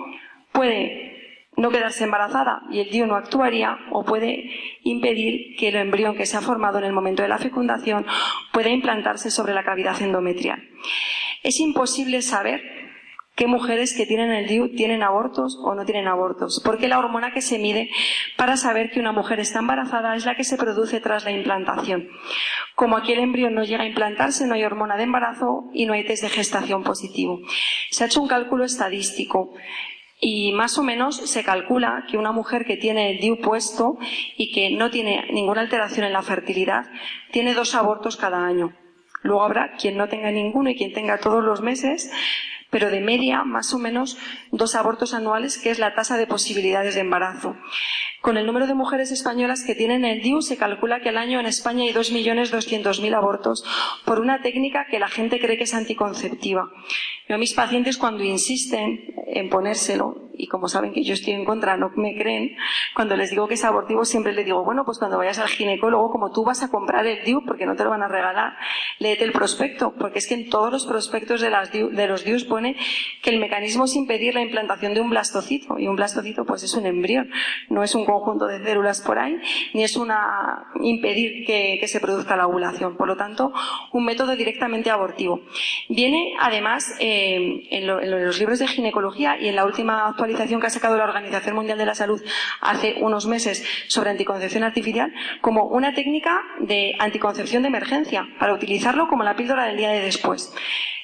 puede 0.51 1.08
no 1.59 1.71
quedarse 1.71 2.05
embarazada 2.05 2.63
y 2.71 2.79
el 2.79 2.89
DIU 2.89 3.05
no 3.05 3.15
actuaría 3.15 3.77
o 3.91 4.05
puede 4.05 4.49
impedir 4.83 5.55
que 5.57 5.67
el 5.67 5.75
embrión 5.75 6.15
que 6.15 6.25
se 6.25 6.37
ha 6.37 6.41
formado 6.41 6.79
en 6.79 6.85
el 6.85 6.93
momento 6.93 7.21
de 7.21 7.29
la 7.29 7.37
fecundación 7.37 8.05
pueda 8.53 8.69
implantarse 8.69 9.29
sobre 9.29 9.53
la 9.53 9.63
cavidad 9.63 10.01
endometrial. 10.01 10.63
Es 11.43 11.59
imposible 11.59 12.21
saber 12.21 12.61
qué 13.35 13.47
mujeres 13.47 13.93
que 13.93 14.05
tienen 14.05 14.31
el 14.31 14.47
DIU 14.47 14.75
tienen 14.75 15.03
abortos 15.03 15.57
o 15.61 15.75
no 15.75 15.85
tienen 15.85 16.07
abortos, 16.07 16.61
porque 16.63 16.87
la 16.87 16.99
hormona 16.99 17.33
que 17.33 17.41
se 17.41 17.59
mide 17.59 17.89
para 18.37 18.57
saber 18.57 18.91
que 18.91 18.99
una 18.99 19.11
mujer 19.11 19.39
está 19.39 19.59
embarazada 19.59 20.15
es 20.15 20.25
la 20.25 20.35
que 20.35 20.43
se 20.43 20.57
produce 20.57 20.99
tras 21.01 21.25
la 21.25 21.31
implantación. 21.31 22.07
Como 22.75 22.95
aquí 22.97 23.11
el 23.11 23.19
embrión 23.19 23.53
no 23.53 23.63
llega 23.63 23.83
a 23.83 23.87
implantarse, 23.87 24.45
no 24.45 24.55
hay 24.55 24.63
hormona 24.63 24.97
de 24.97 25.03
embarazo 25.03 25.69
y 25.73 25.85
no 25.85 25.93
hay 25.93 26.05
test 26.05 26.23
de 26.23 26.29
gestación 26.29 26.83
positivo. 26.83 27.41
Se 27.91 28.03
ha 28.03 28.07
hecho 28.07 28.21
un 28.21 28.27
cálculo 28.27 28.63
estadístico 28.63 29.53
y 30.19 30.51
más 30.53 30.77
o 30.77 30.83
menos 30.83 31.15
se 31.15 31.43
calcula 31.43 32.05
que 32.09 32.17
una 32.17 32.31
mujer 32.31 32.65
que 32.65 32.77
tiene 32.77 33.11
el 33.11 33.19
DIU 33.19 33.39
puesto 33.39 33.97
y 34.37 34.51
que 34.51 34.71
no 34.71 34.89
tiene 34.89 35.27
ninguna 35.31 35.61
alteración 35.61 36.05
en 36.05 36.13
la 36.13 36.21
fertilidad, 36.21 36.85
tiene 37.31 37.53
dos 37.53 37.73
abortos 37.75 38.17
cada 38.17 38.45
año. 38.45 38.73
Luego 39.21 39.43
habrá 39.43 39.75
quien 39.77 39.97
no 39.97 40.07
tenga 40.07 40.31
ninguno 40.31 40.69
y 40.69 40.75
quien 40.75 40.93
tenga 40.93 41.19
todos 41.19 41.43
los 41.43 41.61
meses, 41.61 42.11
pero 42.69 42.91
de 42.91 43.01
media, 43.01 43.43
más 43.43 43.73
o 43.73 43.79
menos, 43.79 44.17
dos 44.51 44.75
abortos 44.75 45.13
anuales, 45.13 45.57
que 45.57 45.71
es 45.71 45.79
la 45.79 45.95
tasa 45.95 46.17
de 46.17 46.27
posibilidades 46.27 46.95
de 46.95 47.01
embarazo. 47.01 47.55
Con 48.21 48.37
el 48.37 48.45
número 48.45 48.67
de 48.67 48.73
mujeres 48.73 49.11
españolas 49.11 49.63
que 49.63 49.75
tienen 49.75 50.05
el 50.05 50.21
DIU, 50.21 50.41
se 50.41 50.57
calcula 50.57 51.01
que 51.01 51.09
al 51.09 51.17
año 51.17 51.39
en 51.39 51.45
España 51.45 51.83
hay 51.83 51.93
2.200.000 51.93 53.15
abortos 53.15 53.63
por 54.05 54.19
una 54.19 54.41
técnica 54.41 54.87
que 54.89 54.99
la 54.99 55.07
gente 55.07 55.39
cree 55.39 55.57
que 55.57 55.63
es 55.63 55.73
anticonceptiva. 55.73 56.69
Yo 57.27 57.35
a 57.35 57.37
mis 57.37 57.53
pacientes 57.53 57.97
cuando 57.97 58.23
insisten 58.23 59.13
en 59.27 59.49
ponérselo, 59.49 60.28
y 60.39 60.47
como 60.47 60.69
saben 60.69 60.93
que 60.93 61.03
yo 61.03 61.13
estoy 61.13 61.33
en 61.33 61.43
contra, 61.43 61.75
no 61.75 61.91
me 61.97 62.15
creen, 62.17 62.55
cuando 62.95 63.17
les 63.17 63.29
digo 63.29 63.47
que 63.47 63.55
es 63.55 63.65
abortivo 63.65 64.05
siempre 64.05 64.31
les 64.31 64.45
digo, 64.45 64.63
bueno, 64.63 64.85
pues 64.85 64.97
cuando 64.97 65.17
vayas 65.17 65.37
al 65.37 65.49
ginecólogo, 65.49 66.11
como 66.11 66.31
tú 66.31 66.45
vas 66.45 66.63
a 66.63 66.69
comprar 66.69 67.05
el 67.05 67.25
DIU, 67.25 67.43
porque 67.45 67.65
no 67.65 67.75
te 67.75 67.83
lo 67.83 67.89
van 67.89 68.03
a 68.03 68.07
regalar, 68.07 68.53
léete 68.99 69.25
el 69.25 69.33
prospecto, 69.33 69.93
porque 69.99 70.19
es 70.19 70.27
que 70.27 70.35
en 70.35 70.49
todos 70.49 70.71
los 70.71 70.85
prospectos 70.85 71.41
de, 71.41 72.07
los 72.07 72.23
DIUs 72.23 72.45
pone 72.45 72.77
que 73.21 73.31
el 73.31 73.39
mecanismo 73.39 73.83
es 73.83 73.95
impedir 73.97 74.33
la 74.33 74.41
implantación 74.41 74.93
de 74.93 75.01
un 75.01 75.09
blastocito, 75.09 75.77
y 75.77 75.87
un 75.87 75.97
blastocito 75.97 76.45
pues 76.45 76.63
es 76.63 76.73
un 76.73 76.85
embrión, 76.85 77.29
no 77.67 77.83
es 77.83 77.93
un 77.93 78.05
conjunto 78.05 78.47
de 78.47 78.63
células 78.63 79.01
por 79.01 79.19
ahí, 79.19 79.35
ni 79.73 79.83
es 79.83 79.97
una 79.97 80.71
impedir 80.81 81.45
que, 81.45 81.87
se 81.89 81.99
produzca 81.99 82.35
la 82.35 82.45
ovulación. 82.45 82.97
Por 82.97 83.07
lo 83.07 83.17
tanto, 83.17 83.51
un 83.93 84.05
método 84.05 84.35
directamente 84.35 84.91
abortivo. 84.91 85.41
Viene 85.89 86.35
además 86.39 86.95
eh, 86.99 87.65
en, 87.71 87.89
en 87.89 88.25
los 88.25 88.37
libros 88.37 88.59
de 88.59 88.67
ginecología 88.67 89.41
y 89.41 89.47
en 89.47 89.55
la 89.55 89.65
última 89.65 90.07
actualización 90.07 90.28
que 90.35 90.67
ha 90.67 90.69
sacado 90.69 90.97
la 90.97 91.03
Organización 91.03 91.55
Mundial 91.55 91.77
de 91.77 91.85
la 91.85 91.95
Salud 91.95 92.21
hace 92.61 92.95
unos 93.01 93.25
meses 93.25 93.63
sobre 93.87 94.09
anticoncepción 94.09 94.63
artificial 94.63 95.13
como 95.41 95.65
una 95.65 95.93
técnica 95.93 96.41
de 96.59 96.95
anticoncepción 96.99 97.63
de 97.63 97.69
emergencia 97.69 98.27
para 98.39 98.53
utilizarlo 98.53 99.07
como 99.07 99.23
la 99.23 99.35
píldora 99.35 99.65
del 99.65 99.77
día 99.77 99.89
de 99.89 100.01
después. 100.01 100.53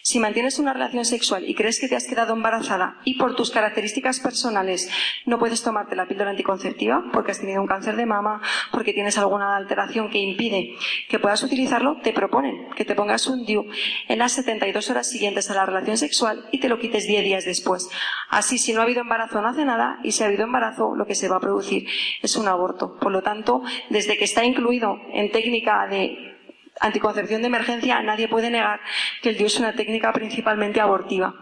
Si 0.06 0.20
mantienes 0.20 0.60
una 0.60 0.72
relación 0.72 1.03
sexual 1.03 1.49
y 1.49 1.56
crees 1.56 1.80
que 1.80 1.88
te 1.88 1.95
has 1.95 2.06
quedado 2.06 2.34
embarazada 2.34 2.99
y 3.06 3.18
por 3.18 3.36
tus 3.36 3.49
características 3.49 4.20
personales 4.20 4.88
no 5.26 5.39
puedes 5.39 5.64
tomarte 5.64 5.95
la 5.95 6.08
píldora 6.08 6.30
anticonceptiva 6.30 7.06
porque 7.12 7.32
has 7.32 7.39
tenido 7.39 7.60
un 7.60 7.66
cáncer 7.66 7.95
de 7.95 8.06
mama, 8.06 8.39
porque 8.72 8.93
tienes 8.93 9.18
alguna 9.18 9.58
alteración 9.58 10.12
que 10.12 10.20
impide 10.20 10.76
que 11.10 11.18
puedas 11.18 11.41
utilizarlo, 11.41 12.01
te 12.03 12.14
proponen 12.14 12.70
que 12.76 12.86
te 12.86 12.93
pongas 12.93 13.26
un 13.26 13.47
DIU 13.47 13.66
en 14.08 14.20
las 14.20 14.34
72 14.34 14.91
horas 14.91 15.10
siguientes 15.10 15.49
a 15.49 15.56
la 15.56 15.66
relación 15.66 15.97
sexual 15.97 16.45
y 16.51 16.60
te 16.60 16.70
lo 16.70 16.78
quites 16.78 17.08
10 17.08 17.24
días 17.24 17.43
después. 17.43 17.89
Así, 18.30 18.60
si 18.60 18.74
no 18.74 18.82
ha 18.82 18.84
habido 18.84 19.01
embarazo, 19.01 19.41
no 19.41 19.47
hace 19.47 19.66
nada 19.66 19.97
y 20.03 20.12
si 20.12 20.22
ha 20.22 20.28
habido 20.28 20.43
embarazo, 20.43 20.95
lo 20.95 21.08
que 21.08 21.16
se 21.16 21.30
va 21.30 21.38
a 21.38 21.39
producir 21.41 21.88
es 22.22 22.36
un 22.36 22.47
aborto. 22.47 22.95
Por 22.99 23.12
lo 23.12 23.24
tanto, 23.24 23.64
desde 23.89 24.20
que 24.20 24.26
está 24.26 24.45
incluido 24.45 24.99
en 25.14 25.32
técnica 25.32 25.88
de 25.88 26.34
anticoncepción 26.80 27.41
de 27.41 27.47
emergencia, 27.47 28.01
nadie 28.01 28.28
puede 28.28 28.49
negar 28.49 28.80
que 29.21 29.30
el 29.30 29.38
DIU 29.38 29.47
es 29.47 29.59
una 29.59 29.73
técnica 29.73 30.11
principalmente 30.13 30.82
abortiva. 30.82 31.34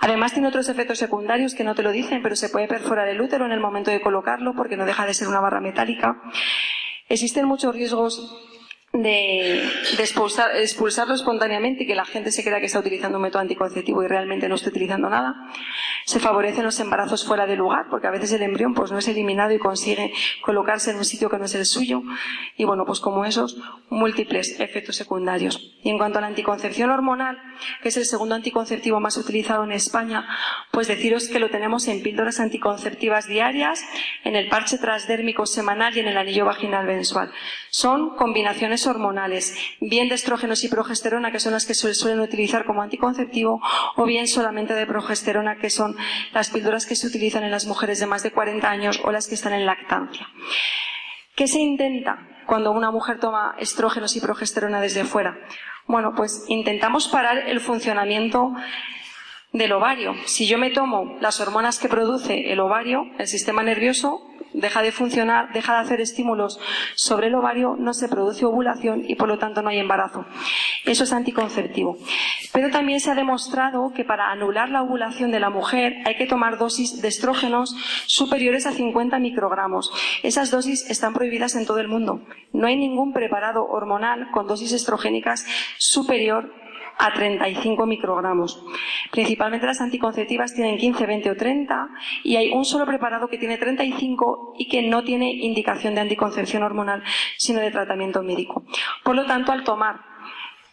Además 0.00 0.32
tiene 0.32 0.48
otros 0.48 0.68
efectos 0.68 0.98
secundarios 0.98 1.54
que 1.54 1.64
no 1.64 1.74
te 1.74 1.82
lo 1.82 1.92
dicen, 1.92 2.22
pero 2.22 2.36
se 2.36 2.48
puede 2.48 2.68
perforar 2.68 3.08
el 3.08 3.20
útero 3.20 3.46
en 3.46 3.52
el 3.52 3.60
momento 3.60 3.90
de 3.90 4.00
colocarlo 4.00 4.54
porque 4.54 4.76
no 4.76 4.84
deja 4.84 5.06
de 5.06 5.14
ser 5.14 5.28
una 5.28 5.40
barra 5.40 5.60
metálica. 5.60 6.20
Existen 7.08 7.46
muchos 7.46 7.74
riesgos 7.74 8.55
de, 9.02 9.62
expulsarlo 9.98 11.14
espontáneamente 11.14 11.84
y 11.84 11.86
que 11.86 11.94
la 11.94 12.04
gente 12.04 12.30
se 12.30 12.42
crea 12.42 12.60
que 12.60 12.66
está 12.66 12.78
utilizando 12.78 13.18
un 13.18 13.22
método 13.22 13.42
anticonceptivo 13.42 14.02
y 14.02 14.08
realmente 14.08 14.48
no 14.48 14.54
está 14.54 14.70
utilizando 14.70 15.08
nada. 15.08 15.34
Se 16.04 16.20
favorecen 16.20 16.64
los 16.64 16.78
embarazos 16.80 17.24
fuera 17.24 17.46
de 17.46 17.56
lugar, 17.56 17.86
porque 17.90 18.06
a 18.06 18.10
veces 18.10 18.32
el 18.32 18.42
embrión 18.42 18.74
pues, 18.74 18.92
no 18.92 18.98
es 18.98 19.08
eliminado 19.08 19.52
y 19.52 19.58
consigue 19.58 20.12
colocarse 20.42 20.90
en 20.90 20.98
un 20.98 21.04
sitio 21.04 21.28
que 21.28 21.38
no 21.38 21.44
es 21.44 21.54
el 21.54 21.66
suyo. 21.66 22.02
Y 22.56 22.64
bueno, 22.64 22.84
pues 22.84 23.00
como 23.00 23.24
esos, 23.24 23.56
múltiples 23.88 24.60
efectos 24.60 24.96
secundarios. 24.96 25.74
Y 25.82 25.90
en 25.90 25.98
cuanto 25.98 26.18
a 26.18 26.20
la 26.20 26.28
anticoncepción 26.28 26.90
hormonal, 26.90 27.38
que 27.82 27.88
es 27.88 27.96
el 27.96 28.04
segundo 28.04 28.34
anticonceptivo 28.34 29.00
más 29.00 29.16
utilizado 29.16 29.64
en 29.64 29.72
España, 29.72 30.28
pues 30.70 30.88
deciros 30.88 31.28
que 31.28 31.38
lo 31.38 31.50
tenemos 31.50 31.88
en 31.88 32.02
píldoras 32.02 32.40
anticonceptivas 32.40 33.26
diarias, 33.26 33.84
en 34.24 34.36
el 34.36 34.48
parche 34.48 34.78
transdérmico 34.78 35.46
semanal 35.46 35.96
y 35.96 36.00
en 36.00 36.08
el 36.08 36.16
anillo 36.16 36.44
vaginal 36.44 36.86
mensual. 36.86 37.32
Son 37.70 38.16
combinaciones 38.16 38.85
hormonales, 38.86 39.54
bien 39.80 40.08
de 40.08 40.14
estrógenos 40.14 40.64
y 40.64 40.68
progesterona, 40.68 41.32
que 41.32 41.40
son 41.40 41.52
las 41.52 41.66
que 41.66 41.74
se 41.74 41.94
suelen 41.94 42.20
utilizar 42.20 42.64
como 42.64 42.82
anticonceptivo, 42.82 43.60
o 43.96 44.04
bien 44.04 44.28
solamente 44.28 44.74
de 44.74 44.86
progesterona, 44.86 45.56
que 45.58 45.70
son 45.70 45.96
las 46.32 46.50
píldoras 46.50 46.86
que 46.86 46.96
se 46.96 47.06
utilizan 47.06 47.44
en 47.44 47.50
las 47.50 47.66
mujeres 47.66 48.00
de 48.00 48.06
más 48.06 48.22
de 48.22 48.32
40 48.32 48.68
años 48.68 49.00
o 49.04 49.12
las 49.12 49.28
que 49.28 49.34
están 49.34 49.52
en 49.52 49.66
lactancia. 49.66 50.28
¿Qué 51.34 51.48
se 51.48 51.60
intenta 51.60 52.26
cuando 52.46 52.72
una 52.72 52.90
mujer 52.90 53.20
toma 53.20 53.54
estrógenos 53.58 54.16
y 54.16 54.20
progesterona 54.20 54.80
desde 54.80 55.04
fuera? 55.04 55.36
Bueno, 55.86 56.14
pues 56.16 56.44
intentamos 56.48 57.08
parar 57.08 57.38
el 57.46 57.60
funcionamiento 57.60 58.54
del 59.56 59.72
ovario. 59.72 60.14
Si 60.26 60.46
yo 60.46 60.58
me 60.58 60.70
tomo 60.70 61.16
las 61.20 61.40
hormonas 61.40 61.78
que 61.78 61.88
produce 61.88 62.52
el 62.52 62.60
ovario, 62.60 63.06
el 63.18 63.26
sistema 63.26 63.62
nervioso 63.62 64.20
deja 64.52 64.82
de 64.82 64.92
funcionar, 64.92 65.52
deja 65.52 65.74
de 65.74 65.80
hacer 65.80 66.00
estímulos 66.00 66.58
sobre 66.94 67.28
el 67.28 67.34
ovario, 67.34 67.76
no 67.78 67.92
se 67.94 68.08
produce 68.08 68.44
ovulación 68.44 69.04
y 69.06 69.14
por 69.14 69.28
lo 69.28 69.38
tanto 69.38 69.62
no 69.62 69.68
hay 69.68 69.78
embarazo. 69.78 70.24
Eso 70.84 71.04
es 71.04 71.12
anticonceptivo. 71.12 71.98
Pero 72.52 72.70
también 72.70 73.00
se 73.00 73.10
ha 73.10 73.14
demostrado 73.14 73.92
que 73.94 74.04
para 74.04 74.30
anular 74.30 74.70
la 74.70 74.82
ovulación 74.82 75.30
de 75.30 75.40
la 75.40 75.50
mujer 75.50 75.96
hay 76.04 76.16
que 76.16 76.26
tomar 76.26 76.58
dosis 76.58 77.02
de 77.02 77.08
estrógenos 77.08 77.74
superiores 78.06 78.66
a 78.66 78.72
50 78.72 79.18
microgramos. 79.18 79.90
Esas 80.22 80.50
dosis 80.50 80.88
están 80.90 81.12
prohibidas 81.12 81.54
en 81.54 81.66
todo 81.66 81.78
el 81.78 81.88
mundo. 81.88 82.20
No 82.52 82.66
hay 82.66 82.76
ningún 82.76 83.12
preparado 83.12 83.66
hormonal 83.66 84.30
con 84.32 84.46
dosis 84.46 84.72
estrogénicas 84.72 85.46
superior 85.78 86.65
a 86.98 87.12
35 87.12 87.86
microgramos. 87.86 88.64
Principalmente 89.12 89.66
las 89.66 89.80
anticonceptivas 89.80 90.54
tienen 90.54 90.78
15, 90.78 91.06
20 91.06 91.30
o 91.30 91.36
30 91.36 91.88
y 92.24 92.36
hay 92.36 92.52
un 92.52 92.64
solo 92.64 92.86
preparado 92.86 93.28
que 93.28 93.38
tiene 93.38 93.58
35 93.58 94.54
y 94.58 94.68
que 94.68 94.82
no 94.82 95.04
tiene 95.04 95.30
indicación 95.32 95.94
de 95.94 96.00
anticoncepción 96.02 96.62
hormonal, 96.62 97.02
sino 97.36 97.60
de 97.60 97.70
tratamiento 97.70 98.22
médico. 98.22 98.64
Por 99.04 99.14
lo 99.14 99.26
tanto, 99.26 99.52
al 99.52 99.64
tomar 99.64 100.05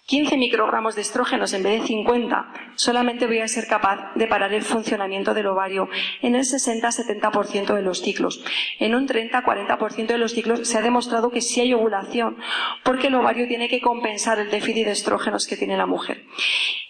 15 0.06 0.36
microgramos 0.38 0.96
de 0.96 1.02
estrógenos 1.02 1.54
en 1.54 1.64
vez 1.64 1.82
de 1.82 1.88
50, 1.88 2.54
solamente 2.76 3.26
voy 3.26 3.40
a 3.40 3.48
ser 3.48 3.68
capaz 3.68 4.14
de 4.16 4.28
parar 4.28 4.54
el 4.54 4.64
funcionamiento 4.64 5.34
del 5.34 5.48
ovario 5.48 5.88
en 6.22 6.36
el 6.36 6.44
60-70% 6.44 7.74
de 7.74 7.82
los 7.82 8.02
ciclos. 8.02 8.44
En 8.80 8.96
un 8.96 9.08
30-40% 9.08 10.08
de 10.08 10.18
los 10.18 10.34
ciclos 10.34 10.68
se 10.68 10.78
ha 10.78 10.82
demostrado 10.82 11.32
que 11.32 11.40
sí 11.40 11.62
hay 11.62 11.74
ovulación, 11.74 12.38
porque 12.84 13.08
el 13.08 13.16
ovario 13.16 13.48
tiene 13.48 13.70
que 13.70 13.80
compensar 13.80 14.40
el 14.40 14.52
déficit 14.52 14.86
de 14.86 14.92
estrógenos 14.92 15.48
que 15.48 15.56
tiene 15.56 15.78
la 15.78 15.86
mujer. 15.86 16.26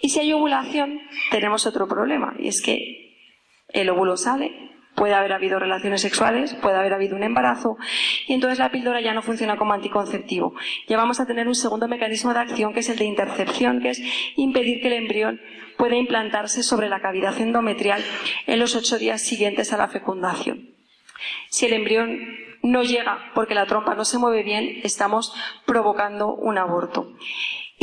Y 0.01 0.09
si 0.09 0.19
hay 0.19 0.33
ovulación, 0.33 0.99
tenemos 1.29 1.67
otro 1.67 1.87
problema, 1.87 2.33
y 2.39 2.47
es 2.47 2.63
que 2.63 3.29
el 3.69 3.89
óvulo 3.91 4.17
sale, 4.17 4.72
puede 4.95 5.13
haber 5.13 5.33
habido 5.33 5.59
relaciones 5.59 6.01
sexuales, 6.01 6.53
puede 6.55 6.77
haber 6.77 6.93
habido 6.93 7.15
un 7.15 7.23
embarazo, 7.23 7.77
y 8.27 8.33
entonces 8.33 8.59
la 8.59 8.71
píldora 8.71 9.01
ya 9.01 9.13
no 9.13 9.21
funciona 9.21 9.57
como 9.57 9.73
anticonceptivo. 9.73 10.53
Ya 10.87 10.97
vamos 10.97 11.19
a 11.19 11.25
tener 11.25 11.47
un 11.47 11.55
segundo 11.55 11.87
mecanismo 11.87 12.33
de 12.33 12.39
acción 12.39 12.73
que 12.73 12.81
es 12.81 12.89
el 12.89 12.97
de 12.97 13.05
intercepción, 13.05 13.81
que 13.81 13.89
es 13.89 14.01
impedir 14.35 14.81
que 14.81 14.87
el 14.87 14.93
embrión 14.93 15.41
pueda 15.77 15.95
implantarse 15.95 16.63
sobre 16.63 16.89
la 16.89 17.01
cavidad 17.01 17.39
endometrial 17.39 18.03
en 18.47 18.59
los 18.59 18.75
ocho 18.75 18.97
días 18.97 19.21
siguientes 19.21 19.73
a 19.73 19.77
la 19.77 19.87
fecundación. 19.87 20.69
Si 21.49 21.65
el 21.65 21.73
embrión 21.73 22.19
no 22.61 22.83
llega 22.83 23.31
porque 23.33 23.55
la 23.55 23.65
trompa 23.65 23.95
no 23.95 24.05
se 24.05 24.17
mueve 24.17 24.43
bien, 24.43 24.79
estamos 24.83 25.33
provocando 25.65 26.33
un 26.33 26.57
aborto. 26.57 27.13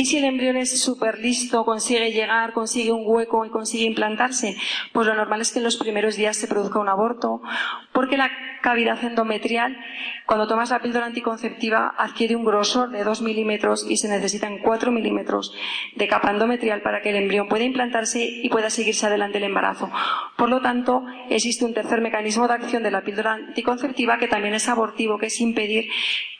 Y 0.01 0.05
si 0.05 0.17
el 0.17 0.23
embrión 0.23 0.57
es 0.57 0.81
súper 0.81 1.19
listo, 1.19 1.63
consigue 1.63 2.11
llegar, 2.11 2.53
consigue 2.53 2.91
un 2.91 3.03
hueco 3.05 3.45
y 3.45 3.51
consigue 3.51 3.85
implantarse, 3.85 4.57
pues 4.93 5.05
lo 5.05 5.13
normal 5.13 5.41
es 5.41 5.51
que 5.51 5.59
en 5.59 5.63
los 5.63 5.77
primeros 5.77 6.15
días 6.15 6.37
se 6.37 6.47
produzca 6.47 6.79
un 6.79 6.89
aborto, 6.89 7.43
porque 7.93 8.17
la 8.17 8.31
cavidad 8.63 9.03
endometrial, 9.03 9.77
cuando 10.25 10.47
tomas 10.47 10.71
la 10.71 10.81
píldora 10.81 11.05
anticonceptiva, 11.05 11.93
adquiere 11.99 12.35
un 12.35 12.45
grosor 12.45 12.89
de 12.89 13.03
2 13.03 13.21
milímetros 13.21 13.85
y 13.87 13.97
se 13.97 14.09
necesitan 14.09 14.57
4 14.63 14.91
milímetros 14.91 15.53
de 15.95 16.07
capa 16.07 16.31
endometrial 16.31 16.81
para 16.81 17.03
que 17.03 17.11
el 17.11 17.17
embrión 17.17 17.47
pueda 17.47 17.63
implantarse 17.63 18.23
y 18.23 18.49
pueda 18.49 18.71
seguirse 18.71 19.05
adelante 19.05 19.37
el 19.37 19.43
embarazo. 19.43 19.91
Por 20.35 20.49
lo 20.49 20.61
tanto, 20.61 21.05
existe 21.29 21.63
un 21.63 21.75
tercer 21.75 22.01
mecanismo 22.01 22.47
de 22.47 22.55
acción 22.55 22.81
de 22.81 22.89
la 22.89 23.03
píldora 23.03 23.33
anticonceptiva 23.33 24.17
que 24.17 24.27
también 24.27 24.55
es 24.55 24.67
abortivo, 24.67 25.19
que 25.19 25.27
es 25.27 25.39
impedir 25.39 25.91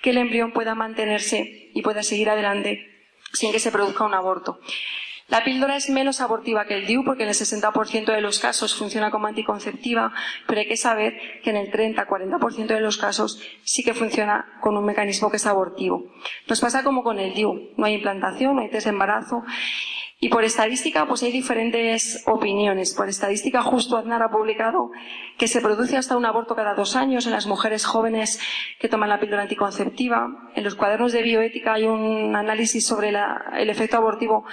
que 0.02 0.10
el 0.10 0.18
embrión 0.18 0.52
pueda 0.52 0.74
mantenerse 0.74 1.70
y 1.76 1.84
pueda 1.84 2.02
seguir 2.02 2.32
adelante 2.32 2.91
sin 3.34 3.52
que 3.52 3.60
se 3.60 3.72
produzca 3.72 4.06
un 4.06 4.14
aborto. 4.14 4.60
La 5.32 5.46
píldora 5.46 5.78
es 5.78 5.90
menos 5.90 6.20
abortiva 6.20 6.66
que 6.66 6.74
el 6.74 6.86
DIU 6.86 7.06
porque 7.06 7.24
en 7.24 7.30
el 7.30 7.36
60% 7.36 8.14
de 8.14 8.20
los 8.20 8.40
casos 8.40 8.76
funciona 8.76 9.12
como 9.12 9.28
anticonceptiva, 9.28 10.12
pero 10.46 10.60
hay 10.60 10.68
que 10.68 10.76
saber 10.76 11.18
que 11.42 11.52
en 11.52 11.56
el 11.56 11.72
30-40% 11.72 12.68
de 12.68 12.82
los 12.82 12.98
casos 12.98 13.42
sí 13.64 13.82
que 13.82 13.94
funciona 13.94 14.60
con 14.60 14.76
un 14.76 14.84
mecanismo 14.84 15.32
que 15.32 15.38
es 15.38 15.46
abortivo. 15.46 16.04
Nos 16.50 16.60
pasa 16.60 16.84
como 16.84 17.02
con 17.02 17.18
el 17.18 17.34
DIU. 17.34 17.72
No 17.78 17.86
hay 17.86 17.94
implantación, 17.94 18.58
no 18.58 18.62
hay 18.62 18.68
desembarazo 18.68 19.46
y 20.24 20.30
por 20.30 20.44
estadística, 20.44 21.08
pues 21.08 21.24
hay 21.24 21.32
diferentes 21.32 22.24
opiniones. 22.28 22.94
Por 22.94 23.10
estadística, 23.10 23.64
justo 23.64 23.98
Aznar 23.98 24.22
ha 24.22 24.30
publicado 24.30 24.92
que 25.36 25.48
se 25.48 25.62
produce 25.62 25.98
hasta 25.98 26.16
un 26.16 26.26
aborto 26.26 26.56
cada 26.56 26.76
dos 26.76 26.96
años 26.96 27.26
en 27.26 27.32
las 27.32 27.48
mujeres 27.48 27.86
jóvenes 27.86 28.40
que 28.80 28.88
toman 28.88 29.10
la 29.10 29.20
píldora 29.20 29.42
anticonceptiva. 29.42 30.52
En 30.54 30.64
los 30.64 30.76
cuadernos 30.76 31.12
de 31.12 31.24
bioética 31.24 31.74
hay 31.74 31.86
un 31.86 32.36
análisis 32.36 32.86
sobre 32.86 33.10
el 33.10 33.70
efecto 33.72 33.98
abortivo 33.98 34.46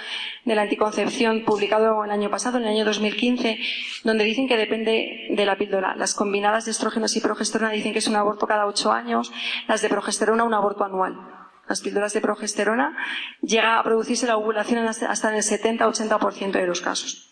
de 0.43 0.55
la 0.55 0.63
anticoncepción 0.63 1.45
publicado 1.45 2.03
el 2.03 2.09
año 2.09 2.31
pasado, 2.31 2.57
en 2.57 2.63
el 2.63 2.69
año 2.69 2.85
2015, 2.85 3.59
donde 4.05 4.23
dicen 4.23 4.47
que 4.47 4.57
depende 4.57 5.27
de 5.29 5.45
la 5.45 5.55
píldora. 5.55 5.95
Las 5.95 6.15
combinadas 6.15 6.65
de 6.65 6.71
estrógenos 6.71 7.15
y 7.15 7.21
progesterona 7.21 7.69
dicen 7.69 7.93
que 7.93 7.99
es 7.99 8.07
un 8.07 8.15
aborto 8.15 8.47
cada 8.47 8.65
ocho 8.65 8.91
años, 8.91 9.31
las 9.67 9.83
de 9.83 9.89
progesterona 9.89 10.45
un 10.45 10.55
aborto 10.55 10.83
anual 10.83 11.38
las 11.69 11.81
píldoras 11.81 12.13
de 12.13 12.21
progesterona, 12.21 12.97
llega 13.41 13.79
a 13.79 13.83
producirse 13.83 14.27
la 14.27 14.35
ovulación 14.37 14.79
hasta 14.87 15.29
en 15.29 15.35
el 15.35 15.43
70-80% 15.43 16.51
de 16.51 16.67
los 16.67 16.81
casos. 16.81 17.29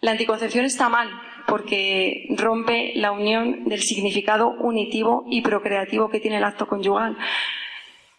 La 0.00 0.10
anticoncepción 0.10 0.64
está 0.64 0.88
mal 0.88 1.08
porque 1.46 2.26
rompe 2.36 2.92
la 2.94 3.12
unión 3.12 3.64
del 3.64 3.80
significado 3.80 4.48
unitivo 4.50 5.24
y 5.30 5.40
procreativo 5.40 6.10
que 6.10 6.20
tiene 6.20 6.36
el 6.36 6.44
acto 6.44 6.66
conyugal. 6.66 7.16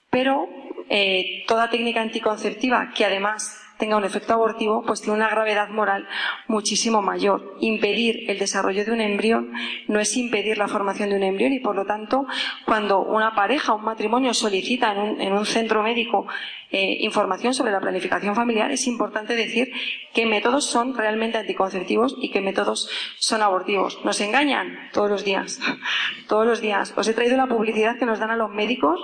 Pero 0.10 0.48
eh, 0.90 1.44
toda 1.48 1.70
técnica 1.70 2.02
anticonceptiva 2.02 2.92
que 2.96 3.06
además 3.06 3.62
tenga 3.80 3.96
un 3.96 4.04
efecto 4.04 4.34
abortivo, 4.34 4.84
pues 4.86 5.02
tiene 5.02 5.18
una 5.18 5.30
gravedad 5.30 5.70
moral 5.70 6.08
muchísimo 6.48 7.02
mayor. 7.02 7.56
Impedir 7.62 8.30
el 8.30 8.38
desarrollo 8.38 8.84
de 8.86 8.92
un 8.92 9.02
embrión 9.02 9.54
no 9.88 10.00
es 10.00 10.16
impedir 10.18 10.58
la 10.58 10.68
formación 10.68 11.10
de 11.10 11.16
un 11.16 11.24
embrión 11.24 11.54
y 11.54 11.60
por 11.60 11.76
lo 11.76 11.86
tanto, 11.86 12.28
cuando 12.66 13.00
una 13.00 13.34
pareja, 13.34 13.74
un 13.74 13.86
matrimonio 13.86 14.34
solicita 14.34 14.94
en 14.94 15.32
un, 15.32 15.46
centro 15.46 15.82
médico 15.82 16.28
eh, 16.72 16.98
información 17.00 17.54
sobre 17.54 17.72
la 17.72 17.80
planificación 17.80 18.36
familiar, 18.36 18.70
es 18.70 18.86
importante 18.86 19.36
decir 19.36 19.72
qué 20.14 20.26
métodos 20.26 20.66
son 20.66 20.96
realmente 20.96 21.38
anticonceptivos 21.38 22.16
y 22.22 22.32
qué 22.32 22.42
métodos 22.42 22.90
son 23.18 23.42
abortivos. 23.42 24.04
Nos 24.04 24.20
engañan 24.20 24.90
todos 24.92 25.10
los 25.10 25.24
días, 25.24 25.60
todos 26.28 26.46
los 26.46 26.60
días. 26.60 26.94
Os 26.98 27.08
he 27.08 27.14
traído 27.14 27.38
la 27.38 27.48
publicidad 27.48 27.98
que 27.98 28.06
nos 28.06 28.20
dan 28.20 28.32
a 28.32 28.36
los 28.36 28.52
médicos 28.52 29.00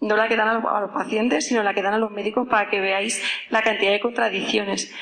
no 0.00 0.16
la 0.16 0.28
que 0.28 0.36
dan 0.36 0.48
a 0.48 0.80
los 0.80 0.90
pacientes, 0.90 1.46
sino 1.46 1.62
la 1.62 1.74
que 1.74 1.82
dan 1.82 1.94
a 1.94 1.98
los 1.98 2.10
médicos 2.10 2.48
para 2.48 2.68
que 2.70 2.80
veáis 2.80 3.22
la 3.50 3.62
cantidad 3.62 3.92
de 3.92 4.00
contradicciones. 4.00 4.92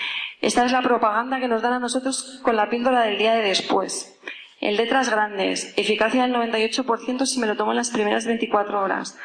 Esta 0.40 0.64
es 0.64 0.72
la 0.72 0.82
propaganda 0.82 1.40
que 1.40 1.48
nos 1.48 1.62
dan 1.62 1.74
a 1.74 1.78
nosotros 1.78 2.40
con 2.42 2.56
la 2.56 2.68
píldora 2.68 3.02
del 3.02 3.18
día 3.18 3.34
de 3.34 3.42
después. 3.42 4.18
En 4.60 4.76
letras 4.76 5.08
grandes, 5.08 5.72
eficacia 5.76 6.22
del 6.22 6.34
98% 6.34 7.26
si 7.26 7.38
me 7.38 7.46
lo 7.46 7.56
tomo 7.56 7.72
en 7.72 7.76
las 7.76 7.90
primeras 7.90 8.26
24 8.26 8.80
horas. 8.80 9.16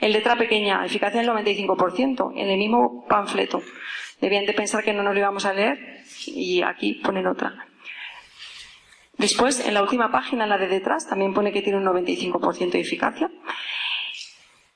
En 0.00 0.12
letra 0.12 0.36
pequeña, 0.36 0.84
eficacia 0.84 1.20
del 1.20 1.30
95%, 1.30 2.32
en 2.34 2.50
el 2.50 2.58
mismo 2.58 3.06
panfleto. 3.06 3.62
Debían 4.20 4.46
de 4.46 4.52
pensar 4.52 4.82
que 4.82 4.92
no 4.92 5.02
nos 5.02 5.14
lo 5.14 5.20
íbamos 5.20 5.44
a 5.44 5.52
leer 5.52 6.04
y 6.26 6.62
aquí 6.62 6.94
ponen 6.94 7.26
otra. 7.26 7.66
Después, 9.18 9.66
en 9.66 9.74
la 9.74 9.82
última 9.82 10.10
página, 10.10 10.46
la 10.46 10.58
de 10.58 10.68
detrás, 10.68 11.06
también 11.06 11.34
pone 11.34 11.52
que 11.52 11.62
tiene 11.62 11.78
un 11.78 11.84
95% 11.84 12.70
de 12.70 12.80
eficacia. 12.80 13.30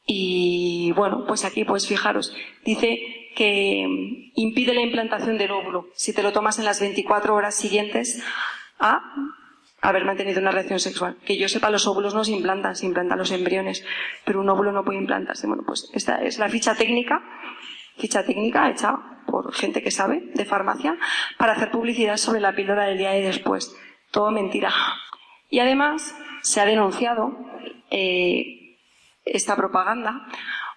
Y 0.06 0.92
bueno, 0.92 1.24
pues 1.26 1.44
aquí 1.44 1.64
pues 1.64 1.86
fijaros, 1.88 2.32
dice 2.64 3.00
que 3.34 4.30
impide 4.34 4.72
la 4.72 4.80
implantación 4.80 5.36
del 5.36 5.50
óvulo 5.50 5.88
si 5.94 6.14
te 6.14 6.22
lo 6.22 6.32
tomas 6.32 6.58
en 6.58 6.64
las 6.64 6.80
24 6.80 7.34
horas 7.34 7.54
siguientes 7.54 8.22
a 8.78 9.02
haber 9.82 10.04
mantenido 10.04 10.40
una 10.40 10.52
relación 10.52 10.80
sexual. 10.80 11.16
Que 11.24 11.36
yo 11.36 11.48
sepa, 11.48 11.70
los 11.70 11.86
óvulos 11.86 12.14
no 12.14 12.24
se 12.24 12.32
implantan, 12.32 12.76
se 12.76 12.86
implantan 12.86 13.18
los 13.18 13.30
embriones, 13.30 13.84
pero 14.24 14.40
un 14.40 14.48
óvulo 14.48 14.72
no 14.72 14.84
puede 14.84 14.98
implantarse. 14.98 15.46
Bueno, 15.46 15.64
pues 15.66 15.90
esta 15.92 16.22
es 16.22 16.38
la 16.38 16.48
ficha 16.48 16.74
técnica, 16.74 17.22
ficha 17.96 18.24
técnica 18.24 18.70
hecha 18.70 18.96
por 19.26 19.52
gente 19.52 19.82
que 19.82 19.90
sabe 19.90 20.30
de 20.34 20.44
farmacia 20.44 20.96
para 21.36 21.52
hacer 21.52 21.70
publicidad 21.70 22.16
sobre 22.16 22.40
la 22.40 22.54
píldora 22.54 22.86
del 22.86 22.98
día 22.98 23.18
y 23.18 23.22
después. 23.22 23.74
Todo 24.12 24.30
mentira. 24.30 24.72
Y 25.50 25.58
además 25.58 26.16
se 26.42 26.60
ha 26.60 26.64
denunciado 26.64 27.36
eh, 27.90 28.55
esta 29.26 29.56
propaganda 29.56 30.26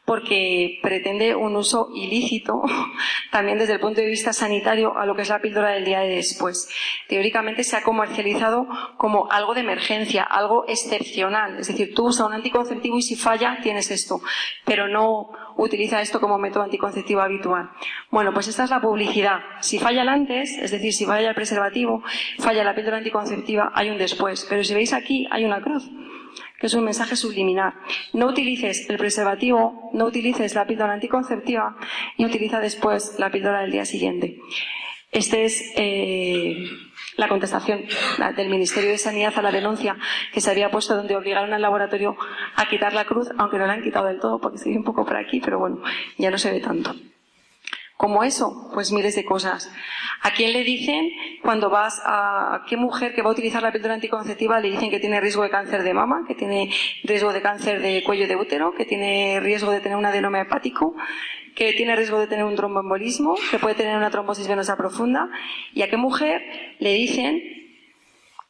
porque 0.09 0.79
pretende 0.81 1.35
un 1.35 1.55
uso 1.55 1.89
ilícito 1.93 2.63
también 3.31 3.59
desde 3.59 3.73
el 3.73 3.79
punto 3.79 4.01
de 4.01 4.07
vista 4.07 4.33
sanitario 4.33 4.97
a 4.97 5.05
lo 5.05 5.15
que 5.15 5.21
es 5.21 5.29
la 5.29 5.39
píldora 5.39 5.69
del 5.69 5.85
día 5.85 5.99
de 5.99 6.15
después. 6.15 6.67
Teóricamente 7.07 7.63
se 7.63 7.77
ha 7.77 7.83
comercializado 7.83 8.67
como 8.97 9.31
algo 9.31 9.53
de 9.53 9.61
emergencia, 9.61 10.23
algo 10.23 10.65
excepcional. 10.67 11.59
Es 11.59 11.67
decir, 11.67 11.93
tú 11.93 12.07
usas 12.07 12.25
un 12.25 12.33
anticonceptivo 12.33 12.97
y 12.97 13.03
si 13.03 13.15
falla 13.15 13.59
tienes 13.61 13.91
esto, 13.91 14.19
pero 14.65 14.87
no 14.87 15.29
utiliza 15.57 16.01
esto 16.01 16.19
como 16.19 16.39
método 16.39 16.63
anticonceptivo 16.63 17.21
habitual. 17.21 17.69
Bueno, 18.09 18.33
pues 18.33 18.47
esta 18.47 18.63
es 18.63 18.71
la 18.71 18.81
publicidad. 18.81 19.41
Si 19.59 19.77
falla 19.77 20.01
el 20.01 20.09
antes, 20.09 20.57
es 20.57 20.71
decir, 20.71 20.91
si 20.91 21.05
falla 21.05 21.29
el 21.29 21.35
preservativo, 21.35 22.01
falla 22.39 22.63
la 22.63 22.73
píldora 22.73 22.97
anticonceptiva, 22.97 23.71
hay 23.75 23.91
un 23.91 23.99
después. 23.99 24.47
Pero 24.49 24.63
si 24.63 24.73
veis 24.73 24.91
aquí, 24.91 25.27
hay 25.29 25.45
una 25.45 25.61
cruz 25.61 25.87
que 26.59 26.67
es 26.67 26.73
un 26.73 26.83
mensaje 26.83 27.15
subliminar. 27.15 27.73
No 28.13 28.27
utilices 28.27 28.89
el 28.89 28.97
preservativo, 28.97 29.89
no 29.93 30.05
utilices 30.05 30.55
la 30.55 30.65
píldora 30.65 30.93
anticonceptiva 30.93 31.77
y 32.17 32.25
utiliza 32.25 32.59
después 32.59 33.15
la 33.17 33.31
píldora 33.31 33.61
del 33.61 33.71
día 33.71 33.85
siguiente. 33.85 34.39
Esta 35.11 35.37
es 35.37 35.73
eh, 35.75 36.55
la 37.17 37.27
contestación 37.27 37.83
del 38.35 38.49
Ministerio 38.49 38.91
de 38.91 38.97
Sanidad 38.97 39.33
a 39.35 39.41
la 39.41 39.51
denuncia 39.51 39.97
que 40.31 40.39
se 40.39 40.51
había 40.51 40.69
puesto 40.69 40.95
donde 40.95 41.15
obligaron 41.15 41.51
al 41.53 41.61
laboratorio 41.61 42.15
a 42.55 42.69
quitar 42.69 42.93
la 42.93 43.05
cruz, 43.05 43.29
aunque 43.37 43.57
no 43.57 43.65
la 43.65 43.73
han 43.73 43.81
quitado 43.81 44.05
del 44.05 44.19
todo 44.19 44.39
porque 44.39 44.59
se 44.59 44.69
ve 44.69 44.77
un 44.77 44.83
poco 44.83 45.05
por 45.05 45.17
aquí, 45.17 45.39
pero 45.39 45.57
bueno, 45.57 45.81
ya 46.17 46.29
no 46.29 46.37
se 46.37 46.51
ve 46.51 46.59
tanto. 46.59 46.95
Como 47.99 48.23
eso, 48.23 48.71
pues 48.73 48.93
miles 48.93 49.17
de 49.17 49.25
cosas. 49.25 49.69
¿A 50.21 50.31
quién 50.31 50.53
le 50.53 50.63
dicen 50.63 51.11
cuando 51.43 51.69
vas 51.69 52.01
a 52.05 52.63
qué 52.65 52.77
mujer 52.77 53.13
que 53.13 53.21
va 53.21 53.27
a 53.27 53.33
utilizar 53.33 53.61
la 53.61 53.73
píldora 53.73 53.93
anticonceptiva 53.93 54.61
le 54.61 54.71
dicen 54.71 54.89
que 54.89 55.01
tiene 55.01 55.19
riesgo 55.19 55.43
de 55.43 55.49
cáncer 55.49 55.83
de 55.83 55.93
mama, 55.93 56.23
que 56.25 56.33
tiene 56.33 56.71
riesgo 57.03 57.33
de 57.33 57.41
cáncer 57.41 57.81
de 57.81 58.01
cuello 58.05 58.25
de 58.25 58.37
útero, 58.37 58.73
que 58.73 58.85
tiene 58.85 59.41
riesgo 59.41 59.69
de 59.71 59.81
tener 59.81 59.97
un 59.97 60.05
adenoma 60.05 60.39
hepático, 60.39 60.95
que 61.55 61.73
tiene 61.73 61.93
riesgo 61.97 62.19
de 62.19 62.27
tener 62.27 62.45
un 62.45 62.55
tromboembolismo, 62.55 63.35
que 63.51 63.59
puede 63.59 63.75
tener 63.75 63.97
una 63.97 64.09
trombosis 64.09 64.47
venosa 64.47 64.77
profunda? 64.77 65.29
¿Y 65.73 65.81
a 65.81 65.89
qué 65.89 65.97
mujer 65.97 66.41
le 66.79 66.93
dicen 66.93 67.68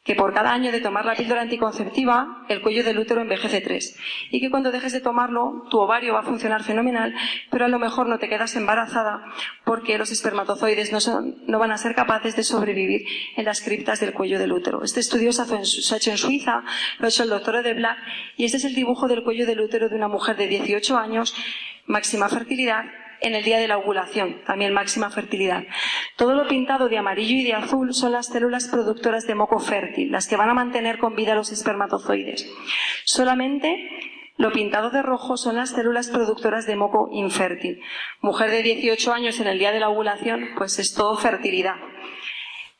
que 0.02 0.14
por 0.14 0.32
cada 0.32 0.52
año 0.52 0.72
de 0.72 0.80
tomar 0.80 1.04
la 1.04 1.14
píldora 1.14 1.42
anticonceptiva, 1.42 2.46
el 2.48 2.62
cuello 2.62 2.82
del 2.82 2.98
útero 2.98 3.20
envejece 3.20 3.60
tres. 3.60 3.98
Y 4.30 4.40
que 4.40 4.50
cuando 4.50 4.70
dejes 4.72 4.92
de 4.92 5.00
tomarlo, 5.00 5.66
tu 5.70 5.78
ovario 5.78 6.14
va 6.14 6.20
a 6.20 6.22
funcionar 6.24 6.62
fenomenal, 6.62 7.14
pero 7.50 7.66
a 7.66 7.68
lo 7.68 7.78
mejor 7.78 8.08
no 8.08 8.18
te 8.18 8.28
quedas 8.28 8.56
embarazada 8.56 9.22
porque 9.64 9.98
los 9.98 10.10
espermatozoides 10.10 10.90
no, 10.92 11.58
van 11.58 11.72
a 11.72 11.76
ser 11.76 11.94
capaces 11.94 12.34
de 12.34 12.44
sobrevivir 12.44 13.02
en 13.36 13.44
las 13.44 13.60
criptas 13.60 14.00
del 14.00 14.14
cuello 14.14 14.38
del 14.38 14.52
útero. 14.52 14.82
Este 14.82 15.00
estudio 15.00 15.32
se, 15.32 15.42
ha 15.42 15.96
hecho 15.96 16.10
en 16.10 16.18
Suiza, 16.18 16.62
lo 16.98 17.06
ha 17.06 17.08
hecho 17.08 17.22
el 17.22 17.28
doctor 17.28 17.62
de 17.62 17.74
Black, 17.74 17.98
y 18.36 18.46
este 18.46 18.56
es 18.56 18.64
el 18.64 18.74
dibujo 18.74 19.06
del 19.06 19.22
cuello 19.22 19.44
del 19.44 19.60
útero 19.60 19.90
de 19.90 19.96
una 19.96 20.08
mujer 20.08 20.36
de 20.36 20.46
18 20.46 20.96
años, 20.96 21.34
máxima 21.86 22.28
fertilidad, 22.30 22.84
en 23.20 23.34
el 23.34 23.44
día 23.44 23.58
de 23.58 23.68
la 23.68 23.78
ovulación, 23.78 24.42
también 24.46 24.72
máxima 24.72 25.10
fertilidad. 25.10 25.64
Todo 26.16 26.34
lo 26.34 26.48
pintado 26.48 26.88
de 26.88 26.98
amarillo 26.98 27.36
y 27.36 27.44
de 27.44 27.54
azul 27.54 27.94
son 27.94 28.12
las 28.12 28.26
células 28.26 28.68
productoras 28.68 29.26
de 29.26 29.34
moco 29.34 29.58
fértil, 29.58 30.10
las 30.10 30.26
que 30.26 30.36
van 30.36 30.50
a 30.50 30.54
mantener 30.54 30.98
con 30.98 31.14
vida 31.14 31.34
los 31.34 31.52
espermatozoides. 31.52 32.50
Solamente 33.04 33.88
lo 34.36 34.52
pintado 34.52 34.90
de 34.90 35.02
rojo 35.02 35.36
son 35.36 35.56
las 35.56 35.70
células 35.70 36.08
productoras 36.08 36.66
de 36.66 36.74
moco 36.74 37.10
infértil. 37.12 37.82
Mujer 38.22 38.50
de 38.50 38.62
18 38.62 39.12
años 39.12 39.38
en 39.38 39.46
el 39.48 39.58
día 39.58 39.70
de 39.70 39.80
la 39.80 39.90
ovulación, 39.90 40.50
pues 40.56 40.78
es 40.78 40.94
todo 40.94 41.16
fertilidad. 41.18 41.76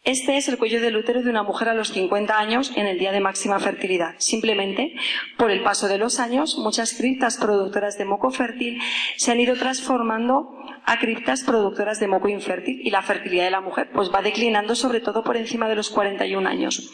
Este 0.02 0.38
es 0.38 0.48
el 0.48 0.56
cuello 0.56 0.80
del 0.80 0.96
útero 0.96 1.22
de 1.22 1.28
una 1.28 1.42
mujer 1.42 1.68
a 1.68 1.74
los 1.74 1.88
50 1.88 2.38
años 2.38 2.72
en 2.74 2.86
el 2.86 2.98
día 2.98 3.12
de 3.12 3.20
máxima 3.20 3.60
fertilidad. 3.60 4.14
Simplemente, 4.16 4.94
por 5.36 5.50
el 5.50 5.62
paso 5.62 5.88
de 5.88 5.98
los 5.98 6.18
años, 6.20 6.56
muchas 6.56 6.94
criptas 6.94 7.36
productoras 7.36 7.98
de 7.98 8.06
moco 8.06 8.30
fértil 8.30 8.80
se 9.18 9.30
han 9.30 9.40
ido 9.40 9.56
transformando 9.56 10.56
a 10.90 10.98
criptas 10.98 11.44
productoras 11.44 12.00
de 12.00 12.08
moco 12.08 12.28
infértil 12.28 12.80
y 12.82 12.90
la 12.90 13.00
fertilidad 13.00 13.44
de 13.44 13.52
la 13.52 13.60
mujer 13.60 13.90
pues 13.92 14.12
va 14.12 14.22
declinando 14.22 14.74
sobre 14.74 15.00
todo 15.00 15.22
por 15.22 15.36
encima 15.36 15.68
de 15.68 15.76
los 15.76 15.88
41 15.88 16.48
años. 16.48 16.90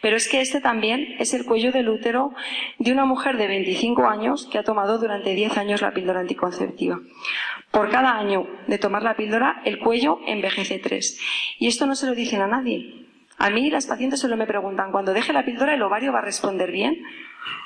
Pero 0.00 0.16
es 0.16 0.30
que 0.30 0.40
este 0.40 0.62
también 0.62 1.14
es 1.18 1.34
el 1.34 1.44
cuello 1.44 1.70
del 1.70 1.90
útero 1.90 2.32
de 2.78 2.90
una 2.90 3.04
mujer 3.04 3.36
de 3.36 3.46
25 3.46 4.06
años 4.06 4.48
que 4.50 4.56
ha 4.56 4.62
tomado 4.62 4.96
durante 4.96 5.34
10 5.34 5.58
años 5.58 5.82
la 5.82 5.92
píldora 5.92 6.20
anticonceptiva. 6.20 7.00
Por 7.70 7.90
cada 7.90 8.16
año 8.16 8.46
de 8.66 8.78
tomar 8.78 9.02
la 9.02 9.14
píldora, 9.14 9.60
el 9.66 9.78
cuello 9.78 10.20
envejece 10.26 10.78
tres. 10.78 11.20
Y 11.58 11.66
esto 11.66 11.84
no 11.84 11.96
se 11.96 12.06
lo 12.06 12.14
dicen 12.14 12.40
a 12.40 12.46
nadie. 12.46 13.04
A 13.36 13.50
mí 13.50 13.68
las 13.68 13.86
pacientes 13.86 14.20
solo 14.20 14.38
me 14.38 14.46
preguntan, 14.46 14.90
cuando 14.90 15.12
deje 15.12 15.34
la 15.34 15.44
píldora, 15.44 15.74
¿el 15.74 15.82
ovario 15.82 16.14
va 16.14 16.20
a 16.20 16.24
responder 16.24 16.72
bien? 16.72 16.96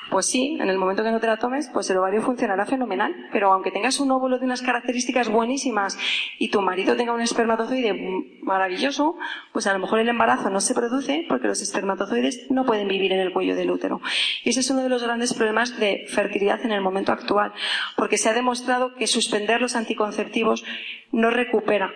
Pues 0.09 0.25
sí, 0.25 0.57
en 0.59 0.69
el 0.69 0.77
momento 0.77 1.03
que 1.03 1.11
no 1.11 1.19
te 1.19 1.27
la 1.27 1.37
tomes, 1.37 1.69
pues 1.71 1.89
el 1.89 1.97
ovario 1.97 2.21
funcionará 2.21 2.65
fenomenal. 2.65 3.15
Pero 3.31 3.53
aunque 3.53 3.71
tengas 3.71 3.99
un 3.99 4.09
óvulo 4.11 4.39
de 4.39 4.45
unas 4.45 4.61
características 4.61 5.29
buenísimas 5.29 5.97
y 6.39 6.49
tu 6.49 6.61
marido 6.61 6.95
tenga 6.95 7.13
un 7.13 7.21
espermatozoide 7.21 7.93
maravilloso, 8.41 9.15
pues 9.53 9.67
a 9.67 9.73
lo 9.73 9.79
mejor 9.79 9.99
el 9.99 10.09
embarazo 10.09 10.49
no 10.49 10.61
se 10.61 10.73
produce 10.73 11.25
porque 11.29 11.47
los 11.47 11.61
espermatozoides 11.61 12.49
no 12.49 12.65
pueden 12.65 12.87
vivir 12.87 13.13
en 13.13 13.19
el 13.19 13.31
cuello 13.31 13.55
del 13.55 13.69
útero. 13.69 14.01
Y 14.43 14.49
ese 14.49 14.61
es 14.61 14.69
uno 14.71 14.81
de 14.81 14.89
los 14.89 15.03
grandes 15.03 15.33
problemas 15.33 15.79
de 15.79 16.05
fertilidad 16.09 16.65
en 16.65 16.71
el 16.71 16.81
momento 16.81 17.11
actual, 17.11 17.53
porque 17.95 18.17
se 18.17 18.29
ha 18.29 18.33
demostrado 18.33 18.95
que 18.95 19.05
suspender 19.05 19.61
los 19.61 19.75
anticonceptivos 19.75 20.65
no 21.11 21.29
recupera 21.29 21.91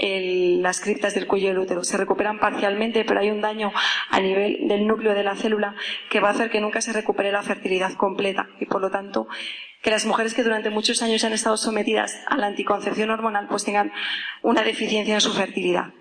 las 0.00 0.80
criptas 0.80 1.14
del 1.14 1.26
cuello 1.26 1.48
del 1.48 1.58
útero. 1.58 1.84
Se 1.84 1.96
recuperan 1.96 2.38
parcialmente, 2.38 3.04
pero 3.04 3.20
hay 3.20 3.30
un 3.30 3.40
daño 3.40 3.72
a 4.08 4.20
nivel 4.20 4.68
del 4.68 4.86
núcleo 4.86 5.14
de 5.14 5.24
la 5.24 5.36
célula 5.36 5.74
que 6.08 6.20
va 6.20 6.28
a 6.28 6.32
hacer 6.32 6.50
que 6.50 6.60
nunca 6.60 6.80
se 6.80 6.92
recupere 6.92 7.32
la 7.32 7.42
fertilidad 7.42 7.92
completa 7.94 8.48
y, 8.60 8.66
por 8.66 8.80
lo 8.80 8.90
tanto, 8.90 9.28
que 9.82 9.90
las 9.90 10.06
mujeres 10.06 10.34
que 10.34 10.42
durante 10.42 10.70
muchos 10.70 11.02
años 11.02 11.24
han 11.24 11.32
estado 11.32 11.56
sometidas 11.56 12.14
a 12.26 12.36
la 12.36 12.46
anticoncepción 12.46 13.10
hormonal 13.10 13.48
pues 13.48 13.64
tengan 13.64 13.92
una 14.42 14.62
deficiencia 14.62 15.14
en 15.14 15.20
su 15.20 15.32
fertilidad. 15.32 15.92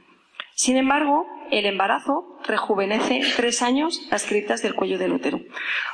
Sin 0.55 0.75
embargo, 0.75 1.25
el 1.51 1.65
embarazo 1.65 2.37
rejuvenece 2.45 3.21
tres 3.37 3.61
años 3.61 4.07
las 4.11 4.25
criptas 4.25 4.61
del 4.61 4.75
cuello 4.75 4.97
del 4.97 5.13
útero. 5.13 5.39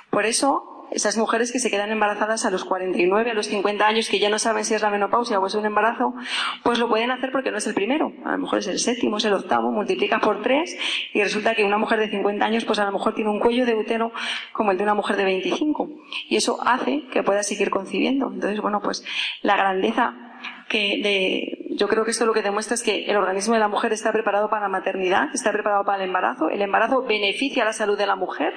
Por 0.09 0.25
eso, 0.25 0.74
esas 0.95 1.17
mujeres 1.17 1.51
que 1.51 1.59
se 1.59 1.69
quedan 1.69 1.91
embarazadas 1.91 2.45
a 2.45 2.49
los 2.49 2.63
49, 2.65 3.31
a 3.31 3.33
los 3.33 3.47
50 3.47 3.85
años, 3.85 4.09
que 4.09 4.19
ya 4.19 4.29
no 4.29 4.39
saben 4.39 4.65
si 4.65 4.73
es 4.73 4.81
la 4.81 4.89
menopausia 4.89 5.39
o 5.39 5.45
es 5.45 5.55
un 5.55 5.65
embarazo, 5.65 6.13
pues 6.63 6.79
lo 6.79 6.87
pueden 6.87 7.11
hacer 7.11 7.31
porque 7.31 7.51
no 7.51 7.57
es 7.57 7.67
el 7.67 7.73
primero. 7.73 8.13
A 8.23 8.31
lo 8.31 8.37
mejor 8.39 8.59
es 8.59 8.67
el 8.67 8.79
séptimo, 8.79 9.17
es 9.17 9.25
el 9.25 9.33
octavo, 9.33 9.71
multiplica 9.71 10.19
por 10.19 10.41
tres 10.41 10.77
y 11.13 11.21
resulta 11.21 11.53
que 11.53 11.63
una 11.63 11.77
mujer 11.77 11.99
de 11.99 12.09
50 12.09 12.45
años, 12.45 12.65
pues 12.65 12.79
a 12.79 12.85
lo 12.85 12.91
mejor 12.91 13.13
tiene 13.13 13.29
un 13.29 13.39
cuello 13.39 13.65
de 13.65 13.75
útero 13.75 14.11
como 14.53 14.71
el 14.71 14.77
de 14.77 14.83
una 14.83 14.93
mujer 14.93 15.17
de 15.17 15.25
25. 15.25 15.89
Y 16.29 16.37
eso 16.37 16.57
hace 16.65 17.03
que 17.11 17.23
pueda 17.23 17.43
seguir 17.43 17.69
concibiendo. 17.69 18.31
Entonces, 18.33 18.61
bueno, 18.61 18.81
pues 18.81 19.03
la 19.41 19.57
grandeza 19.57 20.15
que 20.69 20.99
de, 21.03 21.64
yo 21.75 21.87
creo 21.87 22.05
que 22.05 22.11
esto 22.11 22.25
lo 22.25 22.33
que 22.33 22.41
demuestra 22.41 22.75
es 22.75 22.83
que 22.83 23.05
el 23.05 23.15
organismo 23.17 23.53
de 23.53 23.59
la 23.59 23.67
mujer 23.67 23.93
está 23.93 24.11
preparado 24.11 24.49
para 24.49 24.63
la 24.63 24.69
maternidad, 24.69 25.29
está 25.33 25.51
preparado 25.51 25.83
para 25.83 26.01
el 26.01 26.09
embarazo, 26.09 26.49
el 26.49 26.61
embarazo 26.61 27.03
beneficia 27.03 27.65
la 27.65 27.73
salud 27.73 27.97
de 27.97 28.07
la 28.07 28.15
mujer 28.15 28.53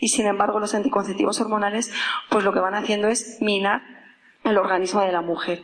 y 0.00 0.08
sin 0.08 0.26
embargo 0.26 0.60
los 0.60 0.74
anticonceptivos 0.74 1.40
hormonales 1.40 1.92
pues 2.28 2.44
lo 2.44 2.52
que 2.52 2.60
van 2.60 2.74
haciendo 2.74 3.08
es 3.08 3.38
minar 3.40 3.82
el 4.44 4.56
organismo 4.56 5.00
de 5.02 5.12
la 5.12 5.20
mujer. 5.20 5.62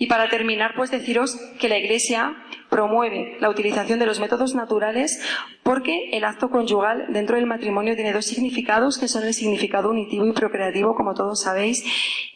Y 0.00 0.06
para 0.06 0.28
terminar, 0.28 0.74
pues 0.76 0.92
deciros 0.92 1.36
que 1.58 1.68
la 1.68 1.76
Iglesia 1.76 2.36
promueve 2.70 3.36
la 3.40 3.50
utilización 3.50 3.98
de 3.98 4.06
los 4.06 4.20
métodos 4.20 4.54
naturales 4.54 5.20
porque 5.64 6.10
el 6.12 6.24
acto 6.24 6.50
conyugal 6.50 7.06
dentro 7.08 7.34
del 7.34 7.46
matrimonio 7.46 7.96
tiene 7.96 8.12
dos 8.12 8.24
significados, 8.24 8.98
que 8.98 9.08
son 9.08 9.24
el 9.24 9.34
significado 9.34 9.90
unitivo 9.90 10.24
y 10.24 10.32
procreativo, 10.32 10.94
como 10.94 11.14
todos 11.14 11.42
sabéis, 11.42 11.84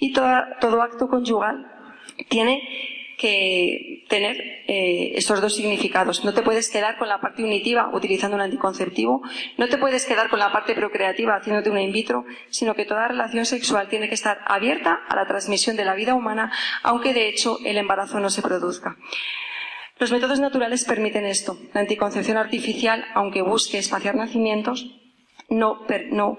y 0.00 0.12
todo 0.12 0.82
acto 0.82 1.06
conyugal 1.06 1.70
tiene 2.28 2.62
que 3.22 4.04
tener 4.08 4.36
eh, 4.66 5.12
estos 5.14 5.40
dos 5.40 5.54
significados. 5.54 6.24
No 6.24 6.34
te 6.34 6.42
puedes 6.42 6.68
quedar 6.68 6.98
con 6.98 7.08
la 7.08 7.20
parte 7.20 7.44
unitiva 7.44 7.88
utilizando 7.94 8.34
un 8.34 8.42
anticonceptivo, 8.42 9.22
no 9.58 9.68
te 9.68 9.78
puedes 9.78 10.04
quedar 10.06 10.28
con 10.28 10.40
la 10.40 10.50
parte 10.50 10.74
procreativa 10.74 11.36
haciéndote 11.36 11.70
una 11.70 11.82
in 11.82 11.92
vitro, 11.92 12.24
sino 12.50 12.74
que 12.74 12.84
toda 12.84 13.06
relación 13.06 13.46
sexual 13.46 13.88
tiene 13.88 14.08
que 14.08 14.16
estar 14.16 14.40
abierta 14.46 14.98
a 15.08 15.14
la 15.14 15.24
transmisión 15.28 15.76
de 15.76 15.84
la 15.84 15.94
vida 15.94 16.14
humana, 16.14 16.52
aunque 16.82 17.14
de 17.14 17.28
hecho 17.28 17.58
el 17.64 17.78
embarazo 17.78 18.18
no 18.18 18.28
se 18.28 18.42
produzca. 18.42 18.96
Los 20.00 20.10
métodos 20.10 20.40
naturales 20.40 20.84
permiten 20.84 21.24
esto. 21.24 21.56
La 21.72 21.82
anticoncepción 21.82 22.38
artificial, 22.38 23.04
aunque 23.14 23.42
busque 23.42 23.78
espaciar 23.78 24.16
nacimientos, 24.16 24.98
no, 25.48 25.86
no 26.10 26.38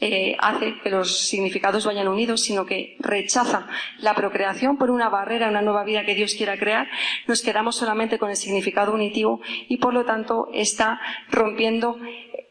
eh, 0.00 0.36
hace 0.38 0.78
que 0.82 0.90
los 0.90 1.28
significados 1.28 1.84
vayan 1.84 2.08
unidos, 2.08 2.42
sino 2.42 2.64
que 2.64 2.96
rechaza 3.00 3.66
la 3.98 4.14
procreación 4.14 4.78
por 4.78 4.90
una 4.90 5.08
barrera, 5.08 5.48
una 5.48 5.62
nueva 5.62 5.84
vida 5.84 6.04
que 6.04 6.14
Dios 6.14 6.34
quiera 6.34 6.58
crear, 6.58 6.88
nos 7.26 7.42
quedamos 7.42 7.76
solamente 7.76 8.18
con 8.18 8.30
el 8.30 8.36
significado 8.36 8.94
unitivo 8.94 9.40
y 9.68 9.76
por 9.76 9.92
lo 9.92 10.04
tanto 10.04 10.48
está 10.52 11.00
rompiendo 11.30 11.98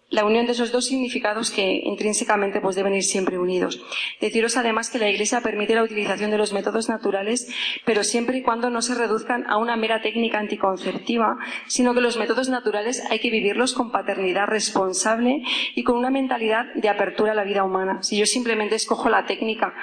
la 0.10 0.26
unión 0.26 0.46
de 0.46 0.54
esos 0.54 0.72
dos 0.72 0.86
significados 0.86 1.52
que 1.52 1.82
intrínsecamente 1.84 2.62
pues 2.62 2.76
deben 2.76 2.96
ir 2.96 3.04
siempre 3.04 3.38
unidos. 3.38 3.82
Deciros 4.20 4.58
además 4.58 4.90
que 4.90 5.00
la 5.00 5.10
Iglesia 5.10 5.42
permite 5.42 5.76
la 5.76 5.84
utilización 5.84 6.32
de 6.32 6.38
los 6.38 6.54
métodos 6.54 6.90
naturales, 6.90 7.48
pero 7.86 8.04
siempre 8.04 8.38
y 8.38 8.42
cuando 8.42 8.70
no 8.70 8.82
se 8.82 8.96
reduzcan 8.96 9.46
a 9.48 9.58
una 9.58 9.76
mera 9.76 10.02
técnica 10.02 10.40
anticonceptiva, 10.40 11.38
sino 11.68 11.94
que 11.94 12.02
los 12.02 12.18
métodos 12.18 12.50
naturales 12.50 13.04
hay 13.10 13.20
que 13.20 13.30
vivirlos 13.30 13.74
con 13.74 13.92
paternidad 13.92 14.48
responsable 14.48 15.44
y 15.76 15.84
con 15.84 15.98
una 15.98 16.10
mentalidad 16.10 16.74
de 16.74 16.90
apertura 16.90 17.34
a 17.34 17.36
la 17.36 17.44
vida 17.44 17.64
humana. 17.64 18.02
Si 18.02 18.18
yo 18.18 18.26
simplemente 18.26 18.76
escojo 18.76 19.10
la 19.10 19.26
técnica 19.26 19.74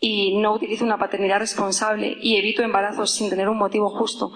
y 0.00 0.38
no 0.38 0.54
utilizo 0.54 0.84
una 0.84 0.98
paternidad 0.98 1.40
responsable 1.40 2.16
y 2.20 2.36
evito 2.36 2.62
embarazos 2.62 3.14
sin 3.14 3.28
tener 3.28 3.48
un 3.48 3.58
motivo 3.58 3.90
justo, 3.90 4.32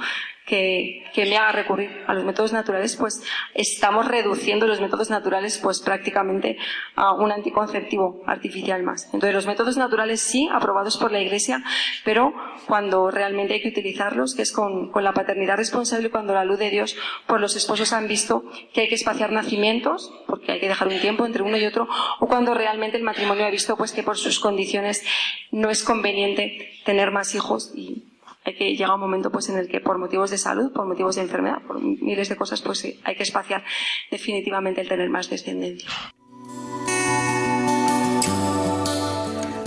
que, 0.47 1.05
me 1.17 1.37
haga 1.37 1.53
recurrir 1.53 2.03
a 2.07 2.15
los 2.15 2.25
métodos 2.25 2.53
naturales, 2.53 2.97
pues 2.97 3.23
estamos 3.55 4.09
reduciendo 4.09 4.67
los 4.67 4.81
métodos 4.81 5.11
naturales 5.11 5.59
pues 5.59 5.81
prácticamente 5.81 6.59
a 6.97 7.13
un 7.13 7.31
anticonceptivo 7.31 8.23
artificial 8.27 8.83
más. 8.83 9.05
Entonces 9.07 9.35
los 9.35 9.47
métodos 9.47 9.77
naturales 9.77 10.21
sí, 10.21 10.49
aprobados 10.53 10.97
por 10.99 11.13
la 11.13 11.21
Iglesia, 11.21 11.63
pero 12.05 12.35
cuando 12.67 13.11
realmente 13.11 13.55
hay 13.55 13.63
que 13.63 13.69
utilizarlos, 13.69 14.35
que 14.35 14.43
es 14.43 14.53
con, 14.53 14.91
con 14.91 15.05
la 15.05 15.13
paternidad 15.13 15.57
responsable, 15.57 16.11
cuando 16.11 16.35
la 16.35 16.45
luz 16.45 16.59
de 16.59 16.71
Dios, 16.71 16.97
pues 17.27 17.41
los 17.41 17.57
esposos 17.57 17.93
han 17.93 18.09
visto 18.09 18.45
que 18.73 18.83
hay 18.83 18.89
que 18.89 18.95
espaciar 18.97 19.33
nacimientos, 19.33 20.13
porque 20.27 20.53
hay 20.53 20.61
que 20.61 20.69
dejar 20.69 20.89
un 20.89 20.99
tiempo 20.99 21.25
entre 21.25 21.43
uno 21.43 21.57
y 21.57 21.65
otro, 21.65 21.89
o 22.21 22.27
cuando 22.27 22.55
realmente 22.55 22.97
el 22.97 23.05
matrimonio 23.05 23.47
ha 23.47 23.51
visto 23.51 23.77
pues 23.77 23.93
que 23.93 24.03
por 24.03 24.17
sus 24.17 24.41
condiciones 24.41 25.05
no 25.51 25.71
es 25.71 25.85
conveniente 25.85 26.73
tener 26.85 27.11
más 27.11 27.35
hijos 27.35 27.73
y 27.77 28.12
hay 28.45 28.55
que 28.55 28.77
llegar 28.77 28.95
un 28.95 29.01
momento 29.01 29.31
pues 29.31 29.49
en 29.49 29.59
el 29.59 29.69
que 29.69 29.81
por 29.81 29.99
motivos 29.99 30.31
de 30.31 30.39
salud, 30.39 30.73
por 30.73 30.87
motivos 30.87 31.17
de 31.17 31.23
enfermedad, 31.23 31.63
por 31.67 31.81
miles 31.81 32.29
de 32.29 32.37
cosas, 32.37 32.61
pues 32.63 32.85
hay 33.05 33.15
que 33.15 33.23
espaciar 33.23 33.65
definitivamente 34.11 34.81
el 34.81 34.89
tener 34.89 35.11
más 35.11 35.31
descendencia. 35.31 35.89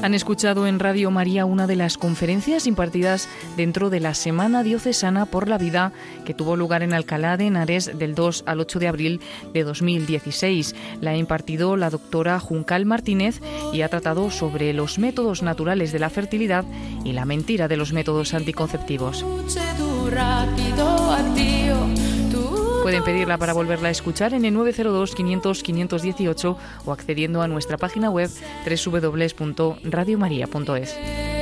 Han 0.02 0.14
escuchado 0.14 0.68
en 0.68 0.80
Radio 0.80 1.10
María 1.10 1.46
una 1.46 1.68
de 1.68 1.76
las 1.76 1.98
conferencias 1.98 2.68
impartidas 2.68 3.28
dentro 3.58 3.90
de 3.90 4.00
la 4.00 4.14
Semana 4.14 4.64
Diocesana 4.64 5.26
por 5.26 5.48
la 5.48 5.58
Vida 5.58 5.94
que 6.26 6.34
tuvo 6.34 6.56
lugar 6.56 6.84
en 6.84 6.94
Alcalá 6.94 7.38
de 7.38 7.48
Henares 7.48 7.98
del 7.98 8.14
2 8.14 8.44
al 8.46 8.60
8 8.60 8.80
de 8.80 8.88
abril 8.88 9.22
de 9.54 9.64
2016. 9.64 10.76
La 11.02 11.12
ha 11.12 11.18
impartido 11.18 11.76
la 11.78 11.90
doctora 11.90 12.40
Juncal 12.40 12.86
Martínez 12.86 13.42
y 13.74 13.82
ha 13.82 13.90
tratado 13.90 14.30
sobre 14.30 14.74
los 14.74 15.00
métodos 15.00 15.42
naturales 15.42 15.92
de 15.92 16.00
la 16.00 16.10
fertilidad 16.10 16.66
y 17.04 17.14
la 17.14 17.26
mentira 17.26 17.68
de 17.68 17.78
los 17.78 17.94
métodos 17.94 18.34
anticonceptivos. 18.34 19.26
Pueden 22.86 23.04
pedirla 23.04 23.40
para 23.40 23.54
volverla 23.54 23.88
a 23.88 23.92
escuchar 23.92 24.36
en 24.36 24.46
el 24.46 24.54
902 24.54 25.16
500 25.16 25.64
518 25.64 26.58
o 26.86 26.92
accediendo 26.92 27.42
a 27.42 27.48
nuestra 27.48 27.80
página 27.80 28.12
web 28.12 28.30
www.radiomaria.es. 28.64 31.35